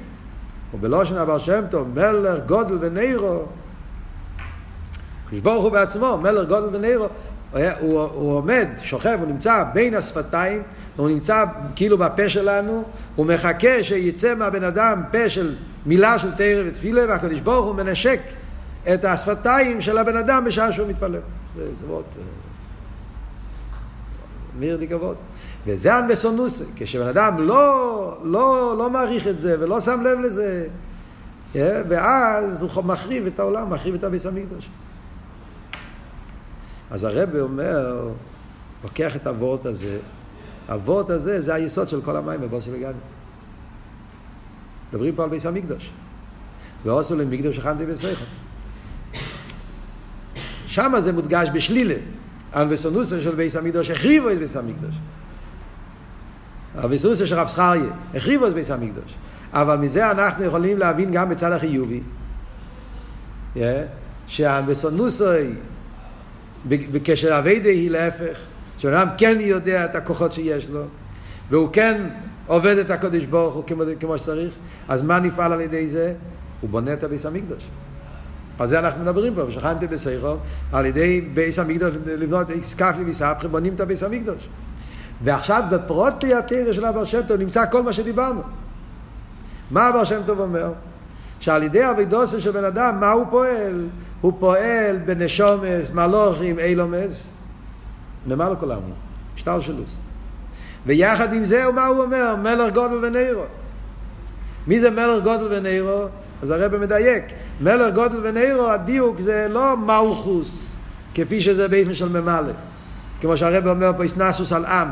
ובלושן 0.75 1.17
הבעל 1.17 1.39
שם 1.41 1.63
טוב, 1.71 1.89
מלך 1.95 2.47
גודל 2.47 2.79
ונרו, 2.81 3.43
ברוך 5.43 5.65
הוא 5.65 5.73
בעצמו, 5.73 6.19
מלך 6.23 6.49
גודל 6.49 6.77
ונרו, 6.77 7.07
הוא, 7.53 7.61
הוא, 7.81 8.01
הוא 8.01 8.37
עומד, 8.37 8.67
שוכב, 8.83 9.19
הוא 9.21 9.29
נמצא 9.29 9.65
בין 9.75 9.95
השפתיים, 9.95 10.63
הוא 10.97 11.09
נמצא 11.09 11.45
כאילו 11.77 11.99
בפה 11.99 12.29
שלנו, 12.29 12.85
הוא 13.17 13.27
מחכה 13.27 13.85
שיצא 13.85 14.35
מהבן 14.35 14.65
אדם 14.65 15.03
פה 15.13 15.29
של 15.29 15.55
מילה 15.87 16.19
של 16.19 16.35
תרא 16.35 16.63
ותפילה, 16.67 17.03
והקדוש 17.09 17.41
ברוך 17.41 17.67
הוא 17.67 17.75
מנשק 17.75 18.21
את 18.95 19.05
השפתיים 19.05 19.83
של 19.83 19.99
הבן 19.99 20.17
אדם 20.17 20.45
בשעה 20.45 20.73
שהוא 20.73 20.89
מתפלל. 20.89 21.21
זה 21.57 21.87
מאוד... 21.87 22.05
מיר 24.59 24.77
די 24.77 24.89
כבוד. 24.89 25.17
וזה 25.67 25.99
אנבסונוסי, 25.99 26.65
כשבן 26.77 27.07
אדם 27.07 27.37
לא, 27.39 28.19
לא, 28.25 28.75
לא 28.79 28.91
מעריך 28.91 29.27
את 29.27 29.41
זה 29.41 29.57
ולא 29.61 29.81
שם 29.81 30.01
לב 30.05 30.19
לזה, 30.19 30.67
ואז 31.89 32.63
הוא 32.63 32.85
מחריב 32.85 33.27
את 33.27 33.41
העולם, 33.41 33.71
מחריב 33.71 33.95
את 33.95 34.05
הביס 34.05 34.27
המקדוש. 34.27 34.69
אז 36.91 37.05
הרב 37.05 37.37
אומר, 37.37 38.09
לוקח 38.85 39.17
את 39.17 39.27
הוורט 39.27 39.67
הזה, 39.67 39.99
הוורט 40.69 41.11
הזה 41.11 41.43
זה 41.43 41.55
היסוד 41.55 41.89
של 41.89 42.01
כל 42.01 42.17
המים 42.17 42.41
בבוסי 42.41 42.71
וגני. 42.73 42.93
מדברים 44.93 45.15
פה 45.15 45.25
על 45.25 45.31
ביס 45.31 45.47
המקדוש. 45.47 45.91
ועושו 46.85 47.17
למקדוש 47.17 47.59
הכנתי 47.59 47.87
בסייכו. 47.87 48.25
שם 50.67 50.93
זה 50.99 51.13
מודגש 51.13 51.49
בשלילה. 51.55 51.95
אנבסונוסו 52.55 53.23
של 53.23 53.35
ביס 53.35 53.57
המקדוש 53.57 53.91
החריבו 53.91 54.31
את 54.31 54.39
ביס 54.39 54.57
המקדוש. 54.57 54.95
אנבסונוסו 56.79 57.27
של 57.27 57.35
רב 57.35 57.49
זכריה 57.49 57.91
החריבו 58.15 58.47
את 58.47 58.53
ביס 58.53 58.71
המקדוש. 58.71 59.15
אבל 59.53 59.77
מזה 59.77 60.11
אנחנו 60.11 60.45
יכולים 60.45 60.79
להבין 60.79 61.13
גם 61.13 61.29
בצד 61.29 61.53
החיובי, 61.53 62.01
yeah, 63.57 63.59
שהאנבסונוסוי 64.27 65.55
בקשר 66.67 67.39
אביידה 67.39 67.69
היא 67.69 67.91
להפך, 67.91 68.39
שאדם 68.79 69.09
כן 69.19 69.37
יודע 69.41 69.85
את 69.85 69.95
הכוחות 69.95 70.33
שיש 70.33 70.69
לו, 70.69 70.83
והוא 71.51 71.69
כן 71.73 72.03
עובד 72.47 72.79
את 72.79 72.91
הקודש 72.91 73.25
ברוך 73.25 73.55
הוא 73.55 73.65
כמו, 73.67 73.83
כמו 74.01 74.19
שצריך, 74.19 74.55
אז 74.89 75.03
מה 75.03 75.21
נפעל 75.21 75.53
על 75.53 75.61
ידי 75.61 75.89
זה? 75.89 76.15
הוא 76.61 76.71
בונה 76.71 76.93
את 76.93 77.05
הביס 77.05 77.27
המקדוש. 77.27 77.69
על 78.59 78.69
זה 78.69 78.79
אנחנו 78.79 79.03
מדברים 79.03 79.35
פה, 79.35 79.45
ושכנתי 79.45 79.87
בסייחו, 79.87 80.37
על 80.73 80.87
ידי 80.87 81.21
ביס 81.21 81.59
המקדוש, 81.59 81.95
לבנות 82.07 82.47
סקפי 82.63 83.03
וסבכי, 83.07 83.49
בונים 83.49 83.75
את 83.75 83.81
הביס 83.81 84.03
המקדוש. 84.03 84.49
ועכשיו 85.25 85.63
בפרוטי 85.71 86.35
התרא 86.35 86.73
של 86.73 86.85
הבר 86.85 87.05
שם 87.05 87.21
טוב 87.29 87.37
נמצא 87.37 87.65
כל 87.71 87.83
מה 87.83 87.93
שדיברנו. 87.93 88.41
מה 89.71 89.87
הבר 89.87 90.05
שם 90.05 90.21
טוב 90.27 90.41
אומר? 90.41 90.73
שעל 91.41 91.63
ידי 91.63 91.91
אבידוסה 91.91 92.41
של 92.41 92.51
בן 92.51 92.65
אדם, 92.65 93.01
מה 93.01 93.11
הוא 93.11 93.27
פועל? 93.31 93.87
הוא 94.21 94.33
פועל 94.39 94.97
בנשומס, 95.05 95.91
מלוכים, 95.95 96.59
אילומס, 96.59 97.29
למעלה 98.27 98.57
כל 98.57 98.71
העמים, 98.71 98.95
שטר 99.37 99.61
שלוס. 99.61 99.97
ויחד 100.87 101.33
עם 101.33 101.47
זה, 101.47 101.65
מה 101.75 101.87
הוא 101.87 102.03
אומר? 102.03 102.37
מלך 102.37 102.75
גודל 102.75 102.95
ונרו. 102.95 103.45
מי 104.67 104.81
זה 104.81 104.91
מלך 104.91 105.25
גודל 105.25 105.47
ונרו? 105.51 106.05
אז 106.43 106.51
הרב 106.51 106.77
מדייק. 106.77 107.25
מלך 107.61 107.95
גודל 107.95 108.21
ונרו, 108.23 108.69
הדיוק 108.69 109.21
זה 109.21 109.47
לא 109.51 109.77
מלכוס, 109.77 110.75
כפי 111.15 111.43
שזה 111.43 111.69
באיפן 111.69 111.95
של 111.95 112.09
ממלא. 112.09 112.53
כמו 113.21 113.37
שהרב 113.37 113.67
אומר 113.67 113.93
פה, 113.97 114.03
איסנסוס 114.03 114.53
על 114.53 114.65
עם. 114.65 114.89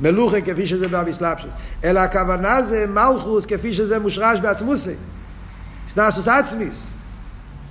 מלוכה 0.00 0.40
כפי 0.40 0.66
שזה 0.66 0.88
באביסלאפשוס. 0.88 1.50
אלא 1.84 2.00
הכוונה 2.00 2.62
זה 2.62 2.86
מלכוס 2.86 3.46
כפי 3.46 3.74
שזה 3.74 3.98
מושרש 3.98 4.40
בעצמוסי. 4.40 4.94
איסנסוס 5.86 6.28
עצמיס. 6.28 6.90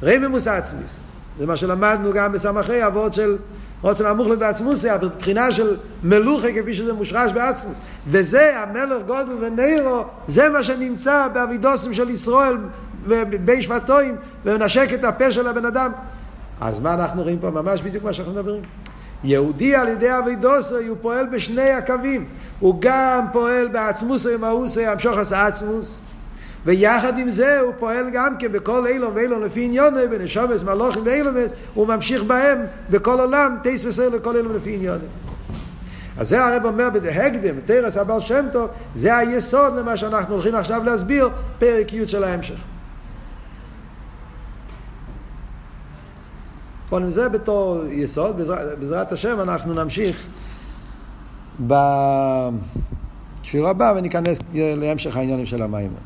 רמימוס 0.04 0.48
עצמיס. 0.48 0.92
זה 1.40 1.46
מה 1.46 1.58
שלמדנו 1.58 2.14
גם 2.14 2.32
בסמכי 2.32 2.86
אבות 2.88 3.14
של 3.14 3.38
רוצן 3.82 4.06
המוחלט 4.06 4.40
בעצמוסי, 4.40 4.90
הבחינה 4.90 5.52
של 5.52 5.78
מלוכה 6.04 6.48
כפי 6.62 6.74
שזה 6.74 6.94
מושרש 6.94 7.32
בעצמוס. 7.32 7.78
וזה 8.08 8.60
המלך 8.60 9.06
גודל 9.08 9.34
ונירו, 9.42 10.04
זה 10.28 10.50
מה 10.50 10.64
שנמצא 10.64 11.28
באבידוסים 11.34 11.94
של 11.94 12.10
ישראל 12.10 12.58
ובי 13.06 13.62
שבטוים, 13.62 14.16
ומנשק 14.46 14.94
את 14.94 15.04
הפה 15.04 15.32
של 15.32 15.48
הבן 15.48 15.66
אדם. 15.66 15.92
אז 16.62 16.80
מה 16.80 16.94
אנחנו 16.94 17.24
רואים 17.24 17.40
פה? 17.40 17.50
ממש 17.50 17.82
בדיוק 17.82 18.04
מה 18.04 18.14
שאנחנו 18.14 18.34
מדברים. 18.34 18.62
יהודי 19.24 19.76
על 19.76 19.88
ידי 19.88 20.18
אבידוסי 20.18 20.88
הוא 20.88 20.98
פועל 21.02 21.26
בשני 21.32 21.72
הקווים. 21.72 22.26
הוא 22.60 22.76
גם 22.80 23.26
פועל 23.34 23.68
בעצמוסי 23.68 24.36
ומאוסי, 24.36 24.86
המשוך 24.86 25.18
עשה 25.18 25.48
עצמוס. 25.48 26.00
ויחד 26.68 27.20
עם 27.20 27.30
זה 27.30 27.60
הוא 27.60 27.74
פועל 27.80 28.10
גם 28.14 28.38
כן 28.40 28.52
בכל 28.52 28.88
אילון 28.88 29.12
ואילון 29.16 29.44
לפי 29.44 29.66
עניונו, 29.66 29.98
בנשומס, 30.12 30.64
מלוכים 30.64 31.04
ואילומס, 31.06 31.52
הוא 31.74 31.88
ממשיך 31.88 32.24
בהם 32.24 32.58
בכל 32.90 33.20
עולם, 33.20 33.56
טייס 33.64 33.86
וסייל 33.86 34.16
לכל 34.16 34.36
אילון 34.36 34.56
לפי 34.56 34.76
עניונו. 34.76 35.06
אז 36.18 36.30
זה 36.30 36.46
הרב 36.46 36.66
אומר 36.66 36.90
בדהקדם, 36.94 37.56
תרס 37.66 37.98
הבעל 37.98 38.22
שם 38.22 38.46
טוב, 38.52 38.70
זה 38.96 39.18
היסוד 39.18 39.76
למה 39.76 39.98
שאנחנו 39.98 40.34
הולכים 40.34 40.56
עכשיו 40.56 40.84
להסביר, 40.84 41.30
פרק 41.60 41.94
י' 41.94 42.08
של 42.08 42.24
ההמשך. 42.24 42.60
אבל 46.92 47.12
זה 47.12 47.30
בתור 47.30 47.84
יסוד, 47.92 48.38
בעזרת 48.80 49.12
השם 49.12 49.40
אנחנו 49.40 49.74
נמשיך 49.74 50.28
בשיעור 51.60 53.68
הבא 53.68 53.94
וניכנס 53.98 54.40
להמשך 54.54 55.18
העניינים 55.18 55.46
של 55.46 55.64
המים. 55.64 55.92